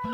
Heil 0.00 0.12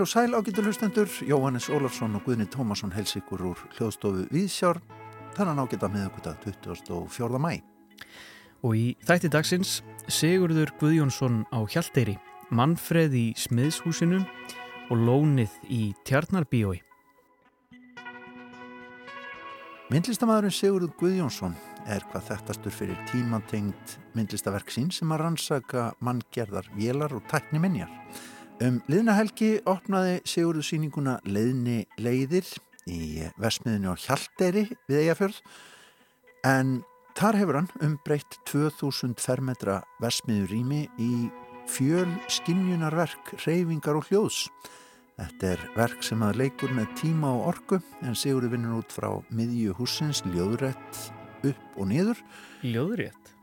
og 0.00 0.08
sæl 0.08 0.34
ágættu 0.34 0.62
hlustendur, 0.62 1.08
Jóhannes 1.26 1.66
Ólafsson 1.70 2.14
og 2.14 2.22
Guðni 2.22 2.46
Tómasson 2.46 2.92
hels 2.94 3.16
ykkur 3.18 3.42
úr 3.42 3.58
hljóðstofu 3.74 4.28
Víðsjár, 4.30 4.78
þannig 5.34 5.58
ágætta 5.58 5.90
með 5.90 6.04
okkur 6.06 6.24
það 6.28 6.36
24. 6.46 7.40
mæ. 7.42 7.58
Og 8.62 8.76
í 8.78 8.86
þætti 9.02 9.32
dagsins 9.34 9.82
Sigurður 10.06 10.70
Guðjónsson 10.78 11.42
á 11.50 11.58
Hjalteyri, 11.66 12.14
Manfreð 12.54 13.16
í 13.18 13.26
Smiðshúsinu 13.34 14.22
og 14.92 14.96
Lónið 15.08 15.58
í 15.66 15.90
Tjarnarbíói. 16.06 16.84
Myndlistamæðurinn 19.90 20.54
Sigurður 20.54 20.94
Guðjónsson 21.02 21.58
er 21.88 22.04
hvað 22.10 22.26
þekktastur 22.28 22.74
fyrir 22.74 22.98
tímantengt 23.08 23.96
myndlistaverk 24.16 24.70
sín 24.72 24.90
sem 24.94 25.10
að 25.14 25.22
rannsaka 25.24 25.88
manngerðar 26.04 26.68
vélar 26.76 27.14
og 27.16 27.24
tækni 27.30 27.60
minjar. 27.62 27.90
Um 28.64 28.80
liðnahelgi 28.90 29.60
opnaði 29.70 30.18
Sigurður 30.26 30.66
síninguna 30.66 31.18
Leðni 31.28 31.84
leiðir 32.02 32.48
í 32.90 33.24
Vesmiðinu 33.40 33.94
á 33.94 34.02
Hjalteri 34.02 34.64
við 34.88 35.02
Eyjafjörð 35.04 35.42
en 36.48 36.78
þar 37.18 37.38
hefur 37.40 37.60
hann 37.60 37.70
umbreytt 37.86 38.40
2000 38.50 39.14
fermetra 39.22 39.82
Vesmiður 40.02 40.52
rými 40.52 40.82
í 40.98 41.28
fjöl 41.68 42.08
skinnjunarverk, 42.32 43.36
reyfingar 43.44 44.00
og 44.00 44.08
hljóðs. 44.08 44.46
Þetta 45.18 45.52
er 45.52 45.62
verk 45.76 46.02
sem 46.06 46.20
að 46.22 46.42
leikur 46.44 46.72
með 46.74 46.92
tíma 47.00 47.30
og 47.36 47.52
orku 47.52 47.80
en 48.06 48.18
Sigurður 48.18 48.54
vinnur 48.56 48.80
út 48.80 48.94
frá 48.94 49.10
miðju 49.34 49.76
húsins, 49.78 50.24
ljóðrætt 50.30 51.17
upp 51.46 51.78
og 51.78 51.90
niður. 51.92 52.22
Ljóðrætt? 52.66 53.34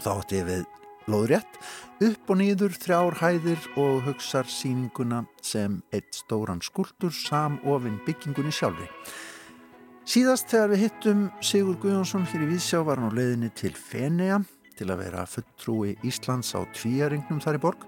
og 0.00 0.04
þá 0.04 0.12
ætti 0.16 0.38
ég 0.40 0.46
við 0.48 0.62
lóðrétt 1.10 1.58
upp 2.00 2.30
og 2.32 2.38
nýður 2.40 2.76
þrjár 2.80 3.18
hæðir 3.20 3.66
og 3.80 3.98
hugsar 4.06 4.48
síninguna 4.48 5.24
sem 5.44 5.80
eitt 5.92 6.16
stóran 6.16 6.62
skuldur 6.64 7.12
samofinn 7.12 7.98
byggingunni 8.06 8.54
sjálfi. 8.54 8.88
Síðast 10.08 10.48
þegar 10.50 10.72
við 10.72 10.82
hittum 10.86 11.26
Sigur 11.44 11.76
Guðjónsson 11.82 12.24
hér 12.30 12.46
í 12.46 12.48
Vísjá 12.54 12.80
var 12.86 12.98
hann 12.98 13.12
á 13.12 13.18
leiðinni 13.18 13.50
til 13.52 13.74
Fenea 13.76 14.40
til 14.78 14.88
að 14.88 15.02
vera 15.04 15.26
fulltrúi 15.28 15.98
Íslands 16.08 16.54
á 16.56 16.64
tvíaringnum 16.72 17.42
þar 17.44 17.60
í 17.60 17.62
borg. 17.66 17.84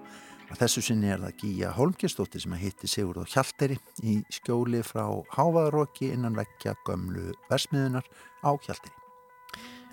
Þessu 0.53 0.83
sinni 0.85 1.09
er 1.09 1.21
það 1.23 1.37
Gíja 1.41 1.69
Holmgjastóttir 1.73 2.43
sem 2.43 2.53
að 2.53 2.61
hitti 2.67 2.89
Sigurð 2.89 3.23
og 3.23 3.31
Hjalteri 3.31 3.77
í 4.05 4.19
skjóli 4.31 4.83
frá 4.85 5.07
Hávaðaróki 5.33 6.11
innan 6.13 6.37
vekkja 6.37 6.75
gömlu 6.87 7.31
versmiðunar 7.49 8.05
á 8.45 8.51
Hjalteri. 8.53 8.93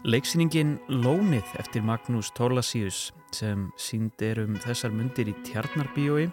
Leiksýningin 0.04 0.78
Lónið 0.88 1.48
eftir 1.60 1.84
Magnús 1.84 2.30
Tólasíus 2.36 3.10
sem 3.36 3.66
sínd 3.80 4.20
er 4.24 4.42
um 4.44 4.56
þessar 4.60 4.94
myndir 4.96 5.28
í 5.32 5.36
Tjarnarbíói 5.44 6.30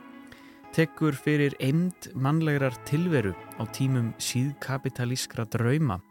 tekur 0.75 1.16
fyrir 1.16 1.55
eind 1.64 2.09
mannlegar 2.16 2.75
tilveru 2.88 3.33
á 3.59 3.64
tímum 3.75 4.14
síðkapitalískra 4.22 5.48
drauma 5.52 6.02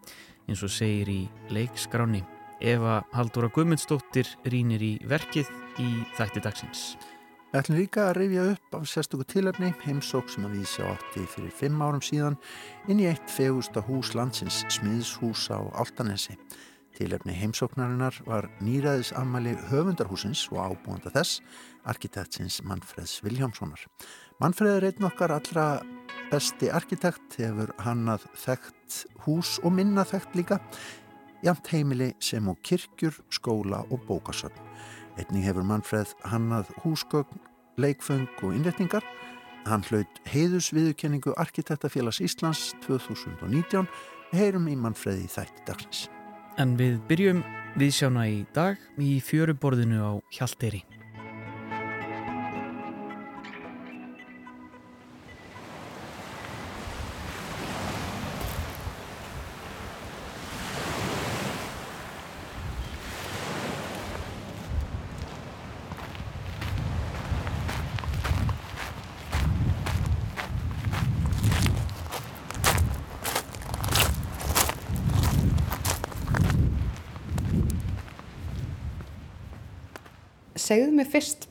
eins 0.49 0.65
og 0.65 0.73
segir 0.73 1.13
í 1.13 1.21
leikskráni 1.53 2.25
Eva 2.61 3.03
Haldóra 3.13 3.53
Guðmundsdóttir 3.53 4.31
rínir 4.49 4.85
í 4.85 4.95
verkið 5.05 5.53
í 5.81 5.91
þætti 6.17 6.45
dagsins. 6.45 6.89
Við 7.57 7.63
ætlum 7.63 7.77
líka 7.81 8.03
að 8.05 8.17
rifja 8.19 8.43
upp 8.53 8.75
af 8.77 8.83
sérstöku 8.85 9.25
tilöfni 9.33 9.71
heimsók 9.87 10.27
sem 10.29 10.45
að 10.45 10.59
sjá 10.69 10.83
átti 10.91 11.23
fyrir 11.25 11.55
fimm 11.57 11.79
árum 11.81 12.03
síðan 12.05 12.35
inn 12.85 12.99
í 13.01 13.07
eitt 13.09 13.31
fegusta 13.33 13.81
hús 13.81 14.11
landsins 14.13 14.59
smiðshús 14.75 15.47
á 15.49 15.65
Altanesi 15.81 16.37
Tilefni 16.99 17.33
heimsóknarinnar 17.33 18.19
var 18.29 18.51
nýraðis 18.61 19.15
ammali 19.17 19.55
höfundarhúsins 19.71 20.43
og 20.53 20.61
ábúanda 20.69 21.15
þess, 21.15 21.41
arkitektsins 21.89 22.59
Manfreds 22.69 23.23
Viljámssonar. 23.25 23.81
Manfred 24.37 24.77
er 24.77 24.89
einn 24.91 25.09
okkar 25.09 25.33
allra 25.39 25.67
besti 26.29 26.69
arkitekt, 26.69 27.39
hefur 27.41 27.73
hannað 27.89 28.29
þekkt 28.37 29.01
hús 29.25 29.57
og 29.65 29.73
minna 29.81 30.05
þekkt 30.05 30.37
líka, 30.43 30.61
jamt 31.41 31.73
heimili 31.73 32.13
sem 32.21 32.45
á 32.49 32.53
kirkjur, 32.61 33.17
skóla 33.33 33.81
og 33.89 34.05
bókasögn. 34.05 34.61
Einning 35.17 35.47
hefur 35.47 35.65
Manfred 35.65 36.13
hannað 36.29 36.71
húsgögn, 36.83 37.41
leikföng 37.81 38.29
og 38.43 38.53
innretningar. 38.53 39.05
Hann 39.67 39.85
hlaut 39.89 40.21
heiðus 40.29 40.69
viðurkenningu 40.77 41.33
Arkitektafélags 41.41 42.21
Íslands 42.23 42.69
2019, 42.85 43.89
heyrum 44.37 44.69
í 44.71 44.77
Manfredi 44.79 45.27
þætti 45.33 45.65
dagsins. 45.67 46.05
En 46.61 46.77
við 46.79 47.01
byrjum 47.09 47.43
viðsjána 47.81 48.29
í 48.33 48.45
dag 48.57 48.81
í 49.01 49.17
fjöruborðinu 49.25 49.99
á 50.01 50.13
Hjalteri. 50.33 50.85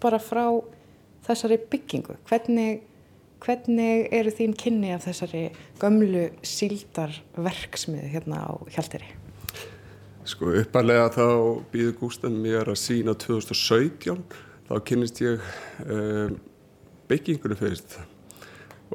Bara 0.05 0.21
frá 0.21 0.45
þessari 1.25 1.57
byggingu. 1.71 2.15
Hvernig, 2.29 2.81
hvernig 3.43 4.07
eru 4.13 4.33
þín 4.33 4.55
kynni 4.57 4.93
af 4.95 5.05
þessari 5.07 5.45
gömlu 5.81 6.29
síldarverksmiðu 6.45 8.09
hérna 8.13 8.45
á 8.45 8.53
Hjalteri? 8.75 9.11
Sko 10.25 10.55
uppalega 10.61 11.11
þá 11.13 11.27
býður 11.73 11.97
Gústan 11.99 12.39
mér 12.41 12.71
að 12.71 12.81
sína 12.81 13.13
2017 13.13 14.23
þá 14.65 14.75
kynist 14.87 15.21
ég 15.21 15.43
um, 15.85 16.39
byggingunni 17.09 17.57
fyrst 17.59 17.99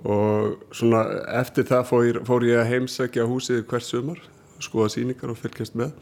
og 0.07 0.57
svona 0.75 1.05
eftir 1.39 1.67
það 1.69 1.87
fór, 1.87 2.19
fór 2.27 2.47
ég 2.49 2.59
að 2.59 2.71
heimsækja 2.73 3.27
húsið 3.31 3.63
hvert 3.71 3.87
sumar 3.87 4.23
skoða 4.61 4.91
síningar 4.95 5.33
og 5.33 5.39
fylgjast 5.41 5.77
með 5.79 5.95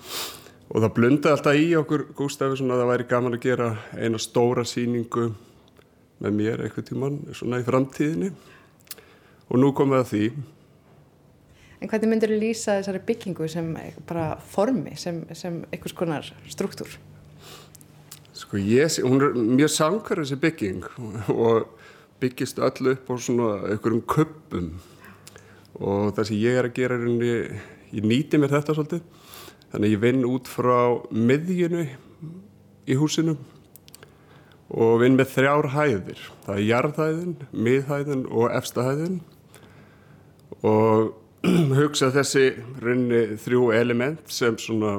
og 0.69 0.83
það 0.83 0.95
blundaði 0.99 1.35
alltaf 1.35 1.59
í 1.59 1.67
okkur 1.79 2.05
Gústafi 2.19 2.59
svona 2.61 2.77
að 2.77 2.83
það 2.83 2.91
væri 2.93 3.09
gaman 3.09 3.37
að 3.39 3.45
gera 3.47 3.69
eina 3.97 4.21
stóra 4.21 4.65
síningu 4.69 5.31
með 6.19 6.37
mér 6.37 6.63
eitthvað 6.65 6.89
tíman 6.91 7.19
svona 7.33 7.61
í 7.63 7.67
framtíðinni. 7.67 8.31
Og 9.49 9.61
nú 9.63 9.73
komum 9.73 9.97
við 9.97 10.03
að 10.03 10.11
því. 10.13 10.25
En 11.79 11.91
hvernig 11.91 12.11
myndir 12.11 12.35
þú 12.35 12.41
lýsa 12.43 12.77
þessari 12.81 13.01
byggingu 13.09 13.49
sem 13.49 13.71
bara 14.09 14.33
formi, 14.51 14.97
sem, 14.99 15.23
sem 15.39 15.63
einhvers 15.71 15.95
konar 15.97 16.29
struktúr? 16.51 16.99
Sko 18.37 18.61
ég, 18.61 18.99
hún 19.07 19.23
er 19.25 19.39
mjög 19.39 19.73
sangar 19.73 20.21
þessi 20.21 20.39
bygging 20.43 20.85
og 21.33 21.71
byggist 22.21 22.61
öll 22.61 22.93
upp 22.93 23.09
á 23.09 23.15
svona 23.17 23.49
einhverjum 23.71 24.03
köpum 24.11 24.73
og 25.79 26.13
það 26.17 26.29
sem 26.29 26.41
ég 26.43 26.59
er 26.59 26.69
að 26.69 26.77
gera 26.77 26.99
er 26.99 27.07
að 27.07 27.25
ég 27.95 28.05
nýti 28.05 28.41
mér 28.43 28.53
þetta 28.59 28.75
svolítið 28.75 29.18
Þannig 29.73 29.95
ég 29.95 30.03
vinn 30.03 30.27
út 30.29 30.49
frá 30.49 30.97
miðjunu 31.13 31.85
í 32.89 32.97
húsinu 32.97 33.37
og 34.69 35.01
vinn 35.03 35.17
með 35.17 35.33
þrjár 35.35 35.71
hæðir. 35.75 36.23
Það 36.45 36.55
er 36.55 36.67
jarðhæðin, 36.69 37.35
miðhæðin 37.53 38.25
og 38.29 38.53
efstahæðin 38.57 39.21
og 40.67 41.15
hugsa 41.79 42.11
þessi 42.15 42.51
rinni 42.83 43.23
þrjú 43.41 43.69
element 43.77 44.25
sem 44.33 44.57
svona, 44.61 44.99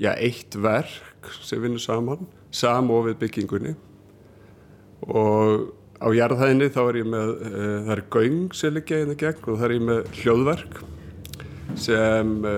já, 0.00 0.12
eitt 0.14 0.56
verk 0.60 1.32
sem 1.42 1.60
vinnur 1.62 1.82
saman, 1.82 2.28
samofið 2.54 3.18
byggingunni 3.24 3.74
og 5.06 5.72
á 6.00 6.08
jarðhæðinni 6.14 6.70
þá 6.72 6.80
er 6.84 7.00
ég 7.00 7.08
með, 7.10 7.32
e, 7.32 7.64
það 7.86 7.92
er 7.96 8.04
göng 8.14 8.54
sem 8.56 8.76
liggja 8.76 9.02
inn 9.02 9.12
í 9.12 9.18
gegn 9.20 9.42
og 9.44 9.58
það 9.58 9.66
er 9.66 9.74
ég 9.74 9.84
með 9.88 10.10
hljóðverk 10.20 10.80
sem 11.80 12.32
e, 12.46 12.56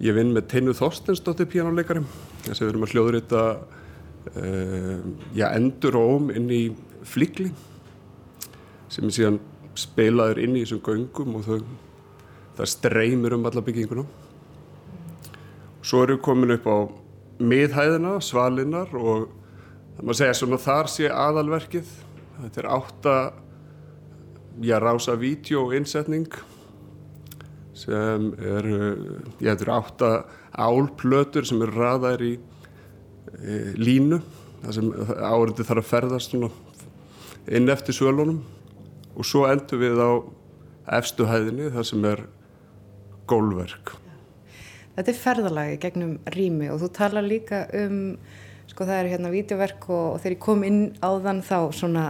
Ég 0.00 0.16
vinn 0.16 0.30
með 0.32 0.46
Teinu 0.48 0.72
Þorstensdóttir 0.72 1.48
pjánuleikarum 1.52 2.06
þess 2.46 2.56
að 2.56 2.62
við 2.62 2.70
erum 2.70 2.84
að 2.86 2.92
hljóðrita 2.94 3.40
uh, 4.32 5.02
já, 5.36 5.50
endur 5.52 5.98
og 6.00 6.12
óm 6.14 6.30
inn 6.32 6.46
í 6.48 6.60
flikli 7.04 7.50
sem 8.88 9.04
er 9.04 9.12
síðan 9.12 9.36
speilaður 9.76 10.40
inn 10.40 10.56
í 10.56 10.62
þessum 10.64 10.80
göngum 10.86 11.36
og 11.36 11.44
þau, 11.44 11.58
það 12.56 12.70
streymir 12.72 13.36
um 13.36 13.44
alla 13.50 13.62
bygginguna. 13.66 14.06
Svo 15.84 16.00
eru 16.04 16.16
við 16.16 16.24
komin 16.24 16.54
upp 16.56 16.66
á 16.68 16.78
miðhæðina, 17.40 18.14
svalinnar 18.24 18.96
og 18.96 19.28
það 19.98 20.02
maður 20.02 20.20
segja 20.22 20.38
svona 20.40 20.60
þar 20.64 20.90
sé 20.92 21.10
aðalverkið. 21.12 21.92
Þetta 22.40 22.62
er 22.62 22.70
átta, 22.72 23.18
já, 24.64 24.78
rása 24.80 25.18
vídeo-innsetning 25.20 26.40
sem 27.80 28.30
eru, 28.38 28.78
ég 29.40 29.50
hefður 29.52 29.72
átta 29.78 30.10
álplötur 30.52 31.46
sem 31.48 31.62
eru 31.64 31.76
raðar 31.78 32.24
í 32.24 32.34
e, 32.36 33.58
línu 33.80 34.20
þar 34.60 34.76
sem 34.76 34.90
árendi 35.16 35.66
þarf 35.66 35.84
að 35.84 35.90
ferðast 35.94 36.36
inn 36.36 37.72
eftir 37.72 37.96
svölunum 37.96 38.42
og 39.16 39.26
svo 39.26 39.46
endur 39.48 39.80
við 39.80 40.00
á 40.00 40.10
efstu 41.00 41.26
hæðinni 41.28 41.70
þar 41.74 41.88
sem 41.88 42.06
er 42.08 42.24
gólverk. 43.30 43.94
Þetta 44.96 45.12
er 45.12 45.18
ferðalagi 45.20 45.80
gegnum 45.80 46.14
rými 46.34 46.68
og 46.72 46.80
þú 46.82 46.90
tala 46.98 47.22
líka 47.24 47.64
um, 47.78 48.16
sko 48.70 48.86
það 48.86 49.02
eru 49.02 49.12
hérna 49.14 49.32
vídeoverk 49.32 49.88
og, 49.88 50.06
og 50.14 50.22
þegar 50.22 50.36
ég 50.36 50.42
kom 50.44 50.64
inn 50.66 50.80
á 51.00 51.10
þann 51.22 51.42
þá 51.46 51.58
svona 51.76 52.06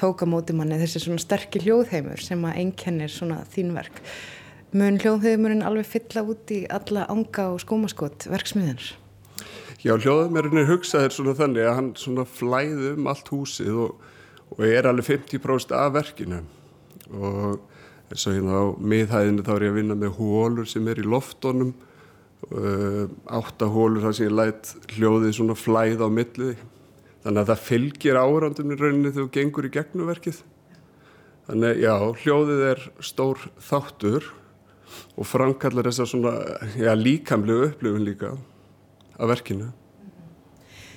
tóka 0.00 0.26
móti 0.26 0.56
manni 0.56 0.80
þessi 0.80 1.04
svona 1.04 1.22
sterkir 1.22 1.64
hljóðheimur 1.66 2.22
sem 2.22 2.40
að 2.48 2.58
einkennir 2.62 3.12
svona 3.12 3.42
þínverk. 3.54 4.00
Mun 4.74 4.96
hljóðheimurinn 4.98 5.62
alveg 5.62 5.86
fylla 5.86 6.24
út 6.26 6.50
í 6.50 6.64
alla 6.66 7.04
anga 7.12 7.44
og 7.52 7.60
skómaskot 7.62 8.26
verksmiðinir? 8.26 8.88
Já, 9.84 9.94
hljóðheimurinn 9.94 10.64
er 10.64 10.66
hugsaðir 10.72 11.14
svona 11.14 11.36
þannig 11.38 11.68
að 11.68 11.76
hann 11.78 11.92
svona 12.00 12.24
flæði 12.26 12.90
um 12.96 13.06
allt 13.12 13.30
húsið 13.30 13.78
og, 13.84 14.02
og 14.56 14.64
er 14.66 14.90
alveg 14.90 15.12
50% 15.12 15.76
af 15.78 15.94
verkinu. 15.94 16.42
Og 17.14 17.60
eins 18.10 18.26
og 18.26 18.34
hérna 18.34 18.58
á 18.58 18.64
miðhæðinu 18.78 19.46
þá 19.46 19.54
er 19.54 19.68
ég 19.68 19.74
að 19.76 19.78
vinna 19.78 20.00
með 20.02 20.14
hólur 20.18 20.68
sem 20.74 20.90
er 20.90 21.00
í 21.00 21.06
loftónum 21.06 21.74
uh, 22.50 23.06
átta 23.30 23.70
hólur 23.70 24.02
þar 24.04 24.18
sem 24.18 24.28
ég 24.28 24.38
lætt 24.42 24.74
hljóðið 24.98 25.36
svona 25.38 25.56
flæð 25.58 26.02
á 26.02 26.08
millið 26.10 26.54
þannig 27.24 27.40
að 27.40 27.50
það 27.52 27.66
fylgir 27.70 28.20
árandum 28.20 28.74
í 28.74 28.78
rauninni 28.80 29.12
þegar 29.12 29.22
þú 29.22 29.34
gengur 29.38 29.68
í 29.68 29.74
gegnumverkið 29.78 30.40
þannig 31.48 31.84
já, 31.84 31.94
hljóðið 32.24 32.64
er 32.74 32.88
stór 33.04 33.46
þáttur 33.62 34.34
og 35.14 35.28
framkallar 35.28 35.88
þess 35.88 36.04
að 36.04 36.10
svona 36.12 36.34
já, 36.78 36.92
líkamlegu 36.98 37.70
upplifun 37.70 38.06
líka 38.06 38.34
af 39.14 39.30
verkinu. 39.30 39.70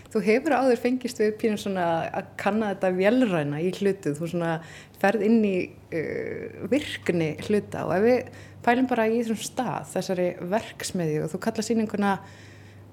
Þú 0.07 0.21
hefur 0.23 0.55
áður 0.55 0.79
fengist 0.81 1.19
við 1.19 1.33
pínum 1.41 1.59
svona 1.59 1.85
að 2.15 2.29
kanna 2.39 2.71
þetta 2.71 2.91
velræna 2.95 3.59
í 3.61 3.71
hlutu, 3.75 4.13
þú 4.15 4.29
svona 4.31 4.51
ferð 5.01 5.25
inn 5.27 5.41
í 5.45 5.55
uh, 5.67 6.67
virkni 6.71 7.33
hluta 7.45 7.83
og 7.85 7.97
ef 7.97 8.05
við 8.05 8.45
pælum 8.65 8.87
bara 8.89 9.07
í 9.11 9.19
þessum 9.19 9.41
stað, 9.43 9.89
þessari 9.93 10.29
verksmiði 10.53 11.19
og 11.23 11.33
þú 11.33 11.41
kalla 11.43 11.65
síninguna 11.65 12.13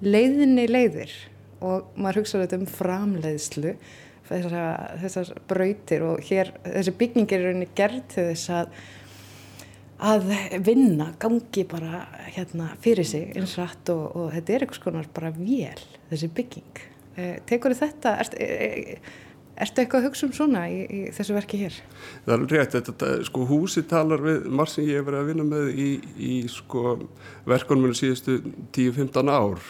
leiðinni 0.05 0.67
leiðir 0.69 1.15
og 1.65 1.95
maður 1.97 2.21
hugsaður 2.23 2.45
þetta 2.45 2.59
um 2.61 2.73
framleiðslu, 2.75 3.73
þessar, 4.29 4.59
þessar 5.05 5.33
brautir 5.49 6.05
og 6.05 6.21
hér, 6.29 6.53
þessi 6.67 6.97
byggingir 6.99 7.41
er 7.41 7.49
rauninni 7.49 7.71
gerð 7.79 8.03
til 8.13 8.27
þess 8.33 8.53
að 8.59 8.77
að 10.05 10.31
vinna, 10.65 11.11
gangi 11.21 11.65
bara 11.69 12.05
hérna 12.35 12.71
fyrir 12.85 13.07
sig 13.09 13.31
eins 13.39 13.57
rætt 13.61 13.91
og, 13.95 14.05
og 14.17 14.33
þetta 14.35 14.55
er 14.55 14.65
einhvers 14.67 14.83
konar 14.83 15.11
bara 15.17 15.33
vél, 15.35 15.85
þessi 16.11 16.31
bygging. 16.37 16.83
Eh, 17.15 17.37
tekur 17.49 17.75
þetta, 17.79 18.17
ertu 18.25 18.41
er, 18.43 18.99
er, 19.55 19.71
eitthvað 19.71 20.01
að 20.01 20.09
hugsa 20.09 20.27
um 20.27 20.35
svona 20.35 20.65
í, 20.69 20.81
í 20.85 21.01
þessu 21.15 21.37
verki 21.37 21.61
hér? 21.63 21.79
Það 22.27 22.35
er 22.35 22.57
rétt, 22.57 22.77
þetta, 22.79 23.13
sko 23.29 23.47
húsi 23.49 23.85
talar 23.89 24.25
við 24.25 24.49
marg 24.51 24.73
sem 24.73 24.89
ég 24.89 25.01
hef 25.01 25.09
verið 25.09 25.23
að 25.23 25.31
vinna 25.31 25.47
með 25.49 25.71
í, 25.79 25.89
í 26.19 26.35
sko 26.51 26.97
verkonum 27.49 27.95
síðustu 27.97 28.41
10-15 28.75 29.31
ár 29.31 29.63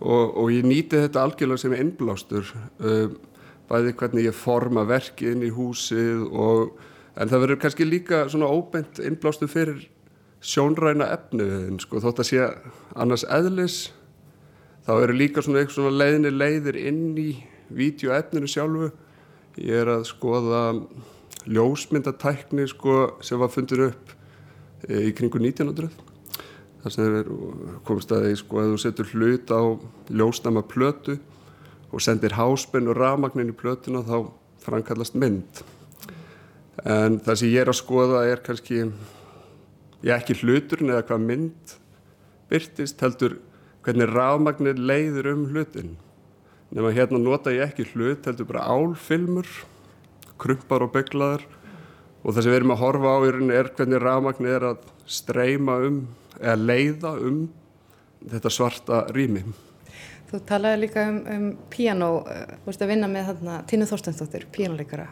og, 0.00 0.36
og 0.36 0.50
ég 0.52 0.68
nýti 0.68 1.00
þetta 1.06 1.24
algjörlega 1.24 1.64
sem 1.64 1.76
innblástur 1.78 2.52
uh, 2.52 3.08
bæði 3.70 3.96
hvernig 3.98 4.28
ég 4.28 4.36
forma 4.36 4.84
verki 4.86 5.32
inn 5.32 5.46
í 5.46 5.52
húsið 5.54 6.26
og 6.28 6.76
en 7.16 7.30
það 7.30 7.42
verður 7.44 7.60
kannski 7.62 7.86
líka 7.88 8.24
svona 8.28 8.48
óbent 8.52 9.00
innblástur 9.00 9.50
fyrir 9.50 9.86
sjónræna 10.44 11.08
efniðin 11.14 11.80
sko. 11.82 12.00
Þótt 12.04 12.22
að 12.22 12.28
sé 12.30 12.48
annars 12.94 13.24
eðlis 13.32 13.78
þá 14.86 14.92
eru 15.00 15.16
líka 15.16 15.42
svona 15.42 15.62
eitthvað 15.62 15.80
svona 15.80 15.98
leiðinni 16.02 16.32
leiðir 16.34 16.80
inn 16.80 17.04
í 17.18 17.30
vídeoefninu 17.74 18.50
sjálfu. 18.50 18.90
Ég 19.56 19.82
er 19.82 19.90
að 19.96 20.08
skoða 20.10 20.62
ljósmyndatækni 21.46 22.66
sko 22.70 22.98
sem 23.24 23.40
var 23.40 23.52
fundin 23.54 23.88
upp 23.88 24.12
e, 24.86 25.08
í 25.08 25.14
kringu 25.16 25.40
1900 25.40 25.88
þar 26.82 26.94
sem 26.94 27.14
þeir 27.16 27.30
komist 27.86 28.12
að 28.14 28.26
því 28.26 28.34
sko 28.42 28.60
að 28.62 28.72
þú 28.72 28.80
setur 28.82 29.12
hlut 29.14 29.54
á 29.54 29.60
ljósnama 30.10 30.62
plötu 30.66 31.16
og 31.90 32.02
sendir 32.02 32.36
háspenn 32.36 32.90
og 32.90 32.98
rafmagnin 32.98 33.54
í 33.54 33.56
plötuna 33.56 34.04
þá 34.06 34.28
framkallast 34.66 35.16
mynd 35.18 35.62
en 36.86 37.18
það 37.18 37.40
sem 37.40 37.50
ég 37.50 37.64
er 37.64 37.70
að 37.72 37.80
skoða 37.80 38.22
er 38.30 38.42
kannski 38.46 38.84
ég 40.06 40.12
ekki 40.14 40.36
hluturinn 40.42 40.92
eða 40.94 41.06
hvað 41.08 41.24
mynd 41.24 41.76
byrtist 42.50 43.02
heldur 43.02 43.40
hvernig 43.86 44.10
rafmagnir 44.10 44.78
leiður 44.78 45.32
um 45.32 45.44
hlutin. 45.50 45.96
Nema 46.74 46.92
hérna 46.94 47.18
nota 47.22 47.54
ég 47.54 47.66
ekki 47.66 47.88
hlut 47.92 48.26
heldur 48.26 48.48
bara 48.50 48.66
álfilmur 48.70 49.50
krumpar 50.38 50.84
og 50.86 50.94
bygglaður 50.94 51.46
og 52.22 52.32
það 52.32 52.40
sem 52.42 52.52
við 52.52 52.58
erum 52.60 52.74
að 52.74 52.82
horfa 52.82 53.14
á 53.14 53.18
í 53.18 53.30
rauninni 53.34 53.58
er 53.58 53.70
hvernig 53.74 54.02
rafmagnir 54.02 54.56
er 54.58 54.70
að 54.72 54.88
streyma 55.18 55.78
um 55.86 56.00
eða 56.38 56.58
leiða 56.62 57.14
um 57.22 57.46
þetta 58.26 58.52
svarta 58.52 59.06
rými 59.14 59.46
Þú 60.26 60.40
talaði 60.48 60.82
líka 60.82 61.06
um, 61.06 61.18
um 61.30 61.48
piano, 61.70 62.10
uh, 62.26 62.54
þú 62.62 62.70
veist 62.72 62.82
að 62.82 62.92
vinna 62.92 63.10
með 63.10 63.28
þarna 63.30 63.58
Tínu 63.70 63.86
Þorstensdóttir, 63.90 64.46
pianoleikara 64.54 65.08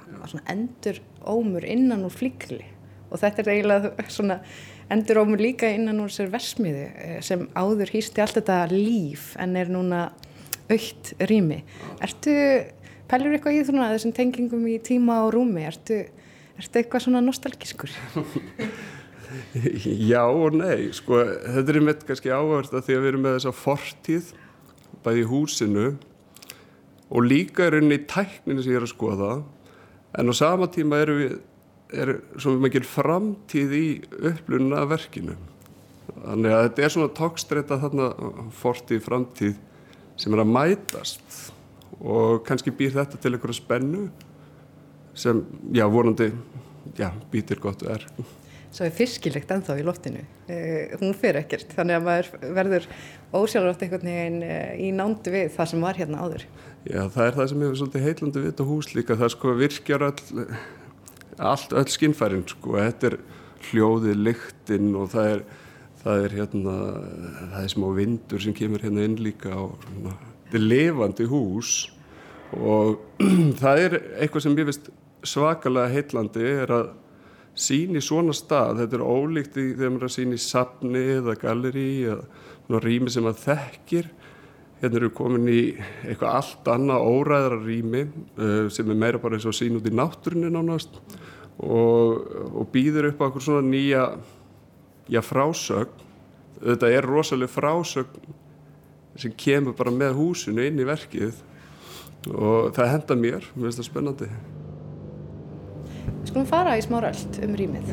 endur 0.50 0.98
ómur 1.22 1.66
innan 1.68 2.02
úr 2.08 2.14
flíkli 2.14 2.64
og 3.10 3.20
þetta 3.22 3.44
er 3.44 3.50
eiginlega 3.54 4.06
svona 4.16 4.40
endur 4.92 5.22
ómur 5.22 5.40
líka 5.40 5.70
innan 5.70 6.02
úr 6.02 6.12
sér 6.12 6.32
versmiði 6.32 6.86
eh, 6.90 7.18
sem 7.24 7.46
áður 7.56 7.94
hýsti 7.94 8.24
allt 8.24 8.40
þetta 8.40 8.64
líf 8.72 9.32
en 9.40 9.54
er 9.60 9.70
núna 9.72 10.08
aukt 10.72 11.12
rými. 11.28 11.60
Ertu, 12.02 12.34
pælur 13.10 13.36
eitthvað 13.36 13.58
í 13.58 13.64
svona 13.68 13.90
þessum 13.92 14.14
tengingum 14.16 14.64
í 14.70 14.78
tíma 14.84 15.20
og 15.26 15.34
rúmi? 15.36 15.64
Ertu, 15.68 16.00
ertu 16.58 16.80
eitthvað 16.80 17.06
svona 17.06 17.24
nostalgískur? 17.24 17.92
Já 20.12 20.22
og 20.28 20.54
nei, 20.54 20.90
sko 20.94 21.18
þetta 21.24 21.72
er 21.72 21.78
einmitt 21.80 22.04
kannski 22.06 22.30
áhverst 22.30 22.74
að 22.76 22.84
því 22.86 22.96
að 22.96 23.02
við 23.02 23.10
erum 23.10 23.24
með 23.24 23.36
þessa 23.38 23.52
fortíð 23.56 24.32
bæði 25.04 25.24
í 25.24 25.30
húsinu 25.30 25.88
og 27.14 27.26
líka 27.26 27.68
er 27.68 27.78
einni 27.78 28.00
í 28.00 28.06
tækninu 28.08 28.64
sem 28.64 28.74
ég 28.74 28.80
er 28.80 28.86
að 28.86 28.94
skoða 28.94 29.32
en 30.18 30.30
á 30.30 30.34
sama 30.34 30.70
tíma 30.72 31.02
eru 31.04 31.18
við 31.20 31.34
er 31.94 32.14
svona 32.40 32.62
mikil 32.64 32.84
framtíð 32.86 33.74
í 33.76 33.86
upplunna 34.30 34.84
verkinu. 34.90 35.36
Þannig 36.14 36.54
að 36.54 36.62
þetta 36.66 36.84
er 36.84 36.94
svona 36.94 37.14
tókstreita 37.18 37.78
þarna 37.82 38.08
fortíð 38.58 39.02
framtíð 39.04 39.56
sem 40.20 40.34
er 40.34 40.42
að 40.42 40.52
mætast 40.54 41.38
og 42.00 42.42
kannski 42.46 42.74
býr 42.74 42.94
þetta 42.96 43.20
til 43.20 43.34
einhverja 43.34 43.58
spennu 43.60 44.06
sem, 45.14 45.44
já, 45.74 45.84
vonandi 45.90 46.32
já, 46.98 47.10
býtir 47.30 47.60
gott 47.62 47.84
verk 47.86 48.24
Svo 48.74 48.88
er 48.88 48.94
fiskilegt 48.94 49.52
ennþá 49.54 49.78
í 49.78 49.86
loftinu. 49.86 50.22
Uh, 50.48 50.94
hún 50.98 51.14
fyrir 51.14 51.44
ekkert, 51.44 51.70
þannig 51.76 52.00
að 52.00 52.06
maður 52.08 52.54
verður 52.58 52.88
ósjálfrátt 53.30 53.84
einhvern 53.86 54.10
veginn 54.10 54.40
uh, 54.42 54.72
í 54.82 54.88
nándu 54.96 55.34
við 55.34 55.52
það 55.54 55.70
sem 55.70 55.84
var 55.86 56.00
hérna 56.00 56.24
áður. 56.26 56.46
Já, 56.84 57.04
það 57.14 57.26
er 57.28 57.36
það 57.38 57.50
sem 57.52 57.62
hefur 57.64 57.78
svolítið 57.80 58.08
heitlandi 58.08 58.42
við 58.42 58.50
þetta 58.50 58.66
hús 58.72 58.90
líka, 58.96 59.18
það 59.20 59.30
sko 59.36 59.54
virkjar 59.60 60.08
all 60.08 60.18
allt 61.38 61.72
öll 61.74 61.90
skinnfærin 61.90 62.44
sko, 62.48 62.76
þetta 62.78 63.10
er 63.10 63.16
hljóðið, 63.70 64.18
lyktinn 64.28 64.90
og 64.98 65.10
það 65.14 65.30
er, 65.32 65.44
það 66.02 66.26
er 66.26 66.36
hérna, 66.38 66.74
það 67.54 67.60
er 67.62 67.72
smá 67.72 67.86
vindur 67.96 68.44
sem 68.44 68.56
kemur 68.56 68.84
hérna 68.84 69.06
inn 69.08 69.16
líka 69.22 69.54
og 69.56 69.78
svona, 69.86 70.16
þetta 70.44 70.60
er 70.60 70.66
levandi 70.68 71.28
hús 71.30 71.72
og 72.54 73.00
það 73.62 73.86
er 73.86 73.98
eitthvað 74.20 74.46
sem 74.46 74.60
ég 74.60 74.68
veist 74.70 74.92
svakalega 75.24 75.92
heitlandi 75.94 76.44
er 76.44 76.74
að 76.74 76.92
síni 77.54 78.02
svona 78.02 78.34
stað, 78.34 78.82
þetta 78.82 78.98
er 78.98 79.06
ólíkt 79.06 79.58
í 79.58 79.66
þegar 79.76 79.94
maður 79.94 80.04
er 80.04 80.10
að 80.10 80.14
síni 80.16 80.38
sapni 80.42 81.02
eða 81.18 81.36
galleri 81.38 81.88
eða 82.10 82.80
rými 82.82 83.12
sem 83.12 83.26
maður 83.26 83.42
þekkir. 83.44 84.10
Hérna 84.80 84.98
eru 85.00 85.10
komin 85.14 85.46
í 85.48 85.60
eitthvað 86.04 86.38
allt 86.40 86.70
annað 86.74 87.06
óræðra 87.08 87.60
rými 87.62 88.02
uh, 88.04 88.66
sem 88.74 88.90
er 88.90 88.98
meira 89.00 89.20
bara 89.22 89.38
eins 89.38 89.46
og 89.48 89.56
sín 89.56 89.78
út 89.78 89.86
í 89.88 89.94
náttúrunni 89.94 90.50
nánast 90.52 90.98
og, 91.62 92.24
og 92.50 92.66
býður 92.74 93.12
upp 93.12 93.22
á 93.22 93.24
eitthvað 93.28 93.46
svona 93.46 93.68
nýja 93.68 94.08
já, 95.08 95.22
frásögn. 95.24 96.02
Þetta 96.64 96.90
er 96.90 97.06
rosalega 97.06 97.54
frásögn 97.54 98.34
sem 99.20 99.34
kemur 99.38 99.76
bara 99.78 99.94
með 99.94 100.18
húsinu 100.18 100.66
inn 100.66 100.82
í 100.82 100.88
verkið 100.88 101.38
og 102.34 102.74
það 102.74 102.92
henda 102.96 103.20
mér, 103.20 103.48
mér 103.54 103.68
finnst 103.68 103.82
það 103.82 103.90
spennandi 103.92 104.30
Við 106.24 106.30
skulum 106.30 106.46
fara 106.48 106.78
í 106.80 106.80
smá 106.80 107.02
röld 107.04 107.34
um 107.44 107.56
rýmið 107.58 107.88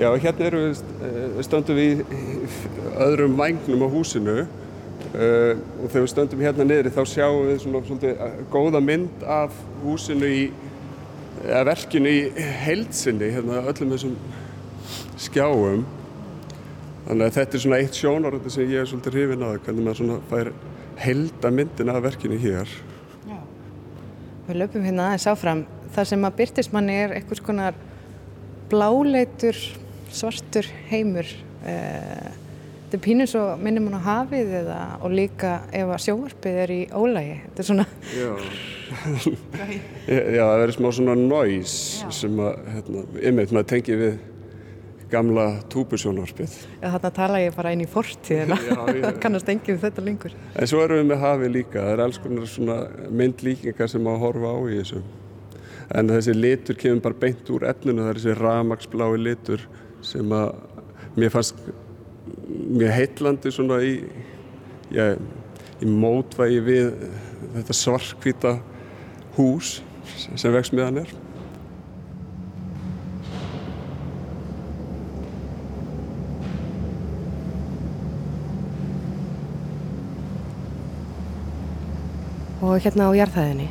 Já, 0.00 0.08
hérna 0.16 0.48
eru 0.48 0.62
við, 0.64 0.82
eh, 1.06 1.38
stöndum 1.46 1.78
við 1.78 2.02
öðrum 3.06 3.38
vagnum 3.38 3.86
á 3.86 3.88
húsinu 3.92 4.36
uh, 4.40 5.54
og 5.60 5.86
þegar 5.86 6.00
við 6.00 6.10
stöndum 6.14 6.42
hérna 6.42 6.66
niður 6.66 6.90
þá 6.96 7.00
sjáum 7.12 7.46
við 7.52 7.62
svona 7.62 7.84
svolítið 7.86 8.24
góða 8.50 8.82
mynd 8.82 9.26
af 9.28 9.62
húsinu 9.84 10.26
í 10.26 10.42
verkinu 11.68 12.16
í 12.16 12.48
heilsinni, 12.64 13.30
hérna 13.36 13.62
öllum 13.70 13.94
þessum 13.94 14.16
skjáum. 15.20 15.84
Þannig 17.10 17.26
að 17.26 17.32
þetta 17.34 17.56
er 17.56 17.62
svona 17.64 17.78
eitt 17.82 17.96
sjónaröndi 17.98 18.50
sem 18.54 18.68
ég 18.70 18.84
er 18.84 18.86
svolítið 18.86 19.16
hrifin 19.16 19.40
að, 19.42 19.56
hvernig 19.64 19.82
maður 19.82 19.96
svona 19.98 20.18
fær 20.30 20.50
heildamyndin 21.02 21.90
af 21.90 22.04
verkinu 22.04 22.36
hér. 22.38 22.74
Já. 23.26 23.38
Við 24.46 24.60
löpum 24.60 24.86
hérna 24.86 25.08
aðeins 25.08 25.26
áfram. 25.32 25.64
Það 25.90 26.06
sem 26.12 26.28
að 26.28 26.36
byrtismanni 26.38 26.98
er 27.00 27.16
einhvers 27.16 27.42
konar 27.42 27.80
bláleitur, 28.70 29.58
svartur 30.14 30.70
heimur. 30.92 31.34
Eh, 31.66 32.30
þetta 32.84 33.00
er 33.00 33.04
pínus 33.08 33.34
og 33.42 33.58
minnum 33.58 33.90
hann 33.90 33.98
á 33.98 34.06
hafið 34.06 34.54
eða, 34.62 34.80
og 35.02 35.10
líka 35.10 35.56
ef 35.74 35.90
að 35.90 36.02
sjóarpið 36.06 36.64
er 36.68 36.76
í 36.76 36.80
ólægi. 36.94 37.38
Þetta 37.48 37.64
er 37.64 37.72
svona... 37.72 37.90
Já, 38.14 38.30
Já 40.38 40.44
það 40.46 40.58
verður 40.62 40.78
smá 40.78 40.92
svona 40.94 41.18
næs 41.26 41.78
sem 42.22 42.44
að, 42.46 42.66
hérna, 42.76 43.08
ymmið 43.18 43.58
maður 43.58 43.72
tengið 43.74 44.04
við 44.06 44.20
gamla 45.10 45.46
túbusjónarspið. 45.72 46.56
Þannig 46.82 47.14
tala 47.16 47.40
ég 47.42 47.56
bara 47.56 47.72
inn 47.74 47.84
í 47.84 47.88
fortíðina, 47.90 48.58
kannast 49.22 49.50
enginn 49.52 49.80
þetta 49.82 50.04
lengur. 50.04 50.36
En 50.54 50.70
svo 50.70 50.82
erum 50.84 51.02
við 51.02 51.10
með 51.12 51.24
hafi 51.24 51.50
líka, 51.52 51.82
það 51.82 51.92
er 51.94 52.04
alls 52.06 52.20
konar 52.22 52.48
svona 52.50 52.78
myndlíkingar 53.20 53.90
sem 53.92 54.08
að 54.10 54.22
horfa 54.24 54.54
á 54.54 54.58
í 54.66 54.80
þessu. 54.80 55.02
En 55.98 56.10
þessi 56.12 56.34
litur 56.36 56.78
kemur 56.78 57.04
bara 57.08 57.20
beint 57.24 57.50
úr 57.50 57.66
efninu, 57.70 58.04
það 58.04 58.12
er 58.12 58.20
þessi 58.20 58.38
ramagsblái 58.38 59.20
litur 59.20 59.66
sem 60.06 60.34
að 60.34 60.52
mér 61.18 61.32
fannst 61.34 61.58
mjög 62.70 62.92
heitlandi 62.94 63.52
svona 63.54 63.80
í, 63.82 63.96
já, 64.94 65.14
í 65.82 65.88
mótvægi 65.90 66.60
við 66.66 66.92
þetta 67.56 67.76
svarkvita 67.76 68.54
hús 69.38 69.80
sem 70.14 70.54
veksmiðan 70.54 71.02
er. 71.04 71.12
Og 82.60 82.76
hérna 82.84 83.08
á 83.08 83.16
jarðhæðinni 83.16 83.70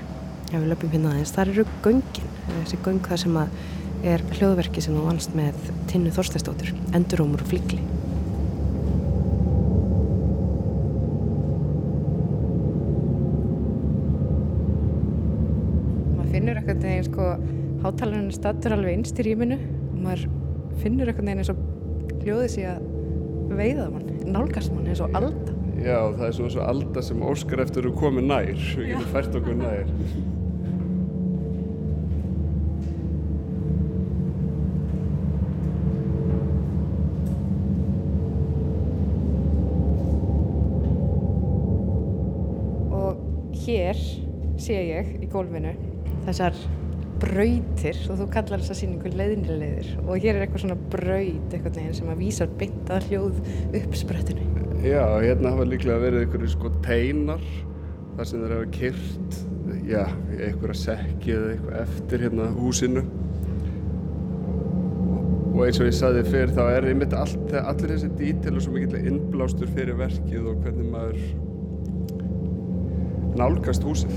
ef 0.49 0.55
við 0.55 0.69
löpum 0.71 0.89
hérna 0.89 1.11
aðeins, 1.13 1.33
þar 1.35 1.51
eru 1.51 1.65
göngin. 1.85 2.29
Þessi 2.49 2.79
göng 2.85 3.01
það 3.05 3.19
sem 3.21 3.35
er 4.09 4.23
hljóðverki 4.33 4.81
sem 4.81 4.95
þú 4.97 5.03
vannst 5.05 5.35
með 5.37 5.57
Tinnu 5.91 6.13
Þorstæstóttur 6.15 6.71
Endurómur 6.97 7.43
og 7.43 7.51
Flikli. 7.51 7.83
Maður 16.15 16.33
finnur 16.33 16.57
eitthvað 16.57 16.83
þegar 16.87 17.07
sko 17.11 17.29
hátalarinn 17.85 18.33
statur 18.33 18.77
alveg 18.79 18.97
innst 18.97 19.21
í 19.21 19.27
rýminu. 19.29 19.59
Og 19.91 20.01
maður 20.07 20.25
finnur 20.81 21.13
eitthvað 21.13 21.29
þegar 21.29 21.43
eins 21.43 21.53
og 21.53 21.61
hljóðið 22.23 22.51
sé 22.55 22.67
að 22.73 22.89
veiða 23.53 23.89
mann 23.93 24.09
nálgast 24.29 24.73
mann 24.73 24.89
eins 24.89 25.01
og 25.03 25.13
alda 25.17 25.58
Já, 25.79 26.11
það 26.11 26.25
er 26.25 26.33
svona 26.35 26.51
svo 26.51 26.63
alda 26.67 27.01
sem 27.05 27.21
óskar 27.23 27.61
eftir 27.63 27.85
að 27.87 27.95
koma 28.01 28.19
nær. 28.23 28.49
Við 28.51 28.89
getum 28.91 29.11
fært 29.13 29.35
okkur 29.39 29.55
nær. 29.55 29.87
Og 42.99 43.55
hér 43.63 44.03
sé 44.59 44.81
ég 44.83 45.15
í 45.23 45.31
gólfinu 45.31 45.71
þessar 46.27 46.59
brautir 47.19 47.97
og 48.11 48.19
þú 48.19 48.27
kallar 48.31 48.61
þessa 48.63 48.77
síningu 48.81 49.11
leiðinleðir 49.13 49.89
og 50.05 50.13
hér 50.19 50.35
er 50.35 50.45
eitthvað 50.45 50.65
svona 50.65 50.79
braut 50.91 51.55
eitthvað 51.55 51.79
sem 51.95 52.11
að 52.11 52.21
vísa 52.23 52.47
að 52.47 53.09
hljóð 53.09 53.41
uppsprettinu. 53.79 54.38
Já, 54.79 55.03
hérna 55.19 55.51
hafa 55.51 55.65
líklega 55.67 55.99
verið 55.99 56.21
einhverju 56.23 56.49
sko 56.53 56.69
teinar 56.85 57.41
þar 58.15 58.27
sem 58.29 58.39
þeir 58.39 58.53
hafa 58.55 58.67
kyrt 58.77 59.35
já, 59.89 60.05
einhverja 60.37 60.77
sekki 60.79 61.33
eða 61.35 61.49
eitthvað 61.51 61.81
eftir 61.81 62.23
hérna 62.23 62.45
húsinu. 62.55 63.03
Og 65.49 65.65
eins 65.65 65.81
og 65.81 65.89
ég 65.89 65.97
saði 65.97 66.23
fyrir 66.29 66.55
þá 66.55 66.63
er 66.77 66.87
einmitt 66.93 67.15
all, 67.17 67.35
allir 67.59 67.91
þessi 67.91 68.13
dítilu 68.21 68.63
svo 68.63 68.71
mikilvæg 68.77 69.11
innblástur 69.11 69.67
fyrir 69.75 69.99
verkið 69.99 70.47
og 70.47 70.63
hvernig 70.63 70.87
maður 70.95 71.19
nálgast 73.35 73.83
húsið 73.83 74.15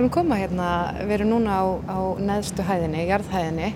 skulum 0.00 0.12
koma. 0.14 0.38
Hérna, 0.40 0.66
við 1.04 1.18
erum 1.18 1.28
núna 1.34 1.60
á, 1.60 1.64
á 1.84 1.98
neðstu 2.16 2.64
hæðinni, 2.64 3.02
jarðhæðinni 3.10 3.66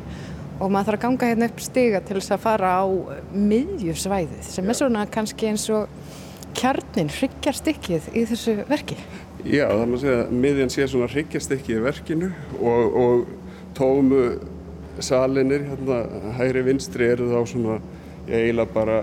og 0.56 0.70
maður 0.72 0.86
þarf 0.86 0.96
að 0.96 1.02
ganga 1.02 1.28
hérna 1.28 1.48
upp 1.50 1.60
stiga 1.60 2.00
til 2.00 2.16
þess 2.16 2.32
að 2.32 2.44
fara 2.46 2.70
á 2.80 2.84
miðjusvæðið 3.34 4.46
sem 4.46 4.70
er 4.70 4.78
svona 4.78 5.02
kannski 5.10 5.50
eins 5.50 5.66
og 5.74 5.90
kjarnin, 6.56 7.10
hryggjarstykkið 7.12 8.08
í 8.14 8.24
þessu 8.30 8.56
verki. 8.70 8.96
Já, 9.44 9.66
það 9.68 9.84
maður 9.90 10.02
segja 10.06 10.22
að 10.22 10.34
miðjan 10.46 10.72
sé 10.72 10.88
svona 10.88 11.10
hryggjarstykkið 11.12 11.76
í 11.76 11.84
verkinu 11.90 12.32
og, 12.62 12.98
og 13.04 13.68
tómu 13.76 14.24
salinir, 15.04 15.68
hérna 15.74 16.00
hægri 16.38 16.64
vinstri 16.70 17.10
eru 17.12 17.28
þá 17.34 17.40
svona, 17.52 17.80
eiginlega 18.30 18.72
bara, 18.72 19.00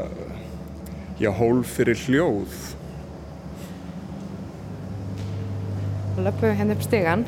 já, 1.21 1.29
hólf 1.37 1.75
fyrir 1.77 2.01
hljóð 2.07 2.61
löpum 6.23 6.55
hérna 6.55 6.73
upp 6.73 6.83
stegan 6.83 7.25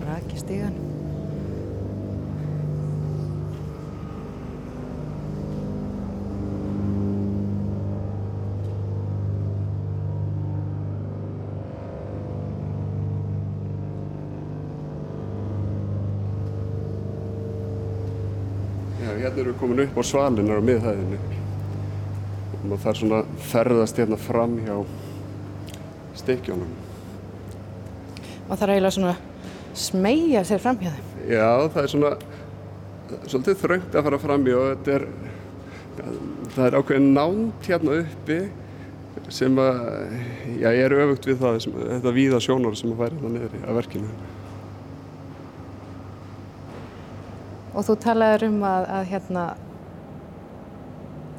Braki 0.00 0.36
stegan 0.36 0.50
hérna 0.50 0.58
erum 0.60 0.84
við 0.84 0.89
komin 19.60 19.84
upp 19.86 20.00
á 20.00 20.02
svalinar 20.10 20.60
á 20.60 20.68
miðhæðinni. 20.68 21.22
Og 22.50 22.62
maður 22.66 22.84
þarf 22.84 23.02
svona 23.02 23.24
ferðast 23.52 24.00
hérna 24.00 24.20
fram 24.20 24.58
hjá 24.64 24.76
stekjónum 26.20 26.78
og 28.50 28.58
það 28.58 28.64
er 28.66 28.72
eiginlega 28.74 28.96
svona 28.96 29.16
smegja 29.78 30.42
sér 30.46 30.62
fram 30.62 30.80
hjá 30.80 30.90
þeim. 30.90 31.10
Já 31.30 31.50
það 31.70 31.82
er 31.82 31.92
svona 31.92 32.12
svolítið 33.30 33.60
þröngt 33.60 33.94
að 33.94 34.06
fara 34.08 34.18
fram 34.24 34.48
hjá 34.48 34.56
og 34.58 34.70
þetta 34.72 34.96
er 34.96 35.06
það 36.56 36.64
er 36.66 36.76
ákveðin 36.80 37.12
nánt 37.14 37.68
hérna 37.70 38.00
uppi 38.00 38.40
sem 39.30 39.62
að 39.62 39.80
já 40.58 40.68
ég 40.74 40.82
er 40.86 40.96
öfugt 41.04 41.28
við 41.30 41.40
það 41.44 41.58
sem, 41.64 41.78
þetta 41.78 42.14
víða 42.16 42.42
sjónar 42.42 42.76
sem 42.78 42.92
að 42.94 43.02
færa 43.04 43.20
það 43.20 43.34
niður 43.36 43.56
að 43.60 43.78
verkinu 43.78 44.12
og 47.80 47.86
þú 47.88 47.96
talaður 48.04 48.46
um 48.50 48.62
að, 48.68 48.86
að 48.98 49.10
hérna 49.14 49.44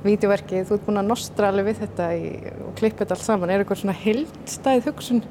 vídeoverkið, 0.02 0.64
þú 0.66 0.78
ert 0.78 0.86
búin 0.88 1.02
að 1.02 1.10
nostra 1.12 1.52
alveg 1.52 1.68
við 1.70 1.82
þetta 1.84 2.08
í, 2.18 2.30
og 2.66 2.72
klippa 2.80 3.04
þetta 3.04 3.18
alls 3.18 3.28
saman. 3.30 3.52
Er 3.54 3.62
eitthvað 3.62 3.82
svona 3.84 3.98
heildstæð 4.02 4.88
hugsun 4.90 5.22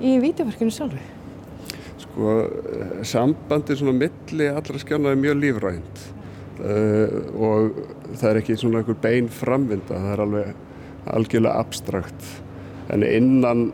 í 0.00 0.14
vídeoverkinu 0.22 0.72
sjálfu? 0.72 1.02
Sko, 2.00 2.36
sambandi 3.04 3.76
svona 3.76 3.92
milli 3.98 4.48
allra 4.48 4.80
skjána 4.80 5.12
er 5.12 5.20
mjög 5.20 5.38
lífrænt. 5.42 6.06
Uh, 6.60 7.20
og 7.40 7.76
það 8.20 8.26
er 8.30 8.40
ekki 8.40 8.56
svona 8.60 8.80
einhver 8.80 8.98
bein 9.00 9.28
framvinda, 9.32 9.96
það 9.96 10.14
er 10.14 10.24
alveg 10.24 10.50
algjörlega 11.10 11.60
abstrakt. 11.60 12.32
En 12.92 13.04
innan 13.04 13.70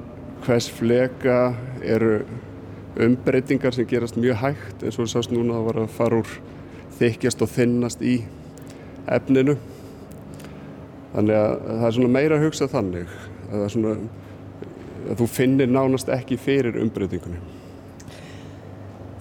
hvers 0.46 0.68
fleka 0.70 1.54
eru 1.82 2.20
umbreytingar 3.02 3.74
sem 3.76 3.88
gerast 3.88 4.18
mjög 4.20 4.40
hægt 4.42 4.84
eins 4.84 4.98
og 4.98 5.06
við 5.06 5.12
sást 5.12 5.32
núna 5.34 5.54
að 5.54 5.58
það 5.58 5.66
var 5.68 5.80
að 5.82 5.96
fara 5.96 6.20
úr 6.22 6.36
þykjast 6.96 7.42
og 7.44 7.52
þinnast 7.52 8.04
í 8.04 8.14
efninu 9.16 9.56
þannig 11.12 11.36
að 11.40 11.52
það 11.66 11.88
er 11.88 11.98
svona 11.98 12.14
meira 12.16 12.38
að 12.38 12.46
hugsa 12.46 12.70
þannig 12.70 13.12
að, 13.50 13.66
svona, 13.74 13.92
að 15.10 15.20
þú 15.20 15.28
finnir 15.32 15.70
nánast 15.70 16.10
ekki 16.12 16.40
fyrir 16.40 16.80
umbreytingunni 16.80 17.42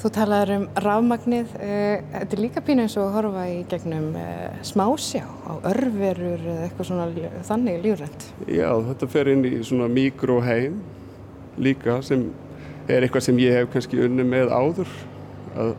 Þú 0.06 0.10
talaður 0.14 0.52
um 0.54 0.66
rafmagnið, 0.86 1.54
uh, 1.58 2.02
þetta 2.12 2.36
er 2.36 2.42
líka 2.44 2.62
pínu 2.62 2.84
eins 2.84 2.94
og 3.00 3.08
að 3.08 3.16
horfa 3.16 3.46
í 3.50 3.56
gegnum 3.72 4.12
uh, 4.22 4.60
smásjá 4.62 5.24
á 5.26 5.54
örverur 5.72 6.44
eða 6.44 6.68
eitthvað 6.68 6.90
svona 6.92 7.32
þannig 7.48 7.80
lífrænt. 7.82 8.26
Já, 8.46 8.68
þetta 8.92 9.10
fer 9.16 9.32
inn 9.32 9.42
í 9.50 9.54
svona 9.66 9.88
mikroheim 9.90 10.76
líka 11.58 11.96
sem 12.06 12.28
er 12.88 13.06
eitthvað 13.06 13.26
sem 13.28 13.40
ég 13.42 13.56
hef 13.60 13.70
kannski 13.74 14.00
unni 14.06 14.26
með 14.28 14.52
áður 14.54 14.90
að, 15.58 15.72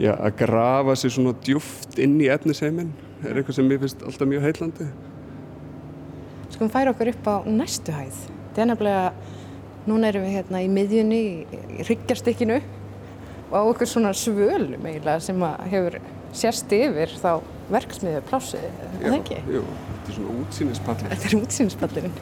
já, 0.00 0.12
að 0.14 0.32
grafa 0.42 0.96
sér 0.98 1.14
svona 1.14 1.34
djúft 1.44 1.98
inn 2.02 2.18
í 2.20 2.28
efnisheiminn 2.32 2.92
er 3.24 3.38
eitthvað 3.40 3.58
sem 3.58 3.72
ég 3.72 3.82
finnst 3.82 4.04
alltaf 4.06 4.30
mjög 4.30 4.46
heillandi. 4.46 4.88
Skulum 6.52 6.72
færa 6.72 6.92
okkur 6.94 7.12
upp 7.12 7.28
á 7.28 7.36
næstu 7.48 7.94
hæð. 7.94 8.20
Þetta 8.48 8.64
er 8.64 8.70
nefnilega, 8.72 9.34
núna 9.88 10.10
erum 10.10 10.26
við 10.26 10.36
hérna 10.38 10.62
í 10.64 10.70
miðjunni, 10.72 11.22
í 11.48 11.86
ryggjarstykkinu 11.88 12.58
og 13.48 13.54
á 13.56 13.62
okkur 13.62 13.88
svona 13.88 14.12
svölum 14.16 14.84
eiginlega 14.84 15.20
sem 15.24 15.44
hefur 15.72 15.98
sérst 16.36 16.72
yfir 16.76 17.14
þá 17.20 17.40
verksmiðu 17.72 18.20
plásið, 18.28 18.64
er 18.68 18.98
það 19.04 19.16
ekki? 19.18 19.40
Jú, 19.52 19.62
þetta 19.88 20.12
er 20.12 20.18
svona 20.18 20.36
útsýnispallin. 20.42 21.10
Þetta 21.12 21.28
er 21.30 21.38
útsýnispallin. 21.42 22.12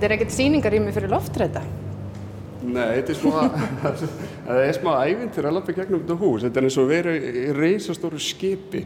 Þetta 0.00 0.08
er 0.08 0.12
ekkert 0.14 0.32
síningarými 0.32 0.92
fyrir 0.96 1.10
loftræta. 1.12 1.60
Nei, 2.64 3.02
þetta 3.02 3.12
er 3.12 3.16
smá, 3.18 3.40
það 4.46 4.60
er 4.62 4.70
smá 4.78 4.88
ævinn 5.04 5.32
fyrir 5.34 5.48
að 5.50 5.56
lappa 5.58 5.74
gegnum 5.76 6.00
þetta 6.00 6.14
hús. 6.22 6.44
Þetta 6.46 6.56
er 6.56 6.66
eins 6.68 6.78
og 6.80 6.86
verið 6.88 7.26
í 7.28 7.42
reysastóru 7.52 8.20
skipi. 8.24 8.80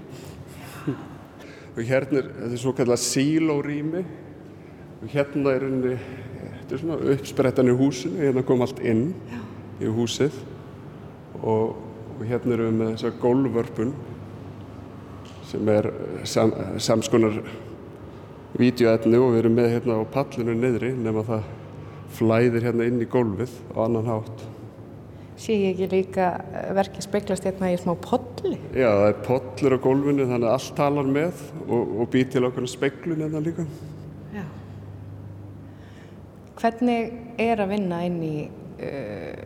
Og 1.76 1.78
hérna 1.86 2.18
er, 2.18 2.32
þetta 2.40 2.58
svo 2.64 2.72
kallað 2.74 2.98
sílórými. 3.04 4.02
Og 5.04 5.14
hérna 5.14 5.52
er 5.54 5.68
henni, 5.68 5.92
þetta 6.56 6.74
er 6.74 6.82
svona 6.82 6.98
uppsprettan 7.14 7.70
í 7.70 7.76
húsinu, 7.78 8.18
hérna 8.24 8.42
kom 8.48 8.66
allt 8.66 8.82
inn 8.82 9.04
Já. 9.30 9.38
í 9.86 9.94
húsið. 9.94 10.40
Og, 11.44 11.78
og 12.16 12.24
hérna 12.26 12.58
erum 12.58 12.72
við 12.72 12.80
með 12.80 12.90
þessa 12.96 13.14
gólvörpun 13.22 13.94
sem 15.46 15.70
er 15.78 15.92
sam, 16.26 16.50
samskonar 16.82 17.38
vídeoetni 18.58 19.18
og 19.18 19.32
við 19.34 19.40
erum 19.42 19.56
með 19.58 19.70
hérna 19.72 19.98
á 19.98 20.02
pallinu 20.14 20.54
niðri 20.58 20.92
nema 20.94 21.24
það 21.26 21.46
flæðir 22.14 22.68
hérna 22.68 22.86
inn 22.86 23.00
í 23.02 23.08
gólfið 23.10 23.54
á 23.74 23.78
annan 23.86 24.10
hátt. 24.10 24.44
Sé 25.34 25.56
ég 25.58 25.72
ekki 25.72 25.88
líka 25.90 26.26
eh, 26.54 26.68
verkið 26.76 27.06
speiklast 27.08 27.46
hérna 27.48 27.72
í 27.74 27.78
smá 27.80 27.96
podli? 27.98 28.54
Já, 28.70 28.86
það 28.86 29.08
er 29.08 29.16
podlur 29.26 29.74
á 29.74 29.78
gólfinu 29.82 30.28
þannig 30.30 30.46
að 30.46 30.52
allt 30.52 30.76
talar 30.78 31.08
með 31.16 31.40
og, 31.64 31.96
og 32.04 32.12
býr 32.12 32.28
til 32.30 32.44
okkur 32.46 32.68
speiklun 32.70 33.24
hérna 33.24 33.42
líka. 33.42 33.66
Já. 34.34 34.44
Hvernig 36.60 37.10
er 37.42 37.64
að 37.64 37.74
vinna 37.74 37.98
inn 38.06 38.20
í, 38.22 38.36
uh, 38.86 39.42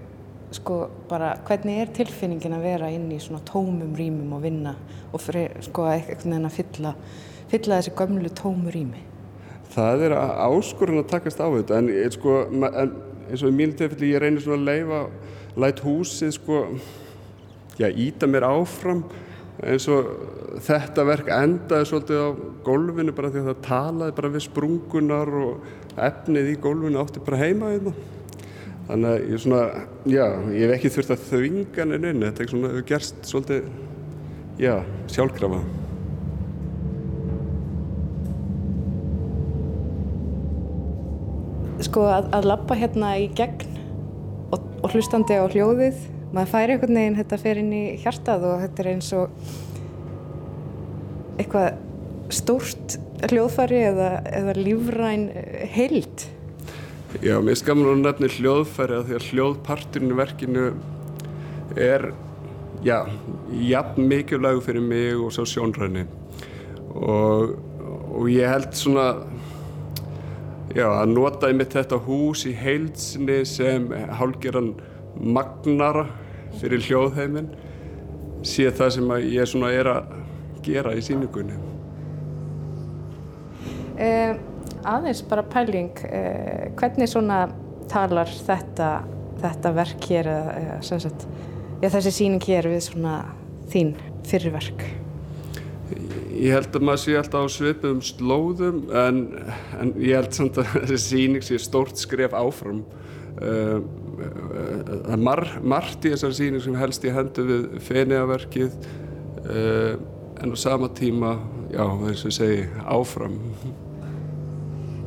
sko 0.59 0.77
bara, 1.09 1.33
hvernig 1.49 1.81
er 1.81 1.97
tilfinningin 1.97 2.59
að 2.59 2.69
vera 2.69 2.93
inn 2.93 3.09
í 3.17 3.23
svona 3.25 3.41
tómum 3.49 3.97
rýmum 3.97 4.37
og 4.37 4.45
vinna 4.45 4.77
og 5.09 5.25
fyrir, 5.25 5.57
sko, 5.65 5.89
eitthvað 5.89 6.37
en 6.37 6.51
að 6.51 6.57
fylla 6.61 6.95
fylla 7.53 7.81
þessi 7.81 7.95
gömlu 7.99 8.33
tómu 8.37 8.73
rými? 8.75 9.05
Það 9.75 10.07
er 10.09 10.17
áskorun 10.19 11.03
að 11.03 11.11
takast 11.13 11.41
á 11.41 11.47
þetta 11.47 11.79
en, 11.83 11.91
sko, 12.15 12.39
en 12.49 12.93
eins 13.29 13.45
og 13.45 13.53
í 13.53 13.57
mínu 13.59 13.77
tilfelli 13.79 14.15
ég 14.15 14.23
reynir 14.23 14.45
svona 14.45 14.63
að 14.63 14.69
leifa 14.71 15.01
lætt 15.59 15.83
húsið 15.85 16.35
sko 16.39 16.61
já, 17.79 17.89
íta 17.89 18.29
mér 18.31 18.47
áfram 18.49 19.05
eins 19.59 19.89
og 19.91 20.09
þetta 20.65 21.05
verk 21.07 21.31
endaði 21.35 21.89
svolítið 21.91 22.23
á 22.23 22.29
gólfinu 22.67 23.15
bara 23.17 23.33
því 23.33 23.43
að 23.43 23.51
það 23.51 23.65
talaði 23.67 24.17
bara 24.19 24.31
við 24.35 24.45
sprungunar 24.47 25.35
og 25.43 25.99
efnið 26.09 26.53
í 26.53 26.57
gólfinu 26.63 27.03
átti 27.03 27.25
bara 27.27 27.43
heima 27.43 27.73
hérna. 27.75 27.95
Þannig 28.89 29.11
að 29.11 29.27
ég 29.29 29.43
svona, 29.43 29.65
já, 30.09 30.25
ég 30.55 30.63
hef 30.65 30.77
ekki 30.79 30.93
þurft 30.95 31.13
að 31.13 31.27
þvinga 31.29 31.83
henni 31.83 32.13
inn, 32.15 32.25
þetta 32.25 32.45
er 32.45 32.53
svona, 32.55 32.71
hefur 32.73 32.87
gerst 32.89 33.19
svolítið, 33.29 33.69
já, 34.63 34.75
sjálfkrafa. 35.13 35.61
Sko 41.87 42.07
að, 42.11 42.31
að 42.37 42.49
lappa 42.51 42.77
hérna 42.79 43.15
í 43.21 43.29
gegn 43.39 43.77
og, 44.55 44.63
og 44.83 44.95
hlustandi 44.95 45.39
á 45.39 45.47
hljóðið. 45.47 46.01
Maður 46.35 46.53
færi 46.53 46.75
einhvern 46.75 46.99
veginn 47.01 47.19
þetta 47.19 47.41
fer 47.41 47.61
inn 47.63 47.73
í 47.73 47.85
hjartað 48.03 48.47
og 48.51 48.63
þetta 48.65 48.83
er 48.85 48.91
eins 48.93 49.11
og 49.17 49.27
eitthvað 51.39 51.79
stórt 52.35 52.99
hljóðfæri 53.29 53.79
eða, 53.89 54.11
eða 54.41 54.57
lífræn 54.59 55.29
heild. 55.73 56.27
Já, 57.25 57.39
mér 57.41 57.57
skamur 57.57 57.95
hún 57.95 58.05
nefnir 58.05 58.35
hljóðfæri 58.37 58.99
að 58.99 59.07
því 59.09 59.17
að 59.17 59.29
hljóðparturinn 59.31 60.13
í 60.13 60.19
verkinu 60.19 60.67
er 61.79 62.11
já, 62.85 62.99
jafn 63.65 64.09
mikilvæg 64.11 64.61
fyrir 64.67 64.85
mig 64.85 65.17
og 65.17 65.33
svo 65.35 65.47
sjónræni. 65.49 66.05
Og, 66.93 67.57
og 68.13 68.29
ég 68.33 68.51
held 68.51 68.77
svona 68.77 69.09
Já, 70.77 70.85
að 70.85 71.15
nota 71.15 71.49
einmitt 71.49 71.73
þetta 71.73 71.97
hús 72.05 72.45
í 72.49 72.53
heilsinni 72.53 73.41
sem 73.49 73.89
hálgirann 74.19 74.75
magnara 75.17 76.05
fyrir 76.61 76.83
hljóðheiminn 76.85 77.49
sé 78.47 78.69
það 78.77 78.93
sem 78.99 79.15
ég 79.33 79.49
svona 79.49 79.73
er 79.75 79.89
að 79.91 80.13
gera 80.67 80.93
í 80.93 81.01
síningunni. 81.05 81.57
Eh, 83.99 84.37
aðeins 84.87 85.25
bara 85.27 85.43
pæling, 85.43 85.91
eh, 86.05 86.69
hvernig 86.77 87.09
svona 87.09 87.49
talar 87.89 88.29
þetta, 88.29 88.93
þetta 89.41 89.75
verk 89.75 90.09
hér, 90.13 90.29
eða, 90.29 90.79
sagt, 90.85 91.27
já, 91.81 91.89
þessi 91.89 92.13
síning 92.13 92.45
hér 92.45 92.69
við 92.69 92.83
svona 92.93 93.25
þín 93.73 93.97
fyrirverk? 94.29 94.85
Ég 96.39 96.55
held 96.55 96.77
að 96.77 96.85
maður 96.87 97.01
sé 97.03 97.15
alltaf 97.19 97.47
á 97.47 97.49
svipum 97.51 98.03
slóðum 98.05 98.83
en, 98.95 99.23
en 99.81 99.93
ég 99.99 100.19
held 100.21 100.37
samt 100.37 100.61
að 100.61 100.71
þessi 100.93 101.01
síning 101.05 101.45
sé 101.45 101.59
stórt 101.63 101.99
skref 101.99 102.37
áfram. 102.37 102.85
Uh, 103.39 103.79
er 105.13 105.21
mar, 105.23 105.45
margt 105.63 106.07
í 106.07 106.13
þessari 106.15 106.39
síning 106.39 106.63
sem 106.63 106.79
helst 106.79 107.07
í 107.07 107.13
hendu 107.15 107.45
við 107.47 107.67
feniaverkið 107.87 108.79
uh, 109.47 109.99
en 110.39 110.55
á 110.55 110.57
sama 110.59 110.91
tíma, 110.95 111.37
já, 111.75 111.85
þess 112.05 112.29
að 112.31 112.37
segja, 112.39 112.87
áfram. 112.87 113.39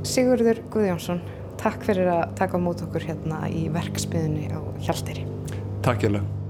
Sigurður 0.08 0.64
Guðjónsson, 0.74 1.24
takk 1.62 1.86
fyrir 1.88 2.12
að 2.12 2.36
taka 2.40 2.60
á 2.60 2.64
mót 2.64 2.84
okkur 2.84 3.08
hérna 3.08 3.46
í 3.52 3.68
verksmiðunni 3.72 4.52
á 4.52 4.60
Hjalteri. 4.84 5.28
Takk 5.86 6.08
ég 6.08 6.18
lega. 6.18 6.41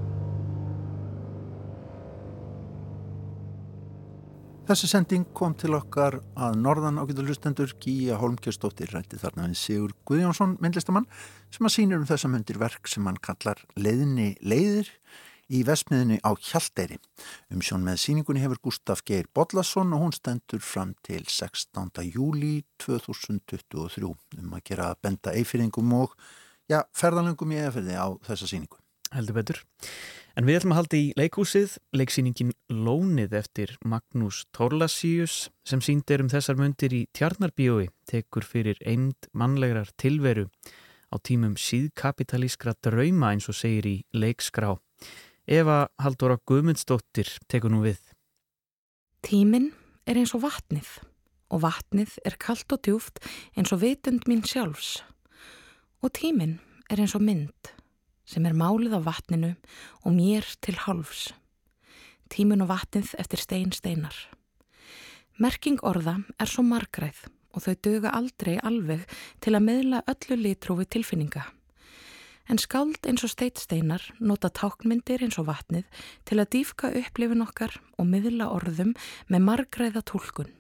Þessi 4.72 4.88
sending 4.88 5.26
kom 5.36 5.52
til 5.60 5.74
okkar 5.76 6.16
að 6.40 6.54
norðan 6.64 7.02
ágættalhustendur 7.02 7.74
Gíja 7.84 8.16
Holmkjastóttir 8.22 8.94
rætti 8.96 9.18
þarna 9.20 9.50
við 9.50 9.58
Sigur 9.60 9.92
Guðjónsson, 10.08 10.54
myndlistamann, 10.64 11.10
sem 11.52 11.68
að 11.68 11.74
sínur 11.74 12.00
um 12.00 12.06
þessa 12.08 12.30
myndir 12.32 12.56
verk 12.62 12.88
sem 12.88 13.04
hann 13.10 13.20
kallar 13.20 13.60
leiðinni 13.76 14.30
leiðir 14.40 14.88
í 15.52 15.66
vesmiðinni 15.68 16.22
á 16.24 16.32
Hjalteyri. 16.40 17.02
Um 17.52 17.60
sjón 17.60 17.84
með 17.84 18.00
síningunni 18.06 18.46
hefur 18.46 18.62
Gustaf 18.70 19.04
Geir 19.04 19.28
Bodlasson 19.36 19.92
og 19.92 20.06
hún 20.06 20.16
stendur 20.16 20.64
fram 20.64 20.96
til 21.04 21.28
16. 21.28 21.92
júli 22.08 22.62
2023 22.80 24.08
um 24.08 24.56
að 24.56 24.64
gera 24.72 24.94
benda 25.04 25.36
eifyringum 25.36 25.98
og 26.00 26.16
ja, 26.72 26.86
ferðalengum 26.96 27.52
í 27.52 27.60
eferði 27.66 28.00
á 28.00 28.08
þessa 28.24 28.48
síningu. 28.48 28.80
Heldur 29.12 29.42
betur. 29.42 29.66
En 30.40 30.48
við 30.48 30.62
ætlum 30.62 30.72
að 30.72 30.80
halda 30.80 30.96
í 30.98 31.08
leikúsið, 31.20 31.74
leiksýningin 31.92 32.54
Lónið 32.72 33.34
eftir 33.36 33.74
Magnús 33.84 34.46
Torlasíus 34.56 35.50
sem 35.68 35.82
síndir 35.84 36.24
um 36.24 36.30
þessar 36.32 36.60
myndir 36.60 36.96
í 36.96 37.02
Tjarnarbíói 37.12 37.90
tekur 38.08 38.48
fyrir 38.48 38.80
eind 38.88 39.28
mannlegar 39.36 39.92
tilveru 40.00 40.48
á 41.12 41.16
tímum 41.20 41.58
síðkapitalískra 41.60 42.78
drauma 42.80 43.34
eins 43.34 43.50
og 43.52 43.60
segir 43.60 43.90
í 43.90 43.98
leikskrá. 44.16 44.78
Eva 45.44 45.90
Haldóra 46.00 46.40
Guðmundsdóttir 46.48 47.28
tekur 47.52 47.76
nú 47.76 47.84
við. 47.84 48.00
Tíminn 49.28 49.74
er 50.08 50.22
eins 50.22 50.32
og 50.38 50.46
vatnið 50.46 50.96
og 51.52 51.66
vatnið 51.66 52.16
er 52.24 52.40
kallt 52.40 52.72
og 52.72 52.80
djúft 52.88 53.20
eins 53.60 53.76
og 53.76 53.84
vitund 53.84 54.32
mín 54.32 54.48
sjálfs 54.48 55.02
og 56.00 56.16
tíminn 56.16 56.62
er 56.88 57.04
eins 57.04 57.20
og 57.20 57.28
mynd 57.28 57.76
sem 58.32 58.48
er 58.48 58.56
málið 58.56 58.96
á 58.96 59.00
vatninu 59.04 59.52
og 60.06 60.16
mér 60.16 60.48
til 60.64 60.78
hálfs. 60.86 61.32
Tímun 62.32 62.64
og 62.64 62.72
vatnið 62.72 63.12
eftir 63.20 63.44
stein 63.44 63.76
steinar. 63.76 64.16
Merking 65.42 65.82
orða 65.84 66.22
er 66.40 66.48
svo 66.48 66.64
margræð 66.64 67.26
og 67.52 67.66
þau 67.66 67.76
döga 67.84 68.12
aldrei 68.16 68.56
alveg 68.64 69.04
til 69.44 69.56
að 69.58 69.66
meðla 69.68 70.04
öllu 70.12 70.38
litrófi 70.40 70.88
tilfinninga. 70.96 71.44
En 72.50 72.60
skáld 72.60 73.06
eins 73.08 73.24
og 73.24 73.32
steitsteinar 73.32 74.04
nota 74.20 74.50
táknmyndir 74.50 75.24
eins 75.24 75.38
og 75.40 75.48
vatnið 75.48 75.86
til 76.28 76.40
að 76.42 76.50
dýfka 76.56 76.92
upplifin 77.02 77.44
okkar 77.46 77.78
og 78.00 78.08
miðla 78.10 78.50
orðum 78.52 78.96
með 79.32 79.46
margræða 79.48 80.04
tólkun. 80.08 80.52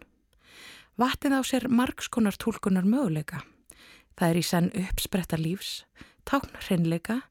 Vatnið 0.99 1.35
á 1.39 1.41
sér 1.47 1.67
margskonar 1.71 2.37
tólkunar 2.37 2.85
möguleika. 2.87 3.41
Það 4.19 4.29
er 4.29 4.37
í 4.37 4.45
senn 4.45 4.71
uppspretta 4.77 5.39
lífs, 5.39 5.85
tákn 6.27 6.55
hreinleika, 6.65 7.21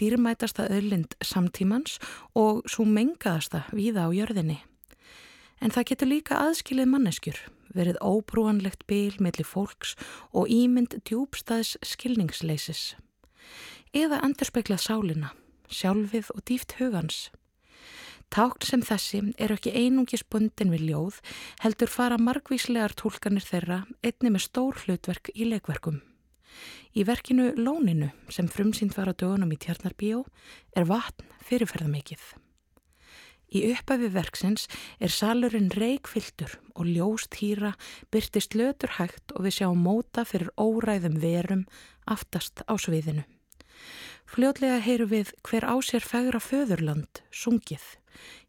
dýrmætasta 0.00 0.68
öðlind 0.72 1.16
samtímans 1.24 1.98
og 2.34 2.62
svo 2.70 2.86
mengaðasta 2.88 3.64
víða 3.72 4.06
á 4.06 4.10
jörðinni. 4.14 4.60
En 5.60 5.72
það 5.72 5.88
getur 5.90 6.12
líka 6.12 6.40
aðskilið 6.42 6.90
manneskjur, 6.92 7.38
verið 7.76 8.00
óbrúanlegt 8.04 8.86
byl 8.86 9.16
millir 9.18 9.48
fólks 9.48 9.96
og 10.32 10.50
ímynd 10.52 11.00
djúbstæðs 11.08 11.76
skilningsleisis 11.84 12.94
eða 13.96 14.20
endurspeiklað 14.26 14.82
sálina, 14.82 15.32
sjálfið 15.72 16.30
og 16.34 16.44
dýft 16.48 16.76
hugans. 16.80 17.30
Tákn 18.34 18.66
sem 18.66 18.82
þessi 18.82 19.20
er 19.38 19.54
ekki 19.54 19.72
einungis 19.72 20.24
bundin 20.26 20.72
við 20.74 20.88
ljóð, 20.90 21.20
heldur 21.62 21.90
fara 21.92 22.18
margvíslegar 22.18 22.96
tólkanir 22.98 23.46
þeirra 23.46 23.84
einni 24.02 24.34
með 24.34 24.48
stór 24.48 24.82
hlutverk 24.82 25.30
í 25.34 25.46
leikverkum. 25.46 26.02
Í 26.96 27.04
verkinu 27.04 27.52
Lóninu 27.58 28.10
sem 28.32 28.48
frumsýnd 28.48 28.96
var 28.96 29.10
á 29.10 29.14
dögunum 29.14 29.52
í 29.52 29.60
Tjarnarbíó 29.60 30.24
er 30.76 30.88
vatn 30.88 31.28
fyrirferðamikið. 31.48 32.22
Í 33.54 33.62
uppæfi 33.70 34.08
verksins 34.10 34.66
er 34.98 35.12
salurinn 35.12 35.70
reikfyldur 35.70 36.56
og 36.74 36.88
ljóst 36.90 37.38
hýra 37.38 37.76
byrtist 38.10 38.56
lötur 38.58 38.96
hægt 38.98 39.34
og 39.36 39.46
við 39.46 39.60
sjáum 39.60 39.84
móta 39.86 40.26
fyrir 40.26 40.50
óræðum 40.58 41.20
verum 41.22 41.66
aftast 42.10 42.64
á 42.66 42.74
sviðinu. 42.74 43.22
Fljótlega 44.26 44.80
heyru 44.82 45.06
við 45.06 45.30
hver 45.46 45.68
á 45.70 45.74
sér 45.86 46.02
fegra 46.02 46.40
föðurland, 46.42 47.22
sungið. 47.30 47.84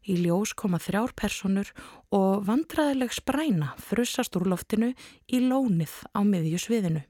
Í 0.08 0.16
ljós 0.24 0.54
koma 0.58 0.80
þrjár 0.82 1.12
personur 1.14 1.70
og 2.10 2.42
vandraðileg 2.48 3.14
spræna 3.14 3.74
frussast 3.78 4.34
úr 4.40 4.48
loftinu 4.50 4.94
í 5.28 5.44
lónið 5.44 5.94
á 6.10 6.20
miðju 6.26 6.64
sviðinu. 6.64 7.04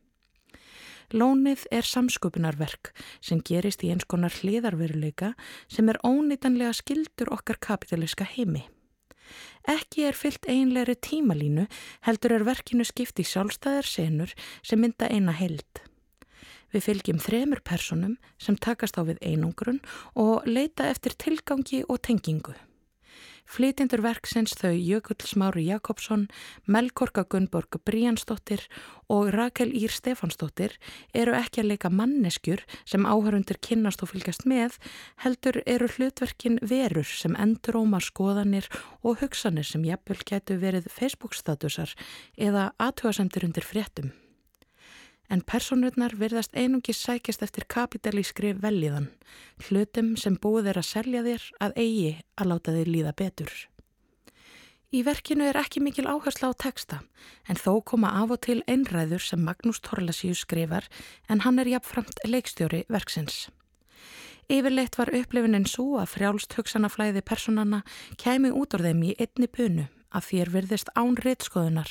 Lónið 1.08 1.62
er 1.72 1.86
samsköpunarverk 1.88 2.90
sem 3.24 3.40
gerist 3.40 3.80
í 3.80 3.88
eins 3.88 4.04
konar 4.04 4.34
hliðarveruleika 4.42 5.30
sem 5.64 5.88
er 5.88 5.96
ónýtanlega 6.04 6.74
skildur 6.76 7.32
okkar 7.32 7.56
kapitaliska 7.64 8.26
heimi. 8.28 8.66
Ekki 9.68 10.04
er 10.08 10.16
fyllt 10.16 10.44
einlegri 10.48 10.98
tímalínu 11.00 11.64
heldur 12.04 12.36
er 12.36 12.44
verkinu 12.44 12.84
skipt 12.84 13.20
í 13.20 13.24
sjálfstæðar 13.24 13.88
senur 13.88 14.36
sem 14.60 14.84
mynda 14.84 15.08
eina 15.08 15.32
held. 15.32 15.80
Við 16.76 16.84
fylgjum 16.84 17.24
þremur 17.24 17.64
personum 17.64 18.18
sem 18.36 18.60
takast 18.60 19.00
á 19.00 19.02
við 19.08 19.20
einungrun 19.24 19.80
og 20.12 20.44
leita 20.44 20.92
eftir 20.92 21.16
tilgangi 21.16 21.86
og 21.88 22.02
tengingu. 22.04 22.52
Flytindur 23.48 24.02
verksins 24.04 24.52
þau 24.60 24.74
Jökull 24.76 25.24
Smári 25.24 25.64
Jakobsson, 25.64 26.26
Melkorka 26.68 27.24
Gunnborg 27.24 27.78
Bríansdóttir 27.88 28.66
og 29.08 29.30
Rakel 29.32 29.72
Ír 29.72 29.94
Stefansdóttir 29.94 30.76
eru 31.16 31.32
ekki 31.38 31.62
að 31.62 31.70
leika 31.72 31.88
manneskjur 31.88 32.60
sem 32.84 33.08
áhörundir 33.08 33.56
kynnast 33.64 34.04
og 34.04 34.12
fylgjast 34.12 34.44
með, 34.44 34.76
heldur 35.24 35.62
eru 35.64 35.88
hlutverkin 35.96 36.60
verur 36.60 37.08
sem 37.08 37.40
endur 37.40 37.80
ómar 37.80 38.04
skoðanir 38.04 38.68
og 39.00 39.22
hugsanir 39.24 39.64
sem 39.64 39.88
jafnvel 39.88 40.20
getur 40.28 40.60
verið 40.60 40.92
Facebook-statusar 40.92 41.96
eða 42.36 42.72
aðtöðasendur 42.76 43.48
undir 43.48 43.64
fréttum 43.64 44.12
en 45.28 45.42
personurnar 45.44 46.14
verðast 46.18 46.54
einungi 46.56 46.94
sækjast 46.96 47.42
eftir 47.44 47.66
kapitalískri 47.68 48.54
velliðan, 48.58 49.10
hlutum 49.68 50.14
sem 50.16 50.36
búið 50.40 50.72
er 50.72 50.80
að 50.80 50.88
selja 50.90 51.24
þér 51.26 51.48
að 51.66 51.76
eigi 51.84 52.14
að 52.36 52.50
láta 52.52 52.76
þér 52.76 52.92
líða 52.94 53.12
betur. 53.18 53.52
Í 54.88 55.02
verkinu 55.04 55.44
er 55.44 55.58
ekki 55.60 55.82
mikil 55.84 56.06
áhersla 56.08 56.48
á 56.48 56.52
texta, 56.56 57.02
en 57.44 57.60
þó 57.60 57.84
koma 57.84 58.14
af 58.22 58.30
og 58.32 58.40
til 58.46 58.62
einræður 58.64 59.20
sem 59.20 59.42
Magnús 59.44 59.82
Torlasíus 59.84 60.46
skrifar, 60.46 60.88
en 61.28 61.44
hann 61.44 61.60
er 61.60 61.68
jafnframt 61.68 62.24
leikstjóri 62.24 62.86
verksins. 62.88 63.50
Yfirleitt 64.48 64.96
var 64.96 65.12
upplifinin 65.12 65.68
svo 65.68 65.98
að 66.00 66.14
frjálst 66.14 66.56
hugsanaflæði 66.56 67.20
personana 67.20 67.82
kæmi 68.16 68.48
út 68.48 68.72
úr 68.78 68.86
þeim 68.86 69.02
í 69.10 69.16
einni 69.20 69.48
bunu 69.52 69.84
að 70.08 70.30
þér 70.30 70.52
virðist 70.54 70.92
án 70.96 71.20
reitskoðunar. 71.20 71.90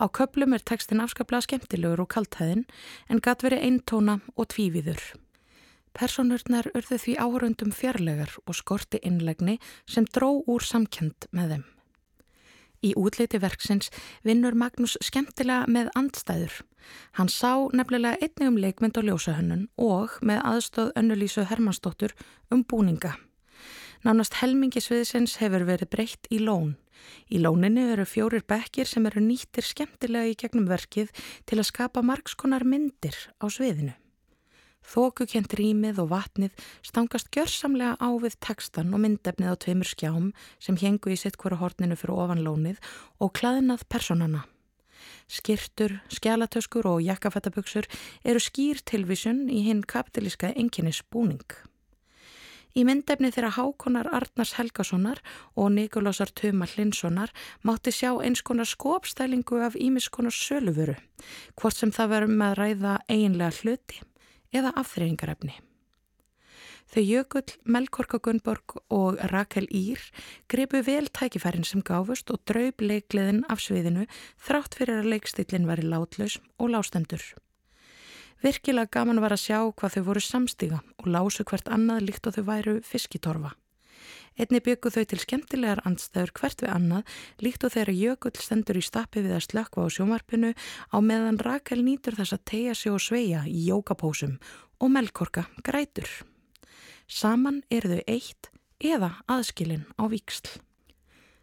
Á 0.00 0.04
köplum 0.08 0.54
er 0.56 0.64
tekstin 0.64 1.02
afskaplega 1.02 1.46
skemmtilegur 1.46 2.04
og 2.04 2.10
kaltæðin 2.14 2.64
en 3.08 3.20
gatt 3.24 3.44
verið 3.44 3.66
eintóna 3.68 4.20
og 4.36 4.48
tvíviður. 4.54 5.02
Personurnar 5.92 6.70
urðu 6.72 6.98
því 6.98 7.18
áhörundum 7.20 7.72
fjarlægar 7.76 8.32
og 8.46 8.56
skorti 8.56 9.00
innlegni 9.04 9.58
sem 9.86 10.06
dró 10.08 10.40
úr 10.48 10.64
samkjönd 10.64 11.28
með 11.36 11.56
þeim. 11.56 11.64
Í 12.82 12.94
útleiti 12.98 13.38
verksins 13.38 13.92
vinnur 14.26 14.56
Magnús 14.58 14.96
skemmtilega 15.04 15.68
með 15.70 15.92
andstæður. 15.98 16.62
Hann 17.18 17.30
sá 17.30 17.68
nefnilega 17.70 18.18
einnig 18.18 18.48
um 18.48 18.58
leikmynd 18.58 18.98
og 18.98 19.06
ljósahönnun 19.06 19.68
og 19.78 20.16
með 20.26 20.42
aðstóð 20.48 20.90
önnulísu 20.98 21.44
Hermannsdóttur 21.46 22.16
um 22.50 22.64
búninga. 22.66 23.14
Nánast 24.02 24.34
helmingi 24.40 24.80
sviðsins 24.82 25.36
hefur 25.38 25.62
verið 25.62 25.92
breytt 25.92 26.26
í 26.34 26.40
lón. 26.42 26.72
Í 27.30 27.38
lóninu 27.38 27.84
eru 27.92 28.02
fjórir 28.02 28.42
bekkir 28.50 28.88
sem 28.90 29.06
eru 29.06 29.22
nýttir 29.22 29.62
skemmtilega 29.62 30.32
í 30.32 30.34
gegnum 30.40 30.66
verkið 30.66 31.12
til 31.46 31.60
að 31.60 31.68
skapa 31.68 32.02
margskonar 32.02 32.66
myndir 32.66 33.14
á 33.38 33.46
sviðinu. 33.46 33.94
Þókukent 34.82 35.54
rýmið 35.54 36.02
og 36.02 36.10
vatnið 36.10 36.66
stangast 36.82 37.30
gjörsamlega 37.30 37.94
á 38.02 38.10
við 38.18 38.38
tekstan 38.42 38.90
og 38.90 39.04
myndefnið 39.06 39.54
á 39.54 39.62
tveimur 39.62 39.86
skjám 39.86 40.30
sem 40.58 40.82
hengu 40.82 41.14
í 41.14 41.20
sitt 41.22 41.38
hverju 41.38 41.62
horninu 41.62 41.94
fyrir 41.94 42.18
ofanlónið 42.26 42.82
og 43.22 43.36
klaðinað 43.38 43.86
personana. 43.86 44.48
Skirtur, 45.30 46.00
skjálatöskur 46.10 46.90
og 46.90 47.04
jakkafættaböksur 47.06 47.86
eru 48.26 48.42
skýr 48.42 48.82
tilvísun 48.82 49.46
í 49.46 49.62
hinn 49.68 49.86
kapitalíska 49.86 50.50
enginnis 50.58 51.06
búning. 51.06 51.46
Í 52.72 52.86
myndefni 52.88 53.28
þeirra 53.34 53.50
Hákonar 53.58 54.08
Arnars 54.16 54.54
Helgasonar 54.56 55.18
og 55.60 55.74
Nikolásar 55.74 56.30
Tuma 56.32 56.64
Hlinssonar 56.70 57.32
mátti 57.68 57.92
sjá 57.92 58.14
eins 58.24 58.40
konar 58.40 58.68
skópstælingu 58.68 59.60
af 59.66 59.76
ímiskonar 59.76 60.32
sölufuru, 60.32 60.96
hvort 61.60 61.76
sem 61.76 61.92
það 61.92 62.14
verður 62.14 62.32
með 62.38 62.48
að 62.48 62.56
ræða 62.62 62.94
eiginlega 63.12 63.58
hluti 63.60 64.00
eða 64.56 64.72
afþreyingarefni. 64.80 65.58
Þau 66.92 67.04
Jökull, 67.04 67.52
Melkorka 67.64 68.18
Gunnborg 68.20 68.74
og 68.92 69.20
Rakel 69.32 69.68
Ír 69.72 70.00
gripu 70.52 70.82
vel 70.84 71.08
tækifærin 71.08 71.64
sem 71.64 71.84
gáfust 71.84 72.32
og 72.32 72.42
draub 72.48 72.84
leikliðin 72.84 73.46
af 73.52 73.64
sviðinu 73.64 74.04
þrátt 74.36 74.76
fyrir 74.76 75.00
að 75.00 75.14
leikstillin 75.14 75.68
væri 75.68 75.88
látlaus 75.88 76.40
og 76.60 76.72
lástendur. 76.74 77.24
Virkilega 78.42 78.90
gaman 78.90 79.20
var 79.22 79.36
að 79.36 79.44
sjá 79.44 79.58
hvað 79.70 79.96
þau 79.96 80.04
voru 80.08 80.20
samstíga 80.26 80.78
og 80.98 81.06
lásu 81.14 81.44
hvert 81.46 81.68
annað 81.70 82.08
líkt 82.08 82.26
og 82.26 82.34
þau 82.34 82.44
væru 82.48 82.80
fiskitorfa. 82.82 83.52
Einni 84.34 84.58
byggu 84.64 84.90
þau 84.90 85.04
til 85.06 85.20
skemmtilegar 85.22 85.82
andstæður 85.86 86.32
hvert 86.40 86.64
við 86.64 86.72
annað 86.72 87.14
líkt 87.44 87.66
og 87.68 87.74
þeirra 87.74 87.94
jökull 87.94 88.34
stendur 88.40 88.80
í 88.80 88.82
stappi 88.82 89.22
við 89.22 89.36
að 89.36 89.46
slökka 89.46 89.84
á 89.84 89.94
sjómarpinu 89.94 90.52
á 90.90 90.96
meðan 91.04 91.38
Rakel 91.38 91.82
nýtur 91.84 92.16
þess 92.18 92.34
að 92.34 92.44
tegja 92.50 92.74
sig 92.74 92.94
og 92.96 93.04
sveia 93.04 93.44
í 93.46 93.62
jókapósum 93.68 94.38
og 94.82 94.90
melkorka 94.90 95.46
grætur. 95.62 96.08
Saman 97.06 97.62
eru 97.70 97.94
þau 97.94 98.04
eitt 98.08 98.50
eða 98.82 99.14
aðskilin 99.30 99.86
á 100.00 100.10
viksl. 100.10 100.56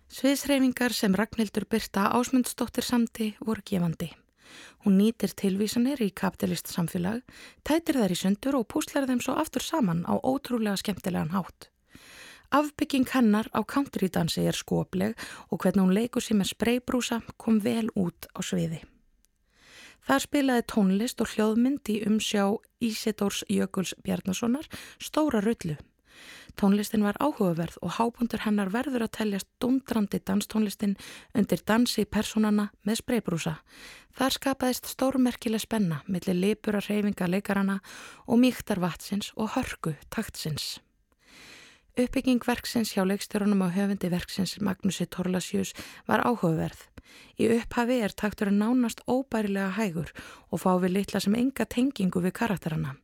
Sviðsreifingar 0.09 0.91
sem 0.91 1.13
Ragnhildur 1.15 1.69
Byrta 1.69 2.09
ásmundsdóttir 2.17 2.83
samti 2.83 3.35
voru 3.39 3.63
gefandi. 3.63 4.09
Hún 4.85 4.95
nýtir 4.99 5.33
tilvísanir 5.35 5.99
í 5.99 6.11
kapitalist 6.15 6.71
samfélag, 6.71 7.23
tætir 7.67 7.99
þær 7.99 8.13
í 8.15 8.19
sundur 8.19 8.59
og 8.61 8.69
púslar 8.71 9.09
þeim 9.09 9.19
svo 9.23 9.35
aftur 9.35 9.65
saman 9.65 10.05
á 10.07 10.15
ótrúlega 10.23 10.79
skemmtilegan 10.79 11.35
hátt. 11.35 11.67
Afbygging 12.49 13.05
hennar 13.13 13.45
á 13.53 13.61
countrydansi 13.61 14.47
er 14.47 14.57
skopleg 14.57 15.19
og 15.51 15.59
hvernig 15.61 15.83
hún 15.83 15.93
leikur 15.93 16.23
sér 16.23 16.39
með 16.39 16.53
spreybrúsa 16.55 17.19
kom 17.37 17.59
vel 17.61 17.91
út 17.93 18.25
á 18.33 18.39
sviði. 18.41 18.79
Það 20.07 20.23
spilaði 20.23 20.63
tónlist 20.71 21.21
og 21.21 21.29
hljóðmynd 21.35 21.91
í 21.93 21.99
umsjá 22.07 22.47
Ísidórs 22.81 23.43
Jökuls 23.51 23.93
Bjarnasonar 24.01 24.65
stóra 24.97 25.43
rullu. 25.45 25.75
Tónlistin 26.59 27.05
var 27.05 27.19
áhugaverð 27.21 27.77
og 27.85 27.93
hábundur 27.99 28.41
hennar 28.43 28.71
verður 28.73 29.05
að 29.05 29.13
teljast 29.19 29.47
dundrandi 29.61 30.19
danstónlistin 30.25 30.97
undir 31.37 31.61
dansi 31.63 32.03
personana 32.09 32.71
með 32.83 33.03
spreybrúsa. 33.03 33.53
Þar 34.19 34.35
skapaðist 34.35 34.91
stórmerkileg 34.91 35.63
spenna 35.63 36.01
millir 36.11 36.35
lipura 36.35 36.83
reyfinga 36.83 37.29
leikarana 37.31 37.79
og 38.27 38.41
mýktar 38.43 38.81
vatsins 38.83 39.31
og 39.39 39.53
hörgu 39.55 39.95
taktsins. 40.11 40.81
Uppbygging 41.95 42.43
verksins 42.43 42.91
hjá 42.93 43.05
leikstjórunum 43.07 43.63
á 43.63 43.71
höfundi 43.71 44.11
verksins 44.11 44.59
Magnúsi 44.59 45.07
Torlasjús 45.07 45.71
var 46.07 46.23
áhugaverð 46.27 46.83
Í 47.39 47.47
upphafi 47.55 47.95
er 48.05 48.13
takturinn 48.21 48.59
nánast 48.61 48.99
óbærilega 49.13 49.71
hægur 49.77 50.11
og 50.51 50.61
fá 50.63 50.71
við 50.83 50.95
litla 50.97 51.21
sem 51.23 51.37
enga 51.39 51.65
tengingu 51.75 52.21
við 52.25 52.35
karakterana 52.41 52.95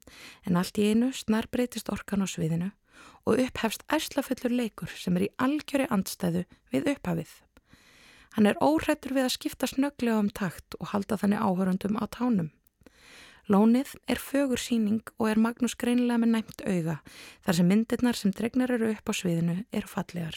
en 0.50 0.60
allt 0.62 0.82
í 0.82 0.90
einu 0.92 1.12
snar 1.22 1.48
breytist 1.56 1.92
orkan 1.96 2.26
á 2.26 2.28
sviðinu 2.34 2.70
og 3.26 3.42
upphefst 3.48 3.88
æslafullur 3.98 4.58
leikur 4.60 4.92
sem 5.06 5.18
er 5.18 5.30
í 5.30 5.34
algjöri 5.48 5.90
andstæðu 5.98 6.46
við 6.76 6.94
upphafið. 6.96 7.32
Hann 8.36 8.50
er 8.50 8.58
óhrættur 8.60 9.14
við 9.16 9.30
að 9.30 9.36
skipta 9.38 9.68
snöglega 9.72 10.20
um 10.20 10.28
takt 10.28 10.76
og 10.82 10.90
halda 10.92 11.16
þannig 11.22 11.40
áhörundum 11.40 11.96
á 11.96 12.04
tánum. 12.12 12.50
Lónið 13.48 13.94
er 14.12 14.20
fögur 14.20 14.60
síning 14.60 15.06
og 15.16 15.30
er 15.30 15.40
Magnús 15.40 15.78
greinilega 15.80 16.20
með 16.20 16.32
næmt 16.34 16.64
auga 16.66 16.98
þar 17.46 17.58
sem 17.60 17.70
myndirnar 17.72 18.20
sem 18.20 18.34
dregnar 18.36 18.74
eru 18.76 18.92
upp 18.92 19.08
á 19.08 19.14
sviðinu 19.16 19.58
eru 19.72 19.88
fallegar. 19.88 20.36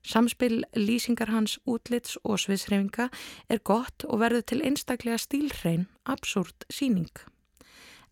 Samspil 0.00 0.62
lýsingar 0.72 1.28
hans 1.28 1.58
útlits 1.68 2.16
og 2.24 2.40
sviðsreifinga 2.40 3.10
er 3.52 3.60
gott 3.60 4.06
og 4.08 4.22
verður 4.22 4.46
til 4.48 4.62
einstaklega 4.64 5.20
stílhrein, 5.20 5.88
absúrt 6.08 6.64
síning. 6.72 7.12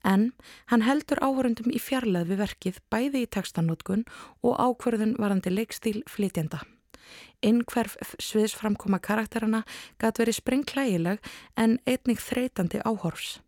En 0.05 0.35
hann 0.68 0.85
heldur 0.85 1.23
áhörundum 1.25 1.73
í 1.73 1.81
fjarlæð 1.81 2.35
við 2.35 2.42
verkið 2.44 2.83
bæði 2.92 3.25
í 3.25 3.31
textanótkun 3.38 4.05
og 4.44 4.59
ákverðun 4.61 5.16
varandi 5.16 5.55
leikstíl 5.55 6.03
flytjenda. 6.11 6.61
Innhverf 7.42 7.97
sviðsframkoma 8.18 9.01
karakterana 9.03 9.64
gæti 10.01 10.25
verið 10.25 10.40
sprengklægileg 10.40 11.31
en 11.57 11.79
einnig 11.87 12.23
þreytandi 12.23 12.83
áhorfs. 12.85 13.38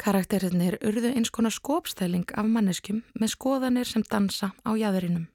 Karakterinir 0.00 0.78
urðu 0.84 1.12
eins 1.12 1.32
konar 1.34 1.54
skópstæling 1.54 2.28
af 2.34 2.48
manneskjum 2.48 3.02
með 3.20 3.32
skoðanir 3.34 3.88
sem 3.88 4.04
dansa 4.10 4.52
á 4.64 4.70
jæðurinnum. 4.76 5.26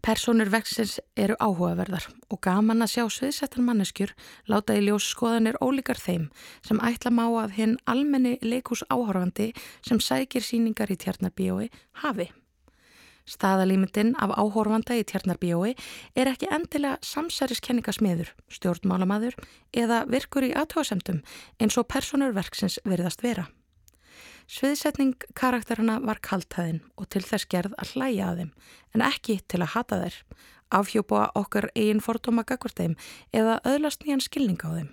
Personur 0.00 0.48
vexins 0.48 0.94
eru 1.18 1.34
áhugaverðar 1.44 2.06
og 2.32 2.40
gaman 2.46 2.84
að 2.84 2.92
sjá 2.94 3.02
sviðsettan 3.12 3.66
manneskjur 3.66 4.14
láta 4.48 4.76
í 4.78 4.84
ljós 4.86 5.10
skoðanir 5.12 5.58
ólíkar 5.60 6.00
þeim 6.00 6.28
sem 6.64 6.80
ætla 6.86 7.12
má 7.12 7.26
að 7.42 7.56
hinn 7.58 7.76
almenni 7.84 8.38
leikús 8.40 8.86
áhorfandi 8.88 9.50
sem 9.84 10.00
sækir 10.00 10.46
síningar 10.46 10.92
í 10.94 10.96
tjarnarbíói 10.96 11.68
hafi. 12.04 12.30
Staðalímyndin 13.30 14.16
af 14.18 14.32
áhorfanda 14.34 14.96
í 14.98 15.04
tjarnarbíói 15.06 15.76
er 16.18 16.30
ekki 16.32 16.48
endilega 16.50 16.98
samsæriskenningasmiður, 17.06 18.32
stjórnmálamadur 18.50 19.38
eða 19.70 20.02
virkur 20.10 20.48
í 20.48 20.52
aðtóðsendum 20.58 21.22
eins 21.62 21.78
og 21.78 21.88
personur 21.92 22.34
verksins 22.34 22.80
verðast 22.84 23.22
vera. 23.22 23.46
Sviðsetning 24.50 25.14
karakterina 25.38 26.00
var 26.02 26.18
kaltæðin 26.26 26.80
og 26.98 27.06
til 27.14 27.22
þess 27.22 27.46
gerð 27.52 27.76
að 27.78 27.94
hlæja 27.94 28.30
að 28.32 28.40
þeim 28.40 28.54
en 28.96 29.04
ekki 29.06 29.36
til 29.46 29.62
að 29.62 29.74
hata 29.76 30.00
þeir, 30.00 30.16
afhjópa 30.74 31.28
okkar 31.38 31.70
eigin 31.76 32.02
fordóma 32.02 32.42
gagvarteim 32.46 32.96
eða 33.30 33.60
öðlast 33.62 34.02
nýjan 34.02 34.26
skilning 34.26 34.58
á 34.66 34.70
þeim. 34.74 34.90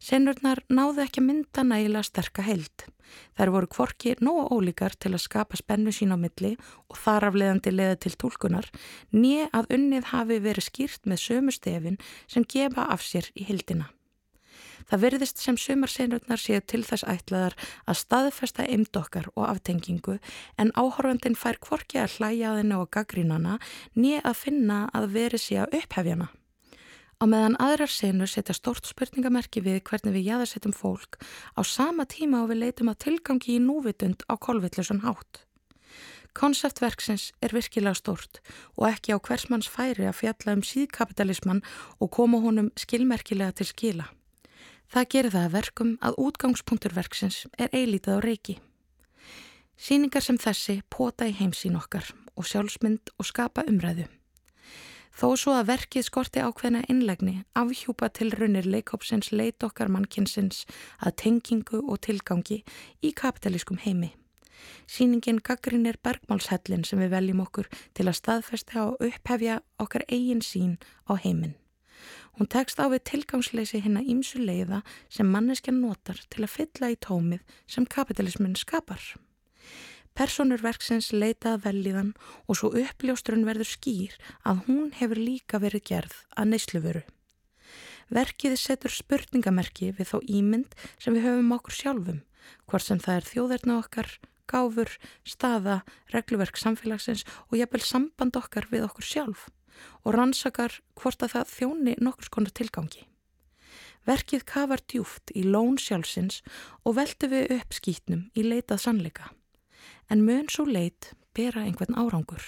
Senurnar 0.00 0.62
náðu 0.72 1.04
ekki 1.04 1.20
að 1.20 1.26
mynda 1.26 1.62
nægilega 1.66 2.08
sterka 2.08 2.44
heild. 2.46 2.86
Þær 3.36 3.52
voru 3.52 3.68
kvorki 3.68 4.14
nógu 4.24 4.46
ólíkar 4.54 4.94
til 4.96 5.12
að 5.12 5.24
skapa 5.26 5.58
spennu 5.60 5.92
sín 5.92 6.14
á 6.14 6.18
milli 6.20 6.54
og 6.88 6.96
þar 7.02 7.28
afleðandi 7.28 7.72
leða 7.74 7.98
til 8.00 8.14
tólkunar, 8.16 8.70
nýja 9.12 9.50
að 9.52 9.72
unnið 9.76 10.10
hafi 10.14 10.40
verið 10.40 10.68
skýrt 10.70 11.08
með 11.10 11.24
sömu 11.26 11.52
stefin 11.52 12.00
sem 12.26 12.46
gefa 12.48 12.88
af 12.88 13.04
sér 13.04 13.28
í 13.34 13.44
hildina. 13.50 13.90
Það 14.88 15.02
verðist 15.04 15.38
sem 15.42 15.58
sömarsenurnar 15.60 16.40
séu 16.40 16.62
til 16.64 16.80
þess 16.86 17.04
ætlaðar 17.04 17.54
að 17.84 18.00
staðfesta 18.00 18.64
eimdokkar 18.64 19.28
og 19.36 19.44
aftengingu 19.50 20.16
en 20.56 20.72
áhorfandin 20.74 21.36
fær 21.38 21.60
kvorki 21.60 22.00
að 22.00 22.16
hlæja 22.16 22.56
henni 22.56 22.78
og 22.80 22.90
gaggrínana 22.96 23.60
nýja 23.94 24.24
að 24.24 24.40
finna 24.46 24.82
að 24.96 25.12
verið 25.18 25.44
sé 25.44 25.60
að 25.60 25.82
upphefjana. 25.82 26.30
Á 27.20 27.28
meðan 27.28 27.58
aðrar 27.60 27.90
senur 27.92 28.30
setja 28.32 28.54
stort 28.56 28.86
spurningamerki 28.88 29.60
við 29.60 29.82
hvernig 29.84 30.14
við 30.14 30.28
jæðarsettum 30.30 30.72
fólk 30.72 31.18
á 31.52 31.60
sama 31.68 32.06
tíma 32.08 32.38
og 32.40 32.48
við 32.48 32.62
leitum 32.62 32.88
að 32.88 33.02
tilgangi 33.04 33.58
í 33.58 33.60
núvitund 33.60 34.24
á 34.24 34.40
kolvillusun 34.40 35.02
hátt. 35.04 35.42
Konseptverksins 36.32 37.26
er 37.44 37.52
virkilega 37.52 37.98
stort 37.98 38.40
og 38.78 38.86
ekki 38.88 39.12
á 39.12 39.20
hversmanns 39.20 39.68
færi 39.68 40.06
að 40.08 40.16
fjalla 40.22 40.54
um 40.56 40.62
síðkapitalisman 40.64 41.60
og 42.00 42.10
koma 42.16 42.40
honum 42.40 42.70
skilmerkilega 42.80 43.58
til 43.58 43.68
skila. 43.68 44.06
Það 44.88 45.10
gerir 45.12 45.34
það 45.34 45.44
að 45.44 45.56
verkum 45.58 45.90
að 46.00 46.16
útgangspunktur 46.24 46.94
verksins 46.96 47.42
er 47.58 47.68
eilítið 47.76 48.16
á 48.16 48.20
reiki. 48.24 48.56
Sýningar 49.76 50.24
sem 50.24 50.40
þessi 50.40 50.80
pota 50.88 51.28
í 51.28 51.36
heimsín 51.36 51.76
okkar 51.76 52.08
og 52.32 52.48
sjálfsmynd 52.48 53.12
og 53.18 53.28
skapa 53.28 53.66
umræðu. 53.68 54.08
Þó 55.10 55.34
svo 55.36 55.54
að 55.58 55.68
verkið 55.72 56.06
skorti 56.06 56.42
ákveðna 56.42 56.84
innlegni 56.92 57.40
afhjúpa 57.58 58.08
til 58.14 58.30
runir 58.32 58.68
leikópsins 58.68 59.32
leit 59.34 59.62
okkar 59.66 59.90
mannkinsins 59.92 60.64
að 61.02 61.16
tengingu 61.24 61.82
og 61.82 62.00
tilgangi 62.06 62.62
í 63.02 63.12
kapitalískum 63.12 63.82
heimi. 63.82 64.14
Sýningin 64.86 65.40
gaggrinir 65.44 65.98
bergmálshellin 66.04 66.84
sem 66.84 67.00
við 67.00 67.14
veljum 67.14 67.42
okkur 67.44 67.68
til 67.96 68.06
að 68.06 68.18
staðfesta 68.20 68.86
og 68.86 69.02
upphefja 69.06 69.60
okkar 69.82 70.06
eigin 70.08 70.44
sín 70.44 70.76
á 71.08 71.16
heiminn. 71.16 71.56
Hún 72.36 72.48
tekst 72.48 72.80
á 72.80 72.88
við 72.88 73.04
tilgangsleysi 73.10 73.82
hinn 73.84 73.98
að 74.00 74.12
ímsu 74.14 74.40
leiða 74.40 74.82
sem 75.12 75.28
manneskjan 75.28 75.82
notar 75.82 76.20
til 76.32 76.46
að 76.46 76.54
fylla 76.54 76.92
í 76.94 76.96
tómið 76.96 77.58
sem 77.68 77.88
kapitalismin 77.88 78.56
skapar. 78.56 79.02
Personur 80.18 80.60
verksins 80.62 81.12
leitað 81.14 81.62
velíðan 81.64 82.10
og 82.46 82.58
svo 82.58 82.72
uppljóstrun 82.76 83.46
verður 83.46 83.70
skýr 83.70 84.16
að 84.44 84.64
hún 84.66 84.90
hefur 84.98 85.20
líka 85.20 85.60
verið 85.62 85.86
gerð 85.92 86.16
að 86.36 86.50
neysluvöru. 86.52 87.02
Verkið 88.10 88.56
setur 88.58 88.90
spurningamerki 88.90 89.92
við 89.94 90.10
þá 90.10 90.18
ímynd 90.26 90.74
sem 90.98 91.14
við 91.14 91.28
höfum 91.28 91.54
okkur 91.54 91.76
sjálfum, 91.76 92.20
hvort 92.66 92.86
sem 92.86 92.98
það 92.98 93.20
er 93.20 93.28
þjóðerna 93.30 93.78
okkar, 93.84 94.10
gáfur, 94.50 94.90
staða, 95.22 95.80
regluverk 96.10 96.58
samfélagsins 96.58 97.22
og 97.48 97.60
jafnvel 97.60 97.84
samband 97.86 98.36
okkar 98.40 98.66
við 98.72 98.88
okkur 98.88 99.06
sjálf 99.06 99.46
og 100.02 100.16
rannsakar 100.16 100.80
hvort 100.98 101.22
að 101.22 101.36
það 101.36 101.52
þjóni 101.54 101.98
nokkur 102.02 102.26
skona 102.26 102.50
tilgangi. 102.50 103.06
Verkið 104.08 104.42
kafar 104.48 104.82
djúft 104.90 105.30
í 105.36 105.44
lón 105.46 105.78
sjálfsins 105.78 106.42
og 106.82 106.98
veldu 106.98 107.30
við 107.30 107.60
upp 107.60 107.76
skýtnum 107.78 108.26
í 108.34 108.48
leitað 108.48 108.88
sannleika 108.88 109.30
en 110.10 110.24
mun 110.26 110.48
svo 110.50 110.66
leit 110.66 111.12
bera 111.36 111.62
einhvern 111.64 111.96
árangur. 111.98 112.42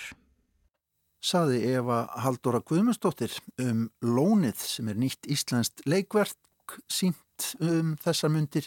Saði 1.22 1.60
Eva 1.70 2.08
Haldóra 2.24 2.58
Guðmundsdóttir 2.66 3.36
um 3.62 3.86
Lónið 4.02 4.64
sem 4.66 4.88
er 4.90 4.98
nýtt 4.98 5.28
íslenskt 5.30 5.84
leikverk 5.86 6.80
sínt 6.90 7.52
um 7.62 7.94
þessar 8.02 8.32
myndir 8.34 8.66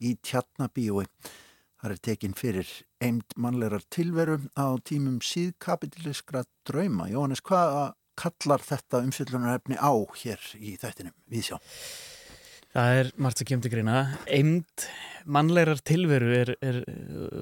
í 0.00 0.14
Tjarnabíói. 0.24 1.04
Það 1.80 1.94
er 1.94 2.00
tekin 2.04 2.36
fyrir 2.36 2.70
eind 3.04 3.36
mannlegar 3.40 3.84
tilveru 3.92 4.38
á 4.56 4.76
tímum 4.84 5.20
síðkapitiliskra 5.24 6.44
drauma. 6.68 7.08
Jóhannes, 7.12 7.44
hvað 7.44 7.94
kallar 8.20 8.64
þetta 8.64 9.00
umfyllunarefni 9.04 9.76
á 9.80 9.92
hér 10.22 10.40
í 10.60 10.76
þættinum 10.80 11.16
við 11.28 11.50
sjá? 11.50 11.60
Það 12.70 12.96
er 13.00 13.08
margt 13.18 13.40
sem 13.40 13.48
kemur 13.50 13.66
til 13.66 13.72
greina. 13.72 14.00
Eind 14.30 14.84
mannlegar 15.26 15.80
tilveru 15.86 16.30
er, 16.38 16.52
er 16.62 16.82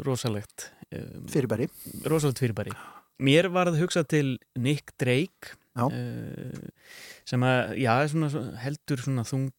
rosalegt 0.06 0.70
um, 0.88 1.26
fyrirbæri. 1.28 1.68
rosalega 2.08 2.44
fyrirbæri. 2.46 2.72
Mér 3.18 3.50
var 3.52 3.68
að 3.68 3.80
hugsa 3.82 4.04
til 4.08 4.36
Nick 4.56 4.94
Drake 5.00 5.56
uh, 5.76 5.92
sem 7.28 7.44
að, 7.44 7.76
já, 7.82 7.92
svona, 8.08 8.46
heldur 8.62 9.02
svona 9.04 9.26
þung, 9.26 9.52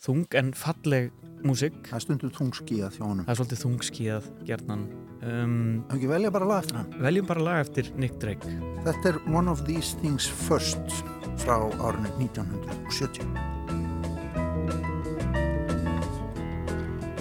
þung 0.00 0.26
en 0.38 0.52
falleg 0.56 1.10
músik 1.42 1.78
það 1.88 1.96
er 1.96 2.04
stundu 2.04 2.32
þungskíðað 2.36 2.98
hjá 2.98 3.04
honum. 3.08 3.24
Það 3.24 3.32
er 3.32 3.40
svolítið 3.40 3.62
þungskíðað 3.64 4.32
gerðnan 4.46 4.88
um, 5.26 5.54
ekki 5.96 6.12
velja 6.12 6.34
bara 6.36 6.50
lag 6.52 6.62
eftir 6.62 6.82
hann? 6.82 6.98
Veljum 7.08 7.30
bara 7.32 7.46
lag 7.48 7.62
eftir 7.64 7.94
Nick 7.98 8.20
Drake. 8.22 8.58
Þetta 8.86 9.14
er 9.14 9.22
One 9.32 9.50
of 9.50 9.64
These 9.66 9.98
Things 10.04 10.28
First 10.46 11.00
frá 11.40 11.56
árinu 11.80 12.12
1970 12.20 13.89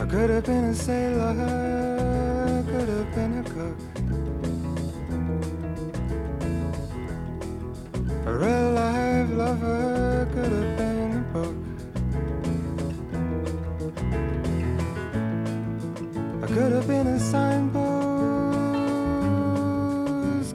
could 0.10 0.30
have 0.32 0.43
been 0.43 0.63
a 0.63 0.74
sailor 0.74 2.63
could 2.65 2.89
have 2.89 3.13
been 3.13 3.38
a 3.38 3.43
cook. 3.43 3.78
A 8.26 8.34
real 8.34 8.72
life 8.72 9.30
lover 9.30 10.28
could 10.34 10.52
have 10.52 10.78
been 10.78 11.17
a 11.17 11.22
book. 11.34 11.56
I 16.43 16.48
could 16.48 16.72
have 16.72 16.88
been 16.88 17.08
a 17.08 17.19
signpost, 17.19 17.76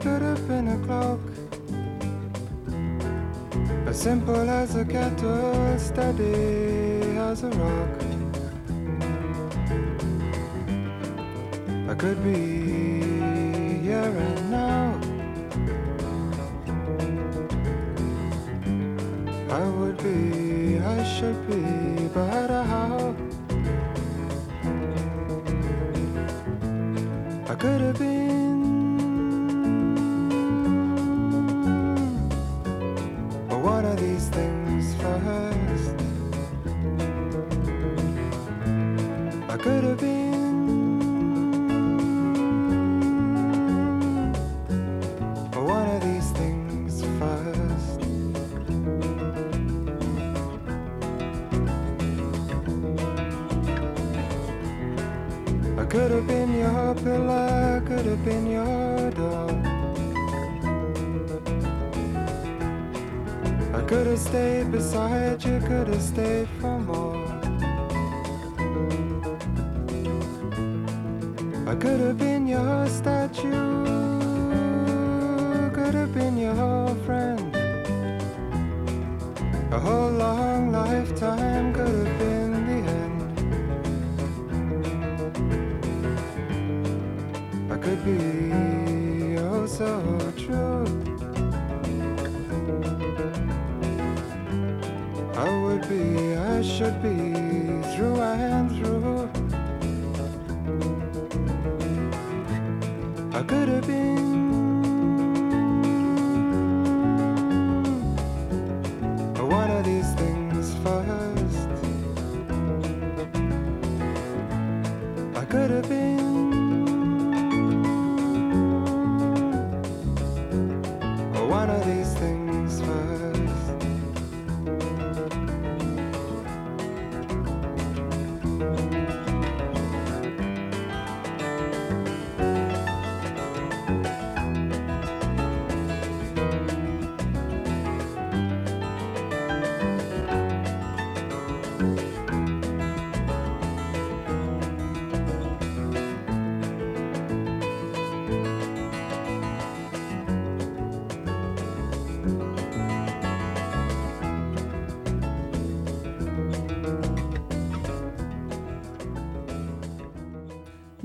could 0.01 0.21
have 0.21 0.47
been 0.49 0.67
a 0.67 0.77
clock. 0.85 1.21
As 3.87 3.97
simple 4.01 4.49
as 4.49 4.75
a 4.75 4.83
kettle, 4.83 5.79
steady 5.79 7.17
as 7.17 7.43
a 7.43 7.49
rock. 7.49 8.04
I 11.87 11.93
could 11.93 12.23
be 12.23 13.01
here 13.83 14.13
and 14.27 14.51
now. 14.51 14.99
I 19.51 19.63
would 19.69 19.97
be, 19.97 20.79
I 20.79 21.03
should 21.03 21.47
be, 21.47 22.07
but 22.07 22.49
how? 22.49 23.15
I 27.47 27.55
could 27.55 27.81
have 27.81 27.99
been. 27.99 28.24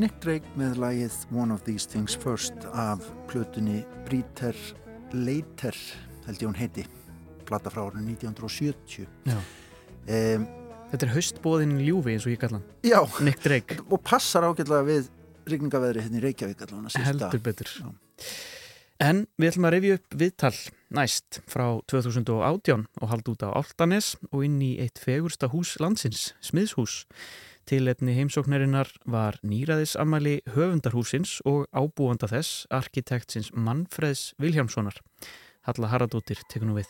Nick 0.00 0.16
Drake 0.24 0.48
með 0.56 0.78
lagið 0.80 1.16
One 1.36 1.52
of 1.52 1.60
These 1.66 1.90
Things 1.92 2.14
First 2.16 2.62
af 2.72 3.04
plötunni 3.28 3.82
Bríter 4.06 4.56
Leiter 5.12 5.76
held 6.24 6.40
ég 6.40 6.46
hún 6.46 6.56
heiti 6.56 6.84
plata 7.44 7.68
frá 7.72 7.82
árið 7.84 8.06
1970 8.14 9.04
Já. 9.28 9.36
um, 9.36 10.46
Þetta 10.90 11.06
er 11.06 11.12
haustbóðin 11.12 11.74
ljúfi 11.84 12.14
eins 12.14 12.24
og 12.24 12.32
ég 12.32 12.40
kalla 12.40 12.58
hann. 12.58 12.64
Já, 12.82 12.98
Nick 13.22 13.44
Drake, 13.44 13.76
og 13.92 14.00
passar 14.02 14.46
ágætlega 14.48 14.88
við 14.88 15.10
rigningaveðri 15.52 16.06
hérna 16.06 16.18
í 16.18 16.24
Reykjavík 16.24 16.64
allavega 16.64 17.04
heldur 17.04 17.44
betur. 17.44 17.74
Já. 17.76 17.92
En 19.00 19.22
við 19.36 19.52
ætlum 19.52 19.68
að 19.68 19.74
revja 19.76 19.98
upp 20.00 20.16
viðtal 20.24 20.56
næst 20.96 21.42
frá 21.48 21.66
2018 21.92 22.88
og 22.88 23.12
halda 23.12 23.36
út 23.36 23.44
á 23.46 23.52
Altanes 23.52 24.14
og 24.32 24.48
inn 24.48 24.58
í 24.64 24.72
eitt 24.82 24.98
fegursta 25.04 25.52
hús 25.52 25.76
landsins, 25.80 26.30
smiðshús. 26.44 27.04
Tilefni 27.70 28.16
heimsóknarinnar 28.16 28.88
var 29.06 29.36
nýraðisammæli 29.46 30.40
höfundarhúsins 30.56 31.36
og 31.46 31.68
ábúanda 31.70 32.26
þess, 32.26 32.64
arkitektsins 32.66 33.52
Manfreðs 33.54 34.32
Viljámssonar. 34.42 34.96
Halla 35.68 35.90
Haraldóttir 35.92 36.40
tekur 36.50 36.66
nú 36.66 36.80
við. 36.80 36.88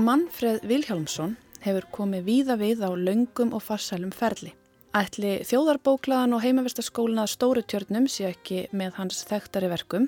Manfreð 0.00 0.64
Vilhjálmsson 0.70 1.34
hefur 1.66 1.84
komið 1.92 2.24
víða 2.24 2.56
við 2.56 2.80
á 2.80 2.90
löngum 2.96 3.52
og 3.52 3.66
farsælum 3.66 4.14
ferli. 4.16 4.54
Ætli 4.96 5.42
þjóðarbóklaðan 5.44 6.38
og 6.38 6.40
heimavistaskólin 6.46 7.20
að 7.20 7.34
stóru 7.34 7.64
tjörnum 7.68 8.06
sé 8.08 8.30
ekki 8.30 8.62
með 8.72 8.96
hans 9.02 9.26
þekktari 9.28 9.68
verkum, 9.68 10.06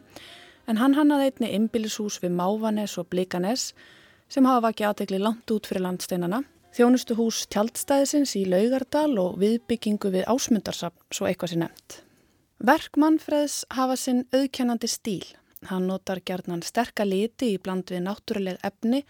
en 0.64 0.80
hann 0.80 0.96
hannaði 0.96 1.28
einni 1.28 1.52
ymbilishús 1.58 2.22
við 2.24 2.32
Mávanes 2.40 2.96
og 2.96 3.10
Blikanes 3.12 3.74
sem 4.32 4.48
hafa 4.48 4.70
vakið 4.70 4.88
aðtegli 4.94 5.20
langt 5.20 5.52
út 5.52 5.68
fyrir 5.68 5.84
landsteinana, 5.84 6.40
þjónustuhús 6.76 7.44
tjaldstæðisins 7.50 8.36
í 8.38 8.44
Laugardal 8.46 9.16
og 9.18 9.38
viðbyggingu 9.42 10.12
við 10.14 10.28
Ásmundarsafn, 10.30 11.02
svo 11.10 11.26
eitthvað 11.26 11.52
sé 11.52 11.58
nefnt. 11.60 11.96
Verk 12.60 12.98
Manfreðs 13.00 13.64
hafa 13.74 13.96
sinn 13.96 14.26
auðkennandi 14.36 14.90
stíl. 14.90 15.24
Hann 15.68 15.88
notar 15.88 16.20
gjarnan 16.24 16.62
sterka 16.64 17.04
liti 17.04 17.54
í 17.54 17.60
bland 17.60 17.90
við 17.90 18.04
náttúruleg 18.06 18.60
efni 18.64 19.02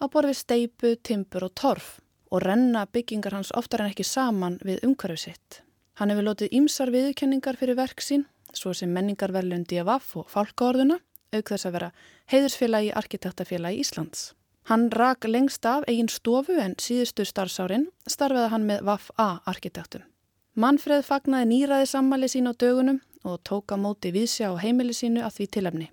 á 0.00 0.04
borð 0.10 0.32
við 0.32 0.40
steipu, 0.40 0.94
timpur 1.00 1.46
og 1.48 1.54
torf 1.54 1.98
og 2.34 2.42
renna 2.42 2.86
byggingar 2.90 3.36
hans 3.36 3.52
oftar 3.54 3.84
en 3.84 3.92
ekki 3.92 4.04
saman 4.08 4.58
við 4.66 4.82
umhverfu 4.88 5.28
sitt. 5.28 5.60
Hann 6.00 6.10
hefur 6.10 6.26
lotið 6.26 6.56
ímsar 6.58 6.90
viðurkenningar 6.90 7.58
fyrir 7.60 7.78
verk 7.78 8.02
sín, 8.02 8.24
svo 8.50 8.74
sem 8.74 8.90
menningarverlun 8.90 9.66
DFF 9.70 10.16
og 10.18 10.32
fálkaorðuna, 10.32 10.98
auk 11.34 11.52
þess 11.52 11.68
að 11.68 11.76
vera 11.76 11.92
heiðursfélagi 12.32 12.90
arkitektafélagi 12.98 13.84
Íslands. 13.84 14.32
Hann 14.64 14.88
rak 14.92 15.24
lengst 15.28 15.66
af 15.68 15.84
eigin 15.88 16.08
stofu 16.08 16.54
en 16.56 16.72
síðustu 16.80 17.26
starfsárin 17.28 17.90
starfaði 18.08 18.48
hann 18.48 18.62
með 18.64 18.86
VAF-A 18.88 19.26
arkitektum. 19.50 20.04
Manfreð 20.56 21.02
fagnaði 21.04 21.50
nýraði 21.50 21.88
sammali 21.90 22.30
sín 22.32 22.48
á 22.48 22.56
dögunum 22.56 23.02
og 23.28 23.42
tók 23.44 23.74
á 23.74 23.76
móti 23.76 24.12
viðsjá 24.14 24.48
á 24.48 24.62
heimili 24.62 24.94
sínu 24.96 25.20
að 25.20 25.36
því 25.36 25.46
tilefni. 25.56 25.88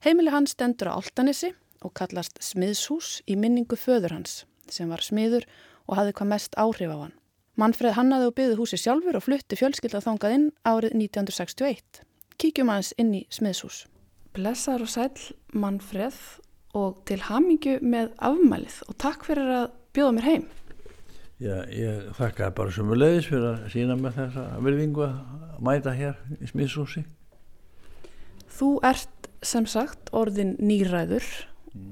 Heimili 0.00 0.32
hans 0.32 0.54
stendur 0.56 0.88
á 0.88 0.96
Altanesi 0.96 1.50
og 1.84 1.92
kallast 1.98 2.40
Smiðshús 2.40 3.18
í 3.28 3.36
minningu 3.36 3.76
föður 3.76 4.16
hans 4.16 4.44
sem 4.72 4.88
var 4.88 5.04
smiður 5.04 5.44
og 5.84 5.98
hafði 5.98 6.14
hvað 6.16 6.30
mest 6.32 6.56
áhrif 6.56 6.88
á 6.88 6.98
hann. 7.02 7.14
Manfreð 7.60 7.98
hannaði 7.98 8.30
og 8.30 8.36
byggði 8.38 8.56
húsi 8.58 8.78
sjálfur 8.80 9.18
og 9.18 9.26
flutti 9.26 9.58
fjölskylda 9.60 10.00
þangað 10.02 10.38
inn 10.38 10.46
árið 10.64 10.96
1961. 10.96 12.00
Kíkjum 12.40 12.72
aðeins 12.72 12.94
inn 12.98 13.12
í 13.14 13.22
Smiðshús. 13.30 13.84
Blessar 14.34 14.82
og 14.82 14.90
sæl 14.90 15.12
Manfreð 15.52 16.16
og 16.74 17.00
til 17.08 17.20
hamingju 17.28 17.78
með 17.82 18.12
afmælið 18.28 18.82
og 18.88 18.98
takk 19.02 19.26
fyrir 19.28 19.50
að 19.60 19.66
bjóða 19.94 20.14
mér 20.16 20.28
heim. 20.28 20.46
Já, 21.42 21.56
ég 21.70 22.10
þakka 22.18 22.52
bara 22.54 22.72
sumulegis 22.74 23.28
fyrir 23.30 23.48
að 23.50 23.64
sína 23.74 23.96
með 23.98 24.20
þessa 24.20 24.44
virðingu 24.64 25.06
að 25.06 25.58
mæta 25.66 25.94
hér 25.94 26.18
í 26.38 26.50
smiðshúsi. 26.50 27.04
Þú 28.54 28.70
ert 28.86 29.28
sem 29.44 29.66
sagt 29.68 30.12
orðin 30.14 30.54
nýræður 30.62 31.26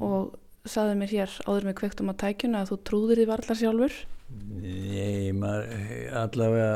og 0.02 0.38
saði 0.68 0.94
mér 1.00 1.10
hér 1.10 1.34
áður 1.48 1.66
með 1.68 1.78
kveikt 1.80 2.02
um 2.04 2.12
að 2.12 2.20
tækjuna 2.22 2.62
að 2.62 2.70
þú 2.70 2.78
trúðir 2.88 3.20
því 3.22 3.28
varlar 3.32 3.58
sjálfur. 3.58 3.98
Nei, 4.62 5.32
maður 5.36 6.14
allavega 6.22 6.70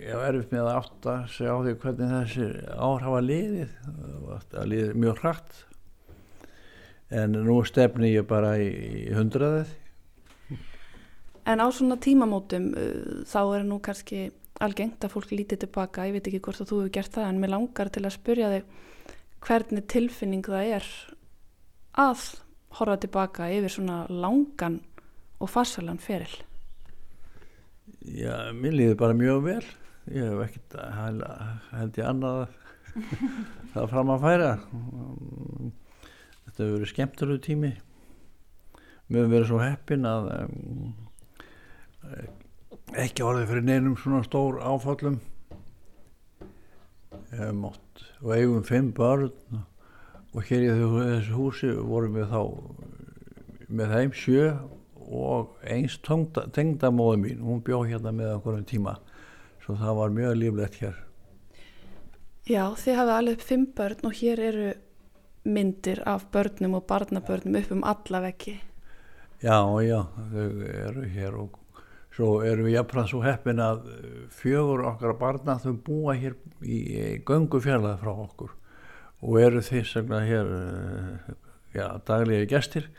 ég 0.00 0.16
var 0.16 0.32
erfitt 0.32 0.54
með 0.54 0.64
að 0.64 0.78
átta 0.80 1.16
sig 1.30 1.52
á 1.52 1.56
því 1.60 1.74
hvernig 1.82 2.14
þessi 2.16 2.48
ár 2.72 3.04
hafa 3.04 3.20
liðið 3.26 3.76
liðið 4.72 4.96
mjög 5.04 5.20
hratt 5.22 5.60
en 7.12 7.38
nú 7.46 7.60
stefni 7.68 8.12
ég 8.14 8.26
bara 8.28 8.56
í, 8.60 8.68
í 9.08 9.14
hundraðið 9.16 9.78
En 11.42 11.58
á 11.58 11.66
svona 11.74 11.96
tímamótum 11.98 12.70
uh, 12.78 13.22
þá 13.26 13.40
er 13.56 13.64
nú 13.66 13.80
kannski 13.82 14.28
algengt 14.62 15.02
að 15.02 15.16
fólk 15.16 15.32
lítið 15.34 15.64
tilbaka, 15.64 16.06
ég 16.06 16.14
veit 16.14 16.28
ekki 16.30 16.42
hvort 16.44 16.62
að 16.62 16.70
þú 16.70 16.78
hefur 16.82 16.94
gert 16.94 17.16
það 17.16 17.28
en 17.28 17.40
mér 17.42 17.52
langar 17.56 17.90
til 17.90 18.04
að 18.04 18.14
spurja 18.14 18.50
þig 18.52 18.76
hvernig 19.42 19.88
tilfinning 19.90 20.46
það 20.46 20.70
er 20.76 20.88
að 21.98 22.24
horfa 22.78 22.96
tilbaka 23.02 23.50
yfir 23.52 23.74
svona 23.74 23.98
langan 24.06 24.78
og 25.42 25.50
farsalan 25.50 25.98
feril? 25.98 26.32
Já, 28.06 28.52
mér 28.54 28.76
líður 28.78 29.00
bara 29.02 29.18
mjög 29.18 29.42
vel. 29.46 29.64
Ég 30.10 30.30
hef 30.30 30.44
ekkert 30.46 30.78
held, 30.96 31.98
ég 31.98 32.06
annað 32.06 32.40
það 33.74 33.88
fram 33.92 34.14
að 34.14 34.24
færa. 34.26 34.52
Þetta 36.46 36.62
hefur 36.62 36.76
verið 36.76 36.92
skemmtilegu 36.92 37.42
tími. 37.46 37.72
Mér 39.08 39.22
hefur 39.22 39.34
verið 39.34 39.50
svo 39.50 39.60
heppin 39.62 40.08
að 40.08 40.30
um, 40.36 40.94
ekki 42.98 43.24
orðið 43.26 43.50
fyrir 43.50 43.68
neinum 43.68 43.96
svona 44.00 44.22
stór 44.26 44.60
áfallum. 44.62 45.20
Mátt, 47.32 48.02
og 48.20 48.34
eigum 48.36 48.64
fimm 48.64 48.90
börn 48.92 49.62
og 50.32 50.44
hér 50.48 50.66
í 50.66 50.72
þessu 50.72 51.36
húsi 51.36 51.70
vorum 51.76 52.16
við 52.16 52.28
þá 52.32 52.40
með 53.72 53.94
þeim 53.96 54.12
sjö 54.16 54.50
og 55.12 55.56
eins 55.68 55.98
tengdamóðu 56.04 57.20
mín, 57.20 57.40
hún 57.44 57.62
bjóð 57.64 57.88
hérna 57.90 58.12
með 58.16 58.34
okkur 58.36 58.58
um 58.58 58.68
tíma, 58.68 58.94
svo 59.64 59.76
það 59.80 59.98
var 59.98 60.14
mjög 60.16 60.38
líflegt 60.40 60.78
hér. 60.80 61.00
Já, 62.48 62.64
þið 62.76 62.98
hafið 62.98 63.14
alveg 63.16 63.44
fimm 63.48 63.66
börn 63.76 64.08
og 64.08 64.16
hér 64.18 64.44
eru 64.48 64.70
myndir 65.44 66.02
af 66.06 66.28
börnum 66.32 66.74
og 66.78 66.86
barnabörnum 66.86 67.56
upp 67.58 67.72
um 67.72 67.84
alla 67.84 68.20
veggi. 68.20 68.60
Já, 69.42 69.58
já, 69.82 70.06
þau 70.30 70.62
eru 70.86 71.08
hér 71.10 71.34
og 71.34 71.58
svo 72.12 72.42
erum 72.44 72.68
við 72.68 72.76
jafnfram 72.76 73.08
svo 73.08 73.22
heppin 73.24 73.62
að 73.62 73.86
fjögur 74.30 74.84
okkar 74.90 75.16
barna 75.18 75.56
þau 75.58 75.72
búa 75.86 76.14
hér 76.14 76.36
í 76.62 76.78
göngu 77.26 77.60
fjallað 77.64 78.02
frá 78.02 78.12
okkur 78.12 78.52
og 79.22 79.38
eru 79.40 79.62
þess 79.64 79.96
að 80.02 80.12
hér 80.28 80.52
já, 81.72 81.86
daglega 82.06 82.50
gestir 82.50 82.90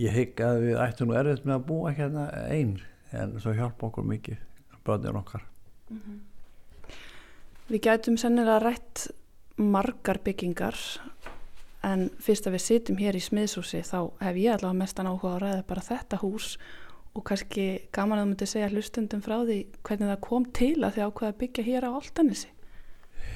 ég 0.00 0.16
hygg 0.16 0.40
að 0.44 0.62
við 0.64 0.80
ættum 0.80 1.12
nú 1.12 1.18
erfitt 1.20 1.44
með 1.44 1.58
að 1.58 1.66
búa 1.68 1.92
hérna 1.96 2.28
einn 2.48 2.78
en 3.12 3.36
það 3.40 3.60
hjálpa 3.60 3.90
okkur 3.90 4.08
mikið 4.08 4.40
börnir 4.86 5.20
okkar 5.20 5.44
mm 5.90 6.00
-hmm. 6.00 6.18
Við 7.66 7.80
gætum 7.82 8.16
sennilega 8.16 8.58
rætt 8.62 9.08
margar 9.56 10.18
byggingar 10.22 10.76
en 11.86 12.08
fyrst 12.22 12.48
að 12.48 12.56
við 12.56 12.64
sittum 12.64 12.98
hér 12.98 13.16
í 13.16 13.22
smiðsúsi 13.22 13.84
þá 13.86 13.98
hef 14.24 14.40
ég 14.42 14.56
allavega 14.56 14.80
mestan 14.80 15.08
áhuga 15.10 15.30
á 15.30 15.34
að 15.36 15.40
ræða 15.44 15.62
bara 15.70 15.86
þetta 15.86 16.20
hús. 16.24 16.56
Og 17.16 17.24
kannski 17.24 17.66
gaman 17.96 18.18
að 18.18 18.24
þú 18.24 18.28
myndi 18.32 18.46
segja 18.50 18.72
hlustundum 18.72 19.22
frá 19.24 19.38
því 19.40 19.60
hvernig 19.86 20.10
það 20.10 20.24
kom 20.26 20.50
til 20.52 20.74
að 20.84 20.98
þið 20.98 21.06
ákvaða 21.06 21.32
að 21.32 21.38
byggja 21.40 21.66
hér 21.70 21.88
á 21.88 21.90
Altanissi 21.96 22.50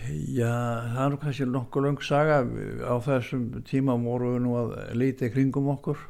Já, 0.08 0.54
það 0.94 1.04
er 1.04 1.16
kannski 1.22 1.46
nokkuð 1.48 1.86
lang 1.86 2.02
saga. 2.04 2.38
Á 2.86 2.94
þessum 3.04 3.46
tíma 3.68 3.96
voru 4.00 4.34
við 4.34 4.44
nú 4.46 4.54
að 4.58 4.74
leita 4.98 5.28
í 5.28 5.32
kringum 5.34 5.70
okkur. 5.74 6.00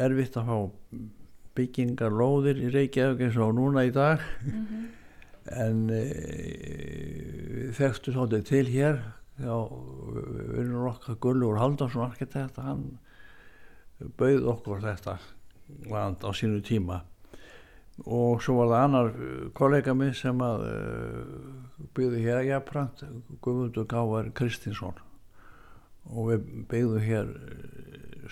Erfitt 0.00 0.38
að 0.40 0.50
fá 0.50 0.58
byggingar 1.58 2.14
lóðir 2.14 2.60
í 2.62 2.70
Reykjavík 2.72 3.26
eins 3.26 3.38
og 3.40 3.54
núna 3.58 3.84
í 3.88 3.92
dag. 3.94 4.22
Mm 4.44 4.66
-hmm. 4.66 4.88
en 5.50 5.90
e, 5.90 6.02
við 7.64 7.72
þekkstu 7.78 8.12
svolítið 8.12 8.44
til 8.44 8.66
hér 8.66 9.00
þá 9.40 9.54
vinnur 10.54 10.90
okkar 10.90 11.18
Gullur 11.22 11.60
Haldarsson 11.60 12.06
arkitekt 12.06 12.60
hann 12.60 12.98
bauð 14.20 14.48
okkur 14.54 14.82
þetta 14.84 15.18
land 15.90 16.24
á 16.24 16.30
sínu 16.36 16.60
tíma. 16.64 17.02
Og 18.08 18.40
svo 18.40 18.56
var 18.60 18.70
það 18.70 18.84
annar 18.84 19.10
kollega 19.56 19.94
minn 19.96 20.14
sem 20.16 20.40
að 20.44 20.62
uh, 20.64 21.82
byggði 21.96 22.22
hér 22.24 22.46
jafnframt 22.48 23.04
Guðmundur 23.44 23.88
Gávar 23.90 24.30
Kristinsson. 24.36 24.96
Og 26.08 26.30
við 26.30 26.46
byggðum 26.70 27.04
hér 27.04 27.34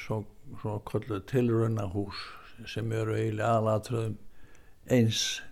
svo, 0.01 0.23
svo 0.63 0.79
kollu 0.89 1.21
tilraunahús 1.29 2.23
sem 2.67 2.89
eru 2.97 3.15
eiginlega 3.19 3.59
aðlatröðum 3.59 4.17
eins 4.89 5.43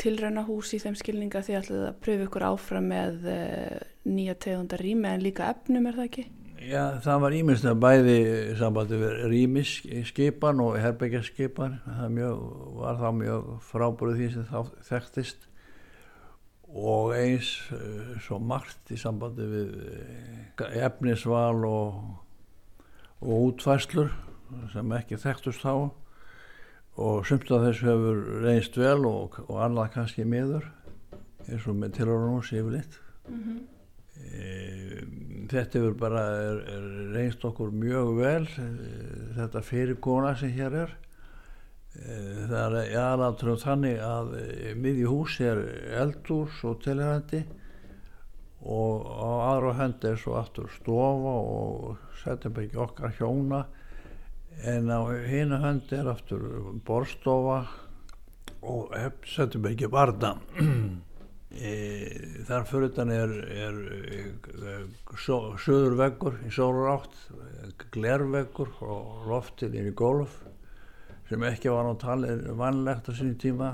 Tilraunahús 0.00 0.72
í 0.76 0.80
þeim 0.80 0.96
skilninga 0.96 1.42
því 1.44 1.56
að 1.58 1.70
pröfu 2.00 2.26
ykkur 2.26 2.44
áfram 2.48 2.86
með 2.88 3.26
uh, 3.28 3.80
nýja 4.08 4.36
tegundar 4.40 4.80
rými 4.80 5.10
en 5.10 5.24
líka 5.24 5.50
efnum 5.52 5.88
er 5.90 5.98
það 5.98 6.08
ekki? 6.08 6.24
Já, 6.60 7.00
það 7.00 7.20
var 7.24 7.34
ímest 7.36 7.64
að 7.68 7.78
bæði 7.80 8.16
sambandi 8.60 8.96
við 9.00 9.12
rýmisskipan 9.32 10.58
og 10.60 10.74
herbyggjarskipan 10.80 11.78
það 11.86 12.18
var 12.76 12.98
þá 13.00 13.06
mjög 13.16 13.46
frábúrið 13.70 14.18
því 14.18 14.28
sem 14.34 14.48
þá 14.50 14.74
þekktist. 14.88 15.46
Og 16.70 17.14
eins 17.16 17.54
uh, 17.74 18.12
svo 18.24 18.40
margt 18.40 18.92
í 18.92 18.98
sambandi 19.00 19.48
við 19.52 19.72
uh, 19.80 20.76
efnisval 20.84 21.64
og, 21.68 22.04
og 23.20 23.48
útfæslur 23.50 24.12
sem 24.72 24.96
ekki 24.96 25.18
þekktust 25.20 25.64
þá 25.64 25.90
og 27.00 27.26
sumt 27.28 27.50
af 27.50 27.64
þessu 27.64 27.88
hefur 27.88 28.22
reynst 28.44 28.76
vel 28.78 29.06
og, 29.08 29.38
og 29.48 29.60
annað 29.64 29.92
kannski 29.96 30.26
miður 30.28 30.66
eins 31.48 31.66
og 31.68 31.78
með 31.80 31.94
tilhörunum 31.98 32.42
séflitt 32.44 32.98
mm 33.28 33.38
-hmm. 33.44 33.60
e, 34.20 35.04
þetta 35.50 35.78
hefur 35.78 35.94
bara 35.98 36.24
er, 36.42 36.58
er 36.74 36.88
reynst 37.14 37.44
okkur 37.44 37.70
mjög 37.70 38.16
vel 38.18 38.48
e, 38.58 38.66
þetta 39.38 39.62
fyrirkona 39.62 40.34
sem 40.36 40.50
hér 40.50 40.76
er. 40.84 40.96
E, 41.94 42.18
það 42.50 42.76
er 42.82 42.98
aðalatröð 42.98 43.64
þannig 43.64 43.98
að 43.98 44.36
e, 44.40 44.74
miðji 44.74 45.08
hús 45.08 45.40
er 45.40 45.64
eldús 46.02 46.64
og 46.64 46.82
tilhörandi 46.84 47.44
og 48.60 49.06
á 49.08 49.30
aðra 49.54 49.72
hönd 49.80 50.04
er 50.04 50.16
svo 50.16 50.36
aftur 50.36 50.68
stofa 50.68 51.34
og 51.40 51.96
setjum 52.22 52.60
ekki 52.60 52.76
okkar 52.76 53.14
hjóna 53.16 53.64
en 54.58 54.90
á 54.90 55.00
hinu 55.28 55.60
hönd 55.62 55.92
er 55.96 56.10
aftur 56.10 56.42
borstofa 56.86 57.62
og 58.60 58.92
setjum 59.24 59.70
ekki 59.70 59.88
barna 59.92 60.34
e, 61.50 61.72
þar 62.48 62.66
fyrir 62.68 62.94
þann 62.96 63.14
er, 63.14 63.34
er, 63.66 63.80
er 64.74 64.84
söður 65.16 65.96
veggur 66.02 66.40
í 66.44 66.52
sólur 66.52 66.92
átt 66.96 67.16
glerveggur 67.94 68.74
og 68.84 69.28
loftið 69.30 69.80
inn 69.80 69.90
í 69.90 69.96
golf 69.96 70.42
sem 71.30 71.42
ekki 71.46 71.70
var 71.70 71.86
náttúrulega 71.86 72.02
talið 72.02 72.56
vanlegt 72.58 73.06
á 73.06 73.12
sín 73.14 73.36
tíma. 73.38 73.68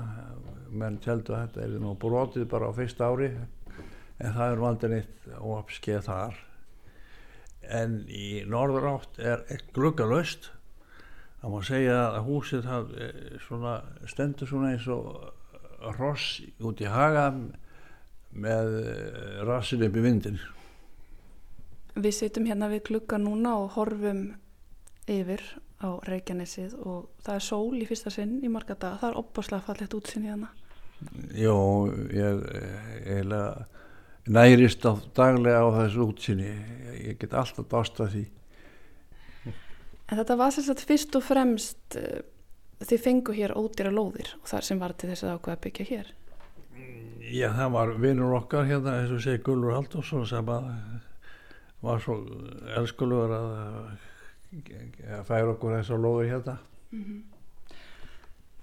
Menn 0.69 0.99
teldu 1.01 1.33
að 1.33 1.47
þetta 1.47 1.63
er 1.63 1.79
nú 1.81 1.93
brotið 1.97 2.43
bara 2.51 2.69
á 2.69 2.77
fyrsta 2.77 3.07
ári 3.09 3.31
en 3.33 4.35
það 4.35 4.51
er 4.51 4.61
vandin 4.61 4.93
eitt 4.99 5.29
óapskeið 5.41 6.03
þar. 6.05 6.37
En 7.79 7.95
í 8.13 8.43
norður 8.45 8.89
átt 8.91 9.17
er 9.19 9.41
gluggalöst 9.73 10.51
það 11.47 11.55
má 11.55 11.63
segja 11.63 11.97
að 12.11 12.25
húsið 12.27 12.65
það 12.67 12.89
eh, 12.99 13.19
svona, 13.45 13.73
stendur 14.09 14.49
svona 14.49 14.73
eins 14.73 14.87
og 14.91 15.93
ross 15.95 16.41
út 16.59 16.81
í 16.83 16.89
haga 16.91 17.29
með 18.35 18.73
eh, 18.81 19.37
rassin 19.47 19.85
upp 19.87 19.95
í 19.95 20.03
vindin 20.03 20.39
Við 21.97 22.13
sittum 22.13 22.45
hérna 22.45 22.67
við 22.69 22.83
klukka 22.91 23.17
núna 23.17 23.55
og 23.57 23.71
horfum 23.77 24.35
yfir 25.09 25.41
á 25.81 25.97
Reykjanesið 26.05 26.75
og 26.83 27.07
það 27.23 27.39
er 27.39 27.45
sól 27.47 27.79
í 27.79 27.87
fyrsta 27.87 28.11
sinn 28.13 28.37
í 28.43 28.51
marga 28.51 28.75
dag, 28.75 28.99
það 28.99 29.13
er 29.13 29.19
opbáslega 29.21 29.65
fallet 29.69 29.97
útsinn 29.97 30.27
í 30.27 30.33
hana 30.33 30.51
Jó, 31.37 31.55
ég 32.11 32.43
eiginlega 33.05 33.67
nærist 34.27 34.83
á 34.83 34.97
daglega 35.15 35.63
á 35.63 35.67
þessu 35.77 36.09
útsinni 36.09 36.51
ég 37.05 37.21
get 37.21 37.37
alltaf 37.37 37.69
dásta 37.71 38.09
því 38.11 38.25
En 40.07 40.19
þetta 40.19 40.37
var 40.39 40.53
sérstaklega 40.55 40.87
fyrst 40.87 41.17
og 41.19 41.25
fremst 41.25 41.97
uh, 41.99 42.21
þið 42.87 43.03
fengu 43.03 43.35
hér 43.35 43.55
ódýra 43.59 43.91
lóðir 43.91 44.35
og 44.39 44.47
þar 44.47 44.67
sem 44.67 44.79
var 44.79 44.95
til 44.95 45.11
þess 45.11 45.25
að 45.27 45.35
ákveða 45.37 45.61
byggja 45.65 45.87
hér. 45.91 46.13
Já, 47.27 47.49
það 47.51 47.71
var 47.73 47.93
vinnur 47.99 48.35
okkar 48.37 48.67
hérna, 48.69 49.01
eins 49.01 49.11
og 49.11 49.23
segi 49.23 49.41
Gullur 49.43 49.75
Haldursson 49.75 50.27
sem 50.29 50.51
að 50.53 50.69
var 51.83 51.99
svo 52.01 52.21
elskulegur 52.79 53.33
að, 53.35 53.49
að 55.17 55.25
færa 55.27 55.51
okkur 55.53 55.75
þessar 55.75 55.99
lóðir 56.01 56.31
hérna. 56.31 56.55
Mm 56.91 57.03
-hmm. 57.03 57.25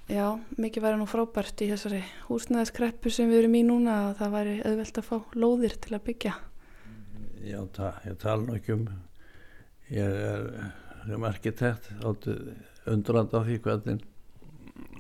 Já, 0.05 0.38
mikið 0.61 0.82
væri 0.84 0.97
nú 1.01 1.07
frábært 1.09 1.62
í 1.64 1.70
þessari 1.70 2.03
húsnæðiskreppu 2.28 3.11
sem 3.11 3.30
við 3.30 3.38
erum 3.38 3.55
í 3.55 3.62
núna 3.64 3.92
að 4.09 4.16
það 4.18 4.34
væri 4.34 4.57
auðvelt 4.61 4.99
að 4.99 5.07
fá 5.09 5.16
lóðir 5.32 5.76
til 5.80 5.95
að 5.95 6.05
byggja. 6.09 6.34
Já, 7.45 7.61
það, 7.72 7.92
ég 8.07 8.18
tala 8.18 8.42
nú 8.42 8.55
ekki 8.55 8.72
um 8.72 8.88
ég 9.90 10.05
er 10.05 10.45
sem 11.05 11.24
arkitekt 11.28 11.90
undrand 12.05 13.34
af 13.36 13.46
því 13.46 13.61
hvernig 13.64 14.05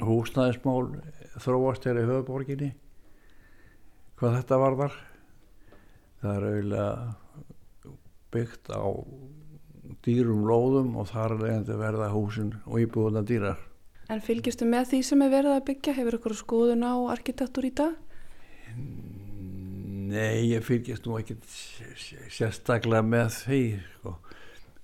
húsnæðismál 0.04 0.94
þróast 1.42 1.86
hér 1.88 2.00
í 2.02 2.06
höfuborginni 2.08 2.70
hvað 4.18 4.38
þetta 4.38 4.60
varðar 4.62 4.96
það 6.22 6.34
er 6.34 6.48
auðvitað 6.48 7.94
byggt 8.34 8.72
á 8.74 8.84
dýrum 10.04 10.44
lóðum 10.48 10.96
og 11.00 11.08
þar 11.10 11.36
er 11.36 11.44
leiðandi 11.44 11.78
verða 11.78 12.10
húsin 12.14 12.52
og 12.64 12.82
íbúðuna 12.84 13.24
dýrar 13.26 13.60
En 14.12 14.20
fylgistu 14.20 14.66
með 14.68 14.90
því 14.90 14.98
sem 15.08 15.22
er 15.24 15.30
verið 15.32 15.54
að 15.54 15.62
byggja? 15.70 15.94
Hefur 15.96 16.18
ykkur 16.18 16.34
skoðun 16.36 16.84
á 16.84 16.92
arkitektur 17.14 17.64
í 17.64 17.70
dag? 17.72 17.94
Nei, 20.04 20.50
ég 20.50 20.60
fylgist 20.66 21.06
nú 21.08 21.16
ekki 21.16 21.38
sérstaklega 22.28 23.00
með 23.06 23.30
því 23.38 23.60
sko 23.94 24.12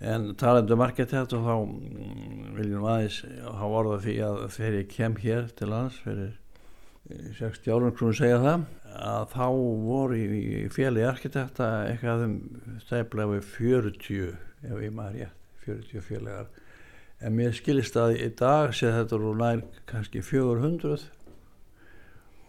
en 0.01 0.31
talandu 0.41 0.75
um 0.75 0.85
arkitekt 0.85 1.35
og 1.37 1.43
þá 1.45 1.55
mm, 1.61 2.45
viljum 2.57 2.87
aðeins 2.89 3.19
hafa 3.45 3.81
orða 3.83 3.99
því 4.05 4.15
að 4.25 4.39
þegar 4.57 4.77
ég 4.79 4.95
kem 4.95 5.17
hér 5.21 5.51
til 5.59 5.69
lands 5.69 5.99
fyrir 6.05 6.31
60 7.37 7.75
árum 7.75 7.93
sem 7.99 8.15
segja 8.21 8.39
það 8.41 8.65
að 9.01 9.27
þá 9.35 9.47
voru 9.85 10.17
í, 10.17 10.65
fjöli 10.73 11.05
arkitekta 11.05 11.69
eitthvað 11.91 12.25
um 12.27 12.35
stæflega 12.85 13.35
við 13.35 13.47
40 13.57 14.27
ef 14.71 14.83
ég 14.85 14.97
maður 14.97 15.19
rétt, 15.19 15.39
40 15.67 16.07
fjölegar 16.07 16.51
en 17.21 17.37
mér 17.37 17.57
skilist 17.57 17.97
að 18.01 18.17
í 18.17 18.31
dag 18.41 18.73
sé 18.77 18.93
þetta 18.95 19.19
eru 19.19 19.35
nær 19.37 19.65
kannski 19.91 20.25
400 20.25 21.11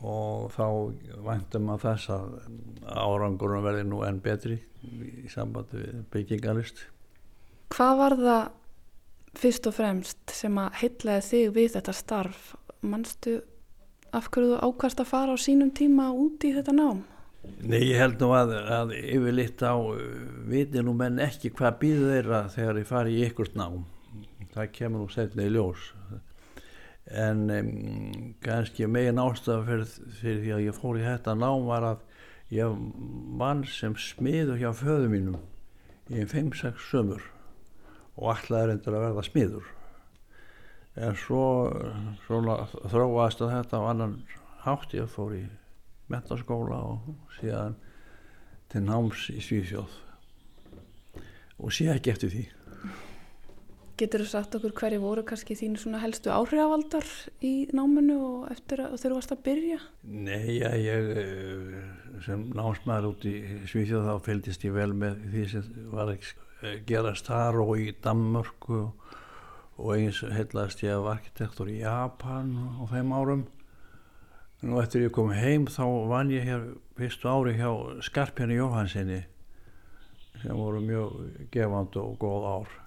og 0.02 0.48
þá 0.56 0.66
væntum 1.28 1.70
að 1.76 1.84
þess 1.84 2.14
að 2.16 2.32
árangurum 2.96 3.68
verði 3.68 3.86
nú 3.90 4.02
enn 4.08 4.24
betri 4.24 4.62
í 4.82 5.28
sambandi 5.30 5.84
við 5.84 6.02
byggingalist 6.16 6.86
Hvað 7.72 7.94
var 8.02 8.18
það 8.20 8.42
fyrst 9.40 9.68
og 9.70 9.76
fremst 9.78 10.34
sem 10.36 10.58
að 10.60 10.82
heitlaði 10.82 11.24
þig 11.30 11.54
við 11.56 11.70
þetta 11.78 11.94
starf? 11.96 12.50
Manstu 12.84 13.38
af 14.12 14.28
hverju 14.34 14.58
þú 14.58 14.68
ákvæmst 14.68 15.00
að 15.00 15.08
fara 15.14 15.38
á 15.38 15.40
sínum 15.40 15.72
tíma 15.72 16.10
út 16.12 16.44
í 16.44 16.52
þetta 16.58 16.76
nám? 16.76 17.06
Nei, 17.64 17.80
ég 17.88 18.02
held 18.02 18.20
nú 18.20 18.34
að, 18.36 18.52
að 18.76 18.94
yfirleitt 19.00 19.64
á 19.64 19.72
uh, 19.72 19.96
viti 20.52 20.84
nú 20.84 20.98
menn 21.00 21.22
ekki 21.24 21.54
hvað 21.56 21.80
býður 21.80 22.12
þeirra 22.12 22.44
þegar 22.58 22.82
ég 22.82 22.92
fari 22.92 23.16
í 23.16 23.24
ykkurt 23.30 23.56
nám. 23.58 23.82
Það 24.52 24.72
kemur 24.76 25.06
nú 25.06 25.10
setna 25.16 25.48
í 25.48 25.56
ljós. 25.56 25.88
En 27.08 27.48
um, 27.56 27.74
kannski 28.44 28.92
megin 28.92 29.22
ástæða 29.22 29.64
fyrir, 29.72 29.92
fyrir 30.20 30.42
því 30.44 30.56
að 30.58 30.66
ég 30.68 30.82
fór 30.84 31.00
í 31.00 31.08
þetta 31.08 31.40
nám 31.40 31.70
var 31.72 31.92
að 31.96 32.08
ég 32.52 32.80
vann 33.40 33.64
sem 33.64 33.96
smiður 33.96 34.60
hjá 34.60 34.74
föðu 34.76 35.14
mínum 35.16 35.40
í 36.12 36.28
5-6 36.28 36.92
sömur 36.92 37.32
og 38.18 38.34
alltaf 38.34 38.74
endur 38.74 38.98
að 38.98 39.06
verða 39.08 39.26
smiður. 39.28 39.70
En 41.00 41.16
svo 41.16 41.44
svona 42.26 42.58
þróaðist 42.92 43.44
að 43.46 43.54
þetta 43.56 43.80
á 43.80 43.84
annan 43.94 44.16
hátt. 44.66 44.96
Ég 44.98 45.12
fór 45.12 45.36
í 45.38 45.46
metaskóla 46.12 46.80
og 46.92 47.38
síðan 47.38 47.78
til 48.72 48.84
náms 48.88 49.30
í 49.32 49.40
Svíþjóð. 49.44 50.00
Og 51.62 51.72
sé 51.76 51.88
ekki 51.94 52.12
eftir 52.12 52.34
því. 52.34 52.44
Getur 54.02 54.24
þú 54.24 54.28
sagt 54.32 54.56
okkur 54.58 54.74
hverju 54.74 55.00
voru 55.04 55.24
kannski 55.28 55.54
þínu 55.54 55.78
svona 55.78 56.00
helstu 56.02 56.32
áhrifavaldar 56.34 57.06
í 57.46 57.68
náminu 57.76 58.16
og 58.18 58.48
eftir 58.50 58.82
að 58.82 58.96
þeir 59.04 59.14
varst 59.14 59.34
að 59.36 59.44
byrja? 59.46 59.78
Nei, 60.10 60.58
já, 60.58 60.72
ég 60.74 61.12
eh, 61.22 61.76
sem 62.26 62.48
námsmaður 62.58 63.12
út 63.12 63.28
í 63.30 63.36
Svíþjóð 63.70 64.08
þá 64.10 64.26
fylgist 64.26 64.66
ég 64.66 64.74
vel 64.74 64.90
með 64.98 65.22
því 65.36 65.46
sem 65.54 65.70
var 65.94 66.16
ekki 66.16 66.34
gerast 66.88 67.30
þar 67.30 67.62
og 67.64 67.74
í 67.80 67.92
Danmörku 68.04 68.82
og 69.82 69.90
eins 69.96 70.22
heitlaðist 70.22 70.84
ég 70.86 70.94
af 70.98 71.10
arkitektur 71.16 71.72
í 71.72 71.80
Japan 71.82 72.54
á 72.78 72.84
þeim 72.92 73.14
árum. 73.16 73.44
Og 74.68 74.78
eftir 74.84 75.08
ég 75.08 75.16
kom 75.16 75.32
heim 75.34 75.66
þá 75.66 75.86
vann 76.12 76.34
ég 76.34 76.46
hér 76.46 76.68
fyrstu 77.00 77.32
ári 77.32 77.56
hjá 77.58 77.72
Skarpjarni 78.06 78.60
Jóhansinni 78.60 79.24
sem 80.42 80.58
voru 80.58 80.82
mjög 80.86 81.50
gefand 81.54 81.98
og 81.98 82.16
góð 82.22 82.48
ár. 82.52 82.80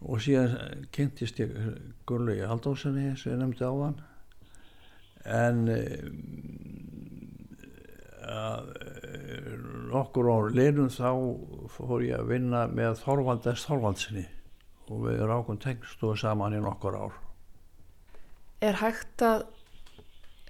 Og 0.00 0.22
síðan 0.24 0.86
kynntist 0.94 1.38
ég 1.42 1.54
Gurli 2.08 2.40
Aldósenni 2.42 3.14
sem 3.14 3.34
ég 3.36 3.42
nefndi 3.42 3.66
á 3.66 3.74
hann 3.74 4.00
en 5.24 5.68
að 8.30 8.68
nokkur 9.90 10.30
ár 10.30 10.50
leinum 10.54 10.90
þá 10.92 11.10
fór 11.74 12.04
ég 12.06 12.18
að 12.18 12.30
vinna 12.34 12.66
með 12.70 13.00
Þorvaldest 13.04 13.68
Þorvaldsinni 13.68 14.26
og 14.90 15.06
við 15.06 15.22
rákum 15.30 15.58
tengstu 15.62 16.12
saman 16.18 16.56
í 16.56 16.60
nokkur 16.62 16.96
ár. 16.98 17.14
Er 18.60 18.76
hægt 18.82 19.22
að 19.24 19.46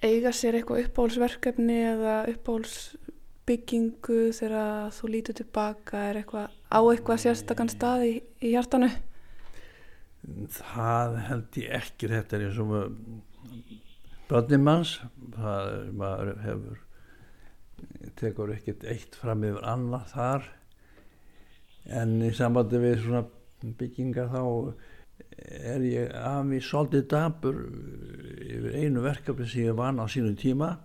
eiga 0.01 0.33
sér 0.33 0.57
eitthvað 0.57 0.87
uppáhalsverkefni 0.87 1.77
eða 1.91 2.15
uppáhalsbyggingu 2.33 4.19
þegar 4.35 4.91
þú 4.97 5.11
lítur 5.13 5.37
tilbaka 5.37 6.05
er 6.09 6.21
eitthvað 6.21 6.47
á 6.73 6.79
eitthvað 6.81 7.23
sérstakann 7.25 7.71
stað 7.71 8.07
í, 8.07 8.13
í 8.41 8.53
hjartanu? 8.55 8.89
Það 10.61 11.19
held 11.27 11.59
ég 11.61 11.75
ekki 11.81 12.09
þetta 12.09 12.37
er 12.37 12.47
eins 12.47 12.59
og 12.61 12.71
börnimanns 14.31 14.97
það 15.35 15.69
maður 15.97 16.33
hefur 16.45 16.81
tekur 18.19 18.53
ekkert 18.53 18.85
eitt 18.89 19.17
fram 19.17 19.45
yfir 19.45 19.65
annað 19.67 20.11
þar 20.13 20.49
en 21.89 22.17
í 22.21 22.31
sambandi 22.35 22.81
við 22.81 23.03
svona 23.05 23.23
bygginga 23.77 24.27
þá 24.31 24.41
er 25.41 25.83
ég 25.85 26.13
af 26.17 26.45
því 26.49 26.61
svolítið 26.65 27.07
dabur 27.11 27.59
yfir 28.45 28.77
einu 28.77 29.03
verkefni 29.05 29.47
sem 29.49 29.67
ég 29.69 29.77
vann 29.77 30.01
á 30.01 30.05
sínum 30.11 30.37
tíma. 30.37 30.75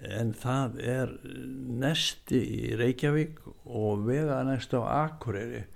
En 0.00 0.32
það 0.32 0.78
er 0.80 1.10
nesti 1.80 2.40
í 2.40 2.76
Reykjavík 2.80 3.42
og 3.68 4.06
vega 4.06 4.40
nesti 4.48 4.80
á 4.80 5.04
Akureyri. 5.04 5.66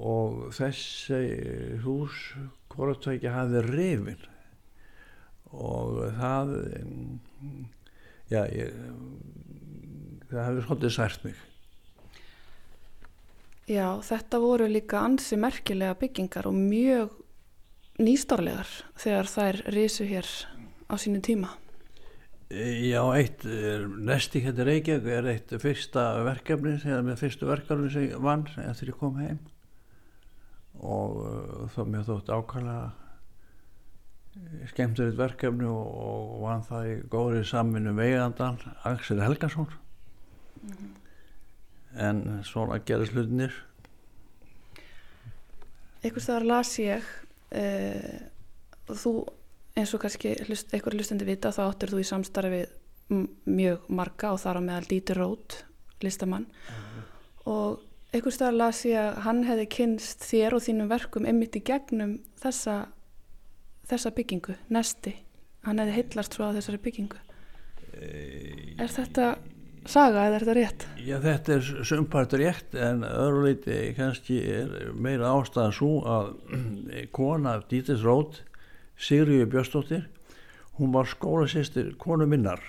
Og 0.00 0.50
þessi 0.56 1.22
hús 1.84 2.18
hvortveikja 2.70 3.32
hafði 3.34 3.64
reyfin 3.66 4.28
og 5.50 5.96
það 6.14 6.52
já 8.30 8.44
ég, 8.54 8.76
það 10.30 10.44
hefði 10.44 10.66
svolítið 10.66 10.94
sært 10.94 11.24
mig 11.26 11.40
Já, 13.70 14.00
þetta 14.02 14.40
voru 14.42 14.66
líka 14.66 14.98
ansi 15.06 15.36
merkilega 15.38 15.94
byggingar 16.00 16.48
og 16.50 16.56
mjög 16.58 17.12
nýstarlegar 18.02 18.66
þegar 18.98 19.28
þær 19.30 19.58
risu 19.76 20.06
hér 20.08 20.26
á 20.90 20.94
sínu 20.98 21.20
tíma. 21.22 21.52
Já, 22.50 23.04
eitt 23.14 23.44
næsti 23.46 24.42
hérna 24.42 24.66
Reykjavík 24.66 25.12
er 25.14 25.28
eitt 25.30 25.54
fyrsta 25.62 26.02
verkefni, 26.26 26.80
þegar 26.82 27.04
með 27.06 27.20
fyrstu 27.20 27.46
verkefni 27.46 27.90
sem 27.94 28.10
vann 28.24 28.42
eftir 28.64 28.90
ég 28.90 28.98
kom 28.98 29.20
heim. 29.22 29.38
Og 30.80 31.20
uh, 31.20 31.68
þá 31.70 31.80
mér 31.92 32.08
þótt 32.08 32.32
ákvæmlega 32.34 32.90
skemmtur 34.72 35.12
eitt 35.12 35.20
verkefni 35.20 35.68
og, 35.70 35.86
og 35.94 36.42
vann 36.42 36.66
það 36.66 36.88
í 36.88 36.96
góðri 37.12 37.44
saminu 37.46 37.94
veigandan 37.94 38.58
Axel 38.82 39.22
Helgason. 39.22 39.70
Mm 40.64 40.74
-hmm 40.74 40.99
en 41.96 42.42
svona 42.46 42.78
gerir 42.86 43.10
hlutinir 43.14 43.56
Eitthvað 46.00 46.24
staðar 46.24 46.46
las 46.48 46.74
ég 46.80 47.04
uh, 47.04 48.20
og 48.88 48.94
þú 48.96 49.14
eins 49.76 49.90
og 49.94 50.00
kannski 50.02 50.36
hlust, 50.46 50.70
eitthvað 50.72 50.96
hlustandi 50.96 51.26
vita 51.28 51.52
þá 51.54 51.64
áttur 51.66 51.92
þú 51.92 52.00
í 52.00 52.06
samstarfi 52.08 52.62
mjög 53.10 53.90
marga 53.90 54.30
og 54.32 54.40
þar 54.40 54.60
á 54.60 54.66
meðal 54.66 54.86
Dítur 54.88 55.18
Rót 55.20 55.58
listamann. 56.00 56.46
Mm 56.46 56.90
og 57.48 57.80
eitthvað 58.10 58.36
staðar 58.36 58.58
las 58.58 58.82
ég 58.88 59.00
að 59.00 59.18
hann 59.26 59.42
hefði 59.46 59.66
kynst 59.76 60.24
þér 60.26 60.56
og 60.56 60.64
þínum 60.64 60.90
verkum 60.90 61.26
einmitt 61.28 61.56
í 61.56 61.62
gegnum 61.64 62.18
þessa 62.42 62.76
þessa 63.90 64.12
byggingu, 64.14 64.54
nesti. 64.70 65.16
Hann 65.66 65.80
hefði 65.82 65.96
heitlast 65.96 66.36
svo 66.36 66.46
á 66.46 66.54
þessari 66.54 66.78
byggingu. 66.84 67.18
Er 68.00 68.92
þetta 68.92 69.32
saga 69.88 70.26
eða 70.26 70.36
er 70.36 70.44
þetta 70.44 70.56
rétt? 70.58 70.86
Já 71.06 71.16
þetta 71.24 71.54
er 71.56 71.84
sumpart 71.88 72.34
rétt 72.36 72.76
en 72.76 73.04
öðruleiti 73.06 73.78
kannski 73.96 74.40
er 74.60 74.90
meira 74.94 75.32
ástæðan 75.36 75.76
svo 75.76 75.92
að 76.04 76.32
kona 77.16 77.58
Dítis 77.70 78.04
Rót 78.04 78.42
Sigriði 79.00 79.48
Björnstóttir 79.50 80.08
hún 80.80 80.92
var 80.92 81.08
skólasistir 81.08 81.94
konu 82.00 82.26
minnar 82.28 82.60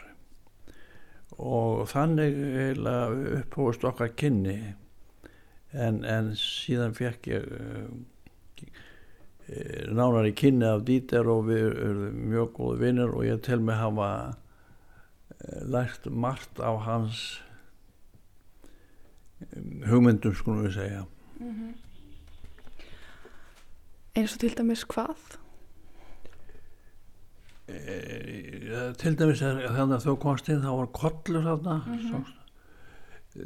og 1.42 1.88
þannig 1.90 2.38
upphóðust 2.86 3.86
okkar 3.88 4.14
kynni 4.20 4.58
en, 5.72 6.04
en 6.04 6.34
síðan 6.38 6.96
fekk 6.96 7.30
ég 7.32 7.48
uh, 7.48 7.90
nánar 9.92 10.28
í 10.30 10.36
kynni 10.38 10.68
af 10.68 10.86
Dítir 10.88 11.28
og 11.32 11.48
við 11.50 11.66
erum 11.72 12.22
mjög 12.32 12.54
góði 12.60 12.82
vinnir 12.86 13.16
og 13.16 13.26
ég 13.28 13.42
tel 13.44 13.60
mig 13.64 13.80
hafa 13.80 14.12
lært 15.44 16.06
margt 16.06 16.60
á 16.62 16.72
hans 16.86 17.42
um, 19.56 19.84
hugmyndum 19.90 20.36
skulum 20.38 20.66
við 20.66 20.76
segja 20.78 21.06
mm 21.40 21.52
-hmm. 21.52 21.72
eins 24.16 24.34
og 24.34 24.40
til 24.40 24.58
dæmis 24.58 24.84
hvað? 24.86 25.38
E, 27.68 28.94
til 28.98 29.20
dæmis 29.20 29.42
er 29.42 29.68
þannig 29.68 29.96
að 29.96 30.06
þú 30.06 30.16
komst 30.20 30.50
inn 30.50 30.62
þá 30.62 30.72
var 30.78 30.88
kollur 30.88 31.44
þarna 31.44 31.82
mm 31.86 31.98
-hmm. 31.98 32.24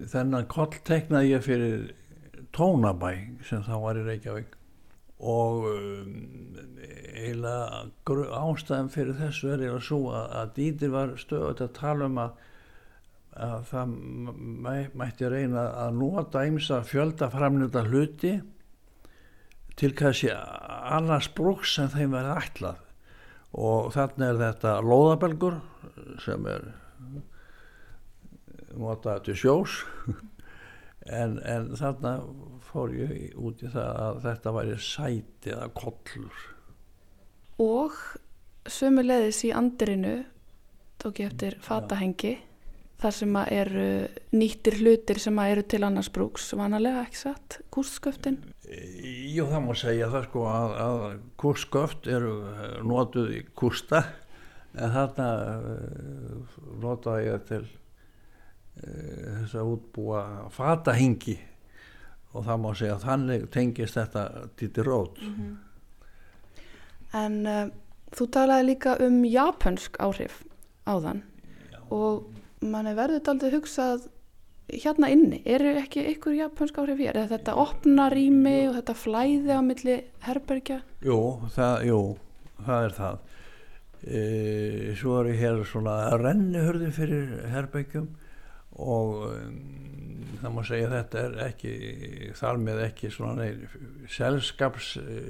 þennan 0.08 0.48
koll 0.48 0.76
teknaði 0.84 1.36
ég 1.36 1.41
fyrir 1.43 1.93
tónabæ 2.54 3.43
sem 3.43 3.64
þá 3.64 3.76
var 3.82 3.98
í 3.98 4.04
Reykjavík 4.04 4.55
og 5.26 5.69
um, 5.71 6.15
eiginlega 7.15 7.86
ástæðan 8.38 8.91
fyrir 8.93 9.17
þessu 9.19 9.51
er 9.51 9.63
eiginlega 9.63 9.86
svo 9.88 10.01
að, 10.13 10.26
að 10.39 10.51
dýtir 10.59 10.93
var 10.93 11.15
stöðut 11.19 11.63
að 11.65 11.71
tala 11.78 12.09
um 12.09 12.19
að, 12.21 12.41
að 13.45 13.69
það 13.71 13.95
mætti 15.01 15.32
reyna 15.32 15.67
að 15.86 16.01
nota 16.01 16.43
eins 16.45 16.69
að 16.73 16.89
fjölda 16.91 17.32
framljóta 17.34 17.86
hluti 17.89 18.36
til 19.80 19.91
kannski 19.97 20.32
annars 20.32 21.30
brúks 21.36 21.76
en 21.82 21.91
þeim 21.91 22.15
verði 22.15 22.36
ætlað. 22.43 22.82
Og 23.55 23.91
þannig 23.95 24.28
er 24.28 24.41
þetta 24.41 24.76
loðabelgur 24.84 25.59
sem 26.23 26.47
er 26.51 26.69
notað 28.76 29.28
til 29.30 29.41
sjós. 29.45 29.82
En, 31.05 31.36
en 31.45 31.67
þannig 31.78 32.23
fór 32.76 32.95
ég 32.99 33.36
út 33.39 33.63
í 33.63 33.71
það 33.71 34.01
að 34.05 34.21
þetta 34.28 34.55
væri 34.59 34.78
sæti 34.84 35.53
eða 35.55 35.69
kollur. 35.80 36.45
Og 37.63 37.99
sömulegðis 38.67 39.43
í 39.47 39.53
andirinu 39.55 40.17
tók 41.01 41.21
ég 41.21 41.32
eftir 41.32 41.57
fatahengi 41.63 42.36
þar 43.01 43.15
sem 43.15 43.38
að 43.38 43.51
eru 43.55 43.88
nýttir 44.36 44.78
hlutir 44.80 45.19
sem 45.21 45.39
að 45.39 45.53
eru 45.53 45.63
til 45.73 45.82
annars 45.86 46.09
brúks 46.13 46.47
vanalega 46.57 47.03
ekki 47.05 47.19
satt, 47.19 47.57
kústsköftin 47.73 48.39
Jú 48.65 49.45
það 49.51 49.65
má 49.65 49.73
segja 49.78 50.11
það 50.13 50.28
sko 50.30 50.45
að, 50.49 50.76
að 50.86 51.01
kústsköft 51.41 52.07
eru 52.09 52.36
notuð 52.88 53.34
í 53.36 53.41
kústa 53.57 54.01
en 54.76 54.95
þarna 54.95 55.28
uh, 55.55 56.55
notaði 56.84 57.28
ég 57.28 57.43
til 57.49 57.61
uh, 57.65 57.76
þess 58.88 59.59
að 59.59 59.76
útbúa 59.76 60.23
fatahengi 60.55 61.38
og 62.36 62.45
það 62.47 62.61
má 62.63 62.69
segja 62.75 62.97
að 62.97 63.05
þannig 63.07 63.45
tengist 63.55 63.97
þetta 63.99 64.25
títi 64.59 64.83
rót 64.86 65.21
mm 65.21 65.36
-hmm. 65.36 65.55
En 67.15 67.47
uh, 67.47 67.69
þú 68.11 68.27
talaði 68.31 68.65
líka 68.65 68.97
um 68.99 69.23
japansk 69.25 69.97
áhrif 69.99 70.43
áðan 70.86 71.23
Já. 71.71 71.79
og 71.89 72.25
mann 72.61 72.88
er 72.88 72.95
verður 72.95 73.29
aldrei 73.29 73.51
hugsað 73.51 74.09
hérna 74.73 75.09
inni, 75.13 75.41
eru 75.45 75.75
ekki 75.77 76.03
ykkur 76.15 76.33
japansk 76.33 76.77
áhrif 76.81 76.97
hér, 76.97 77.15
er 77.15 77.29
þetta 77.29 77.55
opna 77.61 78.09
rými 78.09 78.67
og 78.69 78.75
þetta 78.79 78.95
flæði 78.97 79.53
á 79.53 79.61
milli 79.61 79.97
herbergja? 80.25 80.81
Jú, 81.05 81.19
það, 81.53 81.86
jú, 81.86 81.99
það 82.65 82.88
er 82.88 82.95
það 82.99 83.17
e, 84.05 84.21
svo 84.97 85.19
er 85.21 85.31
hér 85.38 85.61
svona 85.69 85.97
rennihörði 86.17 86.91
fyrir 86.95 87.36
herbergjum 87.53 88.09
og 88.76 89.21
um, 89.30 89.59
það 90.41 90.55
má 90.55 90.61
segja 90.67 90.91
þetta 90.91 91.21
er 91.21 91.38
ekki 91.45 91.73
þar 92.38 92.59
með 92.61 92.82
ekki 92.86 93.11
svona 93.13 93.47
selskaps 94.11 94.91
e, 95.01 95.21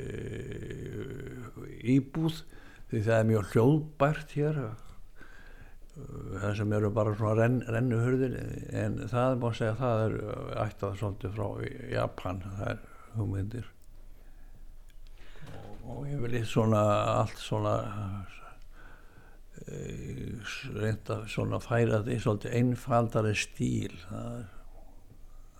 íbúð 1.95 2.41
því 2.89 3.03
það 3.05 3.19
er 3.19 3.29
mjög 3.29 3.53
hljóðbært 3.53 4.35
hér. 4.39 4.59
Það 5.95 6.57
sem 6.59 6.73
eru 6.75 6.89
bara 6.91 7.13
svona 7.15 7.35
renn, 7.39 7.61
rennuhurðir 7.71 8.33
en 8.75 8.97
það 9.11 9.37
má 9.39 9.47
segja 9.55 9.75
að 9.75 9.79
það 9.79 10.01
er 10.03 10.17
ættað 10.65 10.97
svolítið 10.99 11.37
frá 11.37 11.47
Japan 11.93 12.43
það 12.45 12.71
er 12.73 12.81
hugmyndir. 13.15 13.69
Og, 15.45 15.77
og 15.93 16.01
ég 16.09 16.19
vil 16.25 16.35
eitt 16.41 16.51
svona 16.51 16.83
allt 17.13 17.39
svona 17.39 17.77
eh, 17.85 18.35
reynda 20.75 21.21
svona 21.31 21.59
færa 21.63 22.01
því 22.05 22.19
svolítið 22.21 22.57
einfaldari 22.59 23.33
stíl. 23.39 23.95
Það 24.09 24.29
er, 24.35 24.45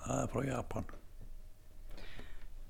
það 0.06 0.22
er 0.22 0.32
frá 0.34 0.46
Japan. 0.50 0.94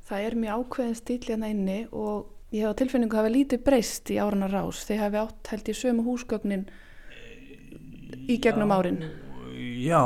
Það 0.05 0.27
er 0.27 0.39
mjög 0.39 0.63
ákveðin 0.63 0.97
stíl 1.01 1.21
hérna 1.25 1.51
inni 1.51 1.79
og 1.91 2.31
ég 2.53 2.63
hef 2.63 2.75
á 2.75 2.79
tilfinningu 2.81 3.17
að 3.17 3.23
hafa 3.23 3.35
lítið 3.35 3.63
breyst 3.65 4.11
í 4.13 4.19
árana 4.21 4.49
rás. 4.51 4.83
Þegar 4.87 5.07
hafi 5.07 5.21
átt 5.23 5.53
held 5.53 5.71
ég 5.71 5.79
sömu 5.79 6.05
húsgögnin 6.05 6.67
í 8.29 8.37
gegnum 8.41 8.71
já, 8.71 8.77
árin. 8.77 9.01
Já, 9.81 10.03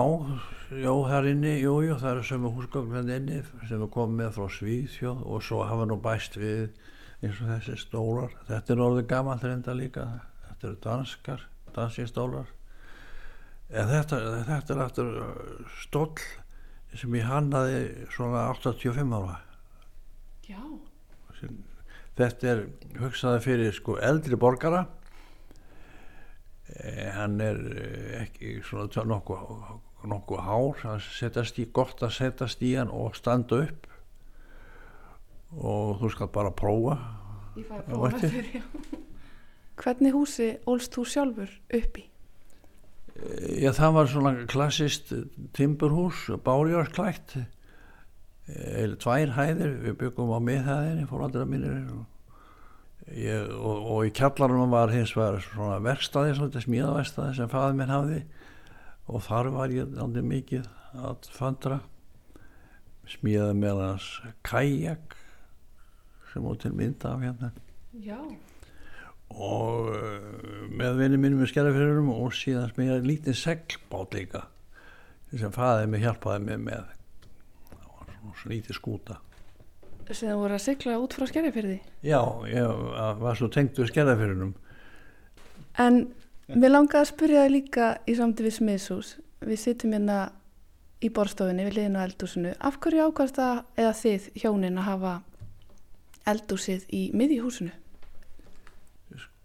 já, 0.72 0.94
þar 1.12 1.30
inni 1.34 1.58
jú, 1.60 1.76
jú, 1.84 1.98
það 2.00 2.14
eru 2.14 2.28
sömu 2.32 2.54
húsgögn 2.56 2.96
hérna 2.96 3.20
inni 3.20 3.44
sem 3.68 3.84
er 3.84 3.92
komið 3.94 4.32
frá 4.38 4.48
Svíðfjóð 4.56 5.28
og 5.28 5.44
svo 5.46 5.62
hafa 5.68 5.90
nú 5.90 6.00
bæst 6.02 6.40
við 6.40 6.70
eins 7.20 7.40
og 7.44 7.52
þessi 7.52 7.76
stólar 7.82 8.36
þetta 8.48 8.74
er 8.74 8.82
orðið 8.86 9.08
gaman 9.12 9.42
þrenda 9.42 9.76
líka 9.76 10.06
þetta 10.60 10.68
eru 10.68 10.80
danskar, 10.84 11.44
dansistólar. 11.76 12.48
En 13.70 13.88
þetta, 13.88 14.18
þetta 14.48 14.74
er 14.74 14.82
aftur 14.84 15.10
stól 15.80 16.10
sem 16.98 17.16
ég 17.16 17.28
hannaði 17.30 18.08
svona 18.12 18.50
85 18.52 19.14
ára. 19.16 19.38
Já. 20.50 20.62
Þetta 22.20 22.50
er 22.52 22.64
hugsaði 23.00 23.44
fyrir 23.46 23.76
sko 23.78 23.96
eldri 24.04 24.36
borgara. 24.36 24.88
Eh, 26.76 27.08
hann 27.16 27.40
er 27.42 27.62
eh, 27.72 28.24
ekki 28.26 28.58
svona 28.66 29.06
nokkuð 29.08 30.10
nokku 30.10 30.42
hár. 30.44 30.84
Í, 30.84 31.68
gott 31.72 32.04
að 32.04 32.18
setjast 32.18 32.66
í 32.66 32.74
hann 32.76 32.92
og 32.92 33.16
standa 33.16 33.64
upp. 33.64 33.88
Og 35.56 36.02
þú 36.02 36.12
skal 36.18 36.34
bara 36.34 36.52
prófa. 36.52 36.98
Ég 37.56 37.70
fæði 37.70 37.80
að 37.80 37.94
prófa 37.94 38.26
þetta 38.26 39.08
hvernig 39.80 40.16
húsi 40.16 40.52
ólst 40.70 40.96
þú 40.96 41.06
sjálfur 41.08 41.56
upp 41.80 42.00
í? 42.00 42.06
Eh, 43.16 43.64
já 43.64 43.72
það 43.78 43.96
var 43.98 44.12
svona 44.14 44.36
klassist 44.52 45.14
timburhús, 45.58 46.28
bárjársklætt 46.44 47.40
tvær 49.00 49.36
hæðir 49.36 49.76
við 49.84 50.00
byggum 50.00 50.32
á 50.34 50.40
miðhæðinni 50.42 51.10
fóraldra 51.10 51.46
mínir 51.46 51.84
og 51.94 52.08
Ég, 53.10 53.48
og, 53.58 53.86
og 53.90 54.04
í 54.06 54.12
kjallarunum 54.14 54.70
var 54.70 54.92
hins 54.94 55.16
vegar 55.18 55.40
svona 55.42 55.80
verkstæði, 55.82 56.36
svona 56.38 56.62
smíðaverkstæði 56.62 57.38
sem 57.40 57.50
fæði 57.50 57.78
minn 57.80 57.90
hafði. 57.94 58.20
Og 59.10 59.24
þar 59.26 59.50
var 59.56 59.74
ég 59.74 59.96
aldrei 59.98 60.26
mikið 60.30 60.68
að 61.00 61.30
fandra 61.34 61.80
smíðaði 63.10 63.56
meðans 63.58 64.12
kajak 64.46 65.18
sem 66.30 66.46
út 66.46 66.62
til 66.62 66.76
mynda 66.78 67.16
af 67.16 67.26
hérna. 67.26 67.52
Já. 68.06 68.20
Og 69.36 69.90
uh, 69.94 70.70
með 70.74 71.02
vinið 71.04 71.24
mínum 71.26 71.44
í 71.46 71.50
skerðafyrirum 71.50 72.12
og 72.14 72.36
síðan 72.36 72.72
smíðaði 72.74 73.10
lítið 73.10 73.38
seglbát 73.40 74.16
líka 74.18 74.46
sem 75.30 75.52
fæði 75.54 75.90
mig 75.92 76.02
hjálpaði 76.02 76.46
mig 76.48 76.62
með. 76.64 76.88
Það 77.70 77.92
var 77.94 78.40
svona 78.40 78.56
lítið 78.56 78.80
skúta. 78.80 79.20
Sem 80.10 80.32
þú 80.32 80.40
voru 80.40 80.56
að 80.58 80.64
sykla 80.64 80.98
út 80.98 81.14
frá 81.14 81.28
skerðafyrði 81.30 81.76
já, 82.02 82.22
ég 82.50 82.80
var 83.22 83.38
svo 83.38 83.50
tengt 83.54 83.78
við 83.78 83.92
skerðafyrðunum 83.92 84.56
en 85.80 86.00
mér 86.50 86.74
langaði 86.74 87.04
að 87.04 87.12
spyrja 87.12 87.44
það 87.44 87.54
líka 87.54 87.90
í 88.10 88.16
samti 88.18 88.46
við 88.46 88.56
smiðshús. 88.58 89.12
Við 89.46 89.62
sittum 89.62 89.94
hérna 89.96 90.20
í 91.00 91.12
borstofinni 91.16 91.68
við 91.68 91.78
liðinu 91.78 92.02
eldúsinu 92.04 92.56
af 92.58 92.80
hverju 92.84 93.06
ákvæmst 93.06 93.38
það 93.38 93.62
eða 93.80 93.94
þið 94.02 94.26
hjónin 94.42 94.82
að 94.82 94.90
hafa 94.90 95.14
eldúsið 96.34 96.90
í 96.92 97.04
miðjúhúsinu 97.16 97.72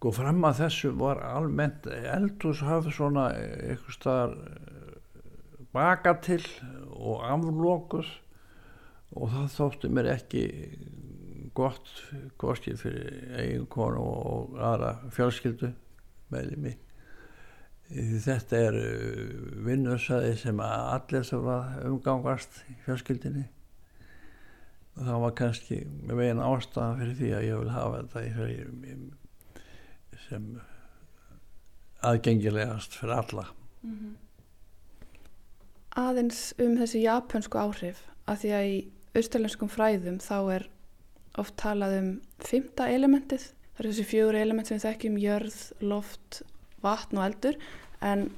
sko 0.04 0.10
fram 0.12 0.42
að 0.44 0.58
þessu 0.58 0.90
var 1.00 1.22
almennt 1.24 1.86
eldús 1.88 2.58
hafði 2.60 2.90
svona 2.92 3.22
eitthvað 3.32 3.94
staðar 3.94 4.34
baka 5.72 6.12
til 6.26 6.42
og 6.92 7.22
aflókus 7.24 8.10
og 9.16 9.32
það 9.32 9.46
þótti 9.54 9.90
mér 9.96 10.10
ekki 10.12 10.42
gott 11.56 11.88
koskið 12.36 12.76
fyrir 12.82 13.32
eigin 13.32 13.64
konu 13.72 14.04
og 14.04 14.60
aðra 14.60 14.92
fjölskyldu 15.16 15.72
meðlið 16.36 16.62
mig 16.66 16.76
þetta 18.28 18.62
er 18.68 18.80
uh, 18.82 19.58
vinnusæði 19.64 20.36
sem 20.44 20.64
allir 20.68 21.28
þurfa 21.32 21.58
umgangast 21.88 22.60
í 22.68 22.76
fjölskyldinni 22.84 23.48
og 24.98 25.02
það 25.08 25.26
var 25.26 25.36
kannski 25.40 25.84
með 25.88 26.26
veginn 26.26 26.46
ástæðan 26.52 27.00
fyrir 27.00 27.20
því 27.24 27.36
að 27.40 27.50
ég 27.54 27.62
vil 27.64 27.76
hafa 27.80 28.04
þetta 28.04 28.28
í 28.28 29.04
sem 30.28 30.60
aðgengilegast 32.04 32.94
fyrir 32.98 33.16
alla 33.18 33.46
mm 33.82 33.94
-hmm. 33.94 34.14
Aðeins 35.94 36.54
um 36.58 36.76
þessi 36.76 37.04
japansku 37.04 37.58
áhrif 37.58 38.00
að 38.26 38.38
því 38.42 38.50
að 38.58 38.64
í 38.70 38.78
austurlenskum 39.14 39.68
fræðum 39.68 40.18
þá 40.18 40.38
er 40.54 40.68
oft 41.38 41.56
talað 41.56 41.98
um 41.98 42.08
fymta 42.38 42.88
elementið 42.90 43.44
það 43.74 43.78
eru 43.78 43.92
þessi 43.92 44.04
fjögur 44.04 44.34
element 44.34 44.66
sem 44.66 44.78
við 44.78 44.86
þekkjum 44.88 45.18
jörð, 45.18 45.72
loft, 45.80 46.42
vatn 46.82 47.18
og 47.18 47.24
eldur 47.24 47.56
en 48.00 48.30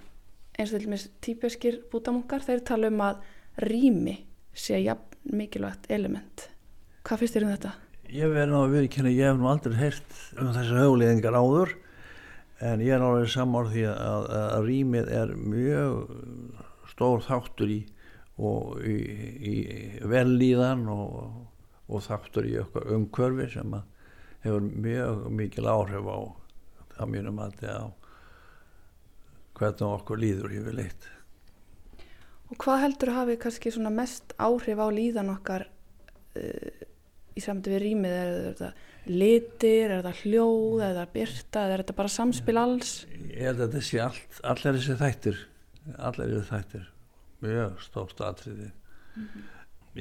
eins 0.59 0.73
og 0.73 0.79
til 0.81 0.89
og 0.89 0.93
með 0.93 1.09
típeskir 1.21 1.81
bútamunkar 1.93 2.45
þeir 2.45 2.61
tala 2.65 2.89
um 2.89 3.01
að 3.01 3.17
rými 3.57 4.27
sé 4.55 4.81
jafn 4.85 5.37
mikilvægt 5.37 5.91
element 5.91 6.49
hvað 7.07 7.23
finnst 7.23 7.37
þér 7.37 7.47
um 7.47 7.53
þetta? 7.55 7.73
Ég 8.07 8.31
verði 8.31 8.53
náðu 8.53 8.63
að 8.63 8.75
viðkynna 8.77 9.11
ég 9.11 9.27
hef 9.31 9.39
nú 9.41 9.49
aldrei 9.51 9.77
heyrt 9.81 10.17
um 10.39 10.53
þessar 10.55 10.81
högulegingar 10.85 11.35
áður 11.35 11.73
en 12.63 12.85
ég 12.85 12.95
er 12.95 13.03
náðu 13.03 13.27
saman 13.33 13.71
því 13.73 13.83
að, 13.91 14.29
að 14.45 14.69
rýmið 14.69 15.11
er 15.17 15.33
mjög 15.37 15.97
stór 16.93 17.25
þáttur 17.27 17.73
í 17.75 17.81
í, 18.37 18.95
í 19.51 19.57
velíðan 20.07 20.87
og, 20.93 21.43
og 21.89 22.07
þáttur 22.07 22.49
í 22.49 22.57
okkar 22.63 22.89
umkörfi 22.95 23.49
sem 23.57 23.77
hefur 24.45 24.71
mjög 24.71 25.27
mikil 25.33 25.67
áhrif 25.67 26.07
á 26.07 26.19
það 26.97 27.13
mínum 27.13 27.43
að 27.43 27.59
þetta 27.59 27.77
á 27.83 27.87
hvernig 29.57 29.87
okkur 29.91 30.21
líður 30.23 30.59
yfir 30.61 30.83
leitt 30.83 31.13
Og 32.47 32.59
hvað 32.63 32.85
heldur 32.85 33.11
að 33.11 33.17
hafi 33.19 33.39
kannski 33.43 33.71
mest 33.91 34.37
áhrif 34.39 34.79
á 34.79 34.87
líðan 34.95 35.33
okkar 35.33 35.67
uh, 36.39 36.86
í 37.37 37.43
samti 37.45 37.73
við 37.73 37.83
rýmið? 37.85 38.15
Er 38.17 38.31
þetta 38.47 38.71
litir, 39.07 39.91
er 39.91 40.01
þetta 40.01 40.15
hljóð, 40.23 40.81
er 40.81 40.95
þetta 40.95 41.13
byrta, 41.15 41.65
er 41.67 41.83
þetta 41.83 41.97
bara 42.01 42.13
samspil 42.17 42.57
alls? 42.61 42.95
Ég 43.29 43.43
held 43.45 43.61
að 43.61 43.67
þetta 43.67 43.85
sé 43.89 44.01
all, 44.05 44.23
allir 44.53 44.79
þessi 44.79 44.99
þættir, 45.03 45.43
allir 45.97 46.33
þessi 46.33 46.51
þættir, 46.51 46.89
mjög 47.47 47.85
stórt 47.85 48.25
atriði. 48.27 48.71
Mm 49.17 49.29
-hmm. 49.29 49.53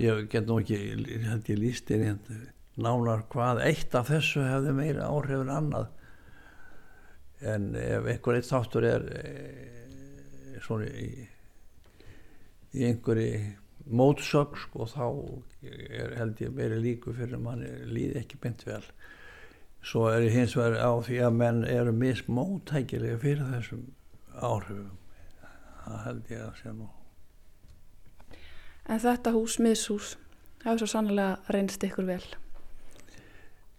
Ég 0.05 0.25
get 0.31 0.47
nú 0.47 0.59
ekki, 0.59 0.79
held 1.23 1.49
ég 1.49 1.59
líst 1.59 1.91
í 1.91 2.01
hérna, 2.01 2.39
nánar 2.75 3.23
hvað 3.31 3.61
eitt 3.63 3.95
af 3.95 4.09
þessu 4.09 4.43
hefði 4.43 4.73
meira 4.75 5.07
áhrif 5.07 5.45
en 5.45 5.53
annað. 5.53 5.87
En 7.41 7.75
ef 7.75 8.05
einhver 8.09 8.35
eitt 8.35 8.49
þáttur 8.49 8.83
er 8.83 9.05
e, 9.11 10.59
svona 10.63 10.87
í 10.87 11.27
í 12.75 12.83
einhverju 12.89 13.55
mótsögg 13.85 14.57
sko 14.57 14.87
þá 14.89 15.05
er, 15.61 16.15
held 16.17 16.41
ég 16.41 16.53
meiri 16.55 16.81
líku 16.81 17.13
fyrir 17.13 17.37
að 17.37 17.45
mann 17.45 17.65
líði 17.91 18.19
ekki 18.21 18.39
bynt 18.41 18.65
vel. 18.65 18.83
Svo 19.85 20.07
er 20.09 20.25
ég 20.25 20.33
hins 20.33 20.55
vegar 20.57 20.79
á 20.81 20.91
því 21.05 21.19
að 21.27 21.35
menn 21.39 21.63
eru 21.69 21.93
mismóttækilega 21.93 23.19
fyrir 23.21 23.49
þessum 23.51 23.83
áhrifum. 24.33 24.95
Það 25.85 25.99
held 26.07 26.31
ég 26.33 26.45
að 26.47 26.55
sé 26.61 26.73
nú. 26.73 26.87
En 28.85 29.01
þetta 29.01 29.33
hús, 29.33 29.59
miðshús 29.61 30.15
hefur 30.63 30.81
svo 30.81 30.89
sannlega 30.89 31.53
reynst 31.53 31.85
ykkur 31.85 32.09
vel. 32.09 32.25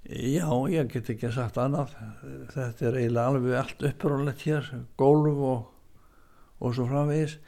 Já, 0.06 0.46
ég 0.70 0.86
get 0.92 1.10
ekki 1.10 1.32
sagt 1.34 1.58
annað. 1.58 1.96
Þetta 2.54 2.86
er 2.86 2.98
eiginlega 3.00 3.30
alveg 3.32 3.56
allt 3.58 3.84
upprólætt 3.88 4.44
hér 4.46 4.68
gólf 4.98 5.40
og, 5.50 5.64
og 6.62 6.76
svo 6.76 6.86
framvegis 6.86 7.40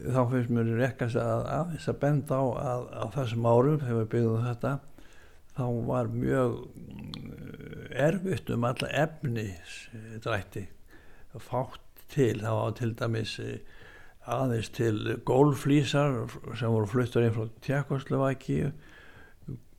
þá 0.00 0.22
finnst 0.30 0.52
mér 0.52 0.72
rekkast 0.78 1.18
að 1.20 1.44
aðeins 1.52 1.88
að 1.90 2.00
benda 2.02 2.40
á 2.40 2.44
að 2.62 2.86
á 2.96 3.04
þessum 3.18 3.48
árum 3.48 3.80
þegar 3.82 3.98
við 3.98 4.10
byggðum 4.14 4.46
þetta 4.46 4.72
þá 5.52 5.64
var 5.88 6.08
mjög 6.12 6.54
mm, 6.72 7.90
erfitt 8.06 8.52
um 8.54 8.64
alla 8.64 8.92
efni 9.02 9.48
drætti 10.24 10.64
fátt 11.40 12.04
til, 12.12 12.40
þá 12.40 12.52
var 12.56 12.74
til 12.76 12.90
dæmis 12.96 13.36
eh, 13.40 13.60
aðeins 14.28 14.70
til 14.72 15.18
gólflýsar 15.28 16.16
sem 16.58 16.72
voru 16.72 16.88
fluttur 16.88 17.26
inn 17.26 17.34
frá 17.36 17.48
Tjekkoslovæki 17.64 18.58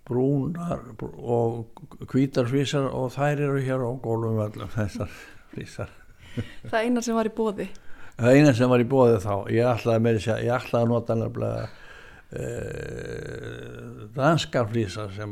brúnar 0.04 0.82
og 1.16 1.84
kvítarflýsar 2.12 2.90
og 2.92 3.14
þær 3.16 3.46
eru 3.48 3.62
hér 3.64 3.86
á 3.88 3.92
gólfum 4.04 4.42
allar 4.44 4.74
þessar 4.74 5.14
flýsar 5.54 5.94
Það 6.66 6.80
eina 6.82 7.04
sem 7.06 7.16
var 7.16 7.30
í 7.30 7.34
bóði 7.34 7.70
það 8.18 8.38
eina 8.38 8.52
sem 8.58 8.70
var 8.72 8.84
í 8.84 8.90
bóði 8.90 9.20
þá 9.24 9.36
ég 9.54 9.70
ætlaði 9.70 10.04
með 10.06 10.14
þess 10.20 10.34
að 10.34 10.44
ég 10.46 10.54
ætlaði 10.58 10.84
að 10.84 10.92
nota 10.94 11.18
nefnilega 11.20 11.64
uh, 12.40 13.78
danskar 14.18 14.66
flýsar 14.72 15.10
sem 15.16 15.32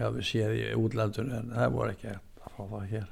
hefði 0.00 0.22
séð 0.26 0.52
í 0.58 0.62
útlandun 0.78 1.32
en 1.38 1.46
það 1.56 1.74
voru 1.76 1.90
ekki 1.94 2.10
að 2.14 2.20
fá 2.56 2.62
það 2.62 2.86
hér 2.94 3.08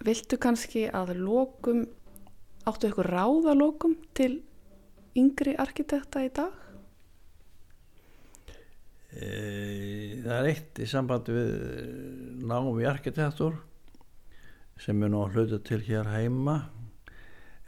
Viltu 0.00 0.36
kannski 0.40 0.82
að 0.96 1.12
lokum 1.20 1.84
áttu 2.68 2.88
eitthvað 2.88 3.10
ráða 3.12 3.52
lokum 3.56 3.94
til 4.16 4.32
yngri 5.18 5.56
arkitekta 5.60 6.22
í 6.24 6.30
dag? 6.32 6.52
E, 9.10 9.28
það 10.22 10.36
er 10.36 10.48
eitt 10.52 10.80
í 10.80 10.86
sambandi 10.88 11.34
við 11.34 11.48
námi 12.46 12.86
arkitektur 12.88 13.58
sem 14.80 15.02
er 15.02 15.10
nú 15.12 15.24
að 15.24 15.34
hluta 15.34 15.58
til 15.66 15.80
hér 15.84 16.12
heima 16.14 16.60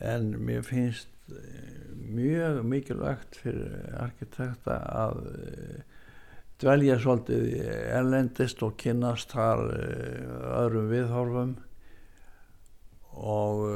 en 0.03 0.33
mér 0.45 0.63
finnst 0.67 1.09
eh, 1.31 1.95
mjög 1.95 2.63
mikilvægt 2.67 3.39
fyrir 3.43 3.97
arkitekta 4.03 4.79
að 4.91 5.21
eh, 5.33 5.83
dvelja 6.63 6.99
svolítið 7.03 7.45
erlendist 7.99 8.63
og 8.67 8.75
kynast 8.83 9.35
þar 9.35 9.63
eh, 9.77 10.33
öðrum 10.63 10.91
viðhorfum 10.91 11.55
og 13.13 13.67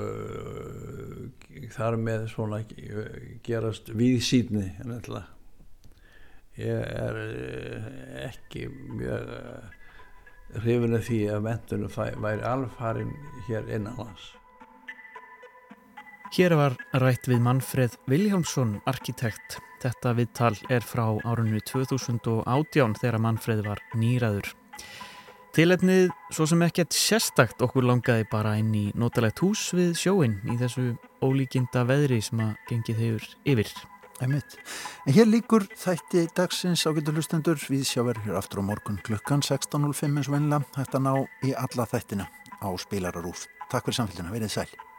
þar 1.75 1.99
með 2.01 2.23
svona 2.33 2.63
gerast 3.45 3.91
viðsýtni 3.93 4.71
ég 6.57 6.87
er 7.03 7.19
ekki 8.25 8.65
mjög 8.73 9.29
hrifin 10.65 10.97
af 10.97 11.05
því 11.11 11.21
að 11.35 11.45
mentunum 11.51 11.93
væri 12.25 12.49
alfarin 12.49 13.13
hér 13.51 13.69
innan 13.69 14.01
hans 14.01 14.33
Hér 16.35 16.57
var 16.59 16.75
rætt 16.99 17.29
við 17.31 17.39
Manfred 17.45 17.95
Viljámsson, 18.11 18.81
arkitekt. 18.91 19.61
Þetta 19.83 20.13
viðtal 20.19 20.55
er 20.73 20.83
frá 20.83 21.05
árunni 21.23 21.61
2018 21.63 22.97
þegar 22.99 23.19
Manfred 23.23 23.63
var 23.67 23.83
nýraður. 23.95 24.49
Tilefnið 25.57 26.11
svo 26.35 26.45
sem 26.51 26.65
ekkert 26.67 26.97
sérstakt 26.97 27.63
okkur 27.65 27.87
langaði 27.87 28.27
bara 28.29 28.57
inn 28.61 28.75
í 28.77 28.89
notalegt 28.99 29.41
hús 29.45 29.69
við 29.77 29.95
sjóin 29.97 30.35
í 30.51 30.57
þessu 30.61 30.97
ólíkinda 31.25 31.87
veðri 31.89 32.19
sem 32.25 32.43
að 32.45 32.57
gengið 32.73 33.01
hefur 33.05 33.29
yfir. 33.55 33.71
Einmitt. 34.21 34.59
En 35.07 35.17
hér 35.17 35.31
líkur 35.31 35.69
þætti 35.77 36.27
dagsins 36.37 36.85
ágættu 36.89 37.15
hlustendur 37.15 37.61
við 37.71 37.87
sjáverð 37.89 38.27
hér 38.27 38.41
aftur 38.41 38.65
á 38.65 38.69
morgun 38.73 38.99
klukkan 39.07 39.45
16.05 39.45 40.11
eins 40.11 40.29
og 40.29 40.37
vennilega 40.37 40.81
hægt 40.81 40.99
að 40.99 41.07
ná 41.07 41.15
í 41.45 41.55
alla 41.55 41.89
þættina 41.93 42.29
á 42.61 42.69
spilararúf. 42.81 43.47
Takk 43.71 43.89
fyrir 43.89 44.01
samfélgina, 44.03 44.35
verið 44.35 44.55
sæl. 44.57 44.96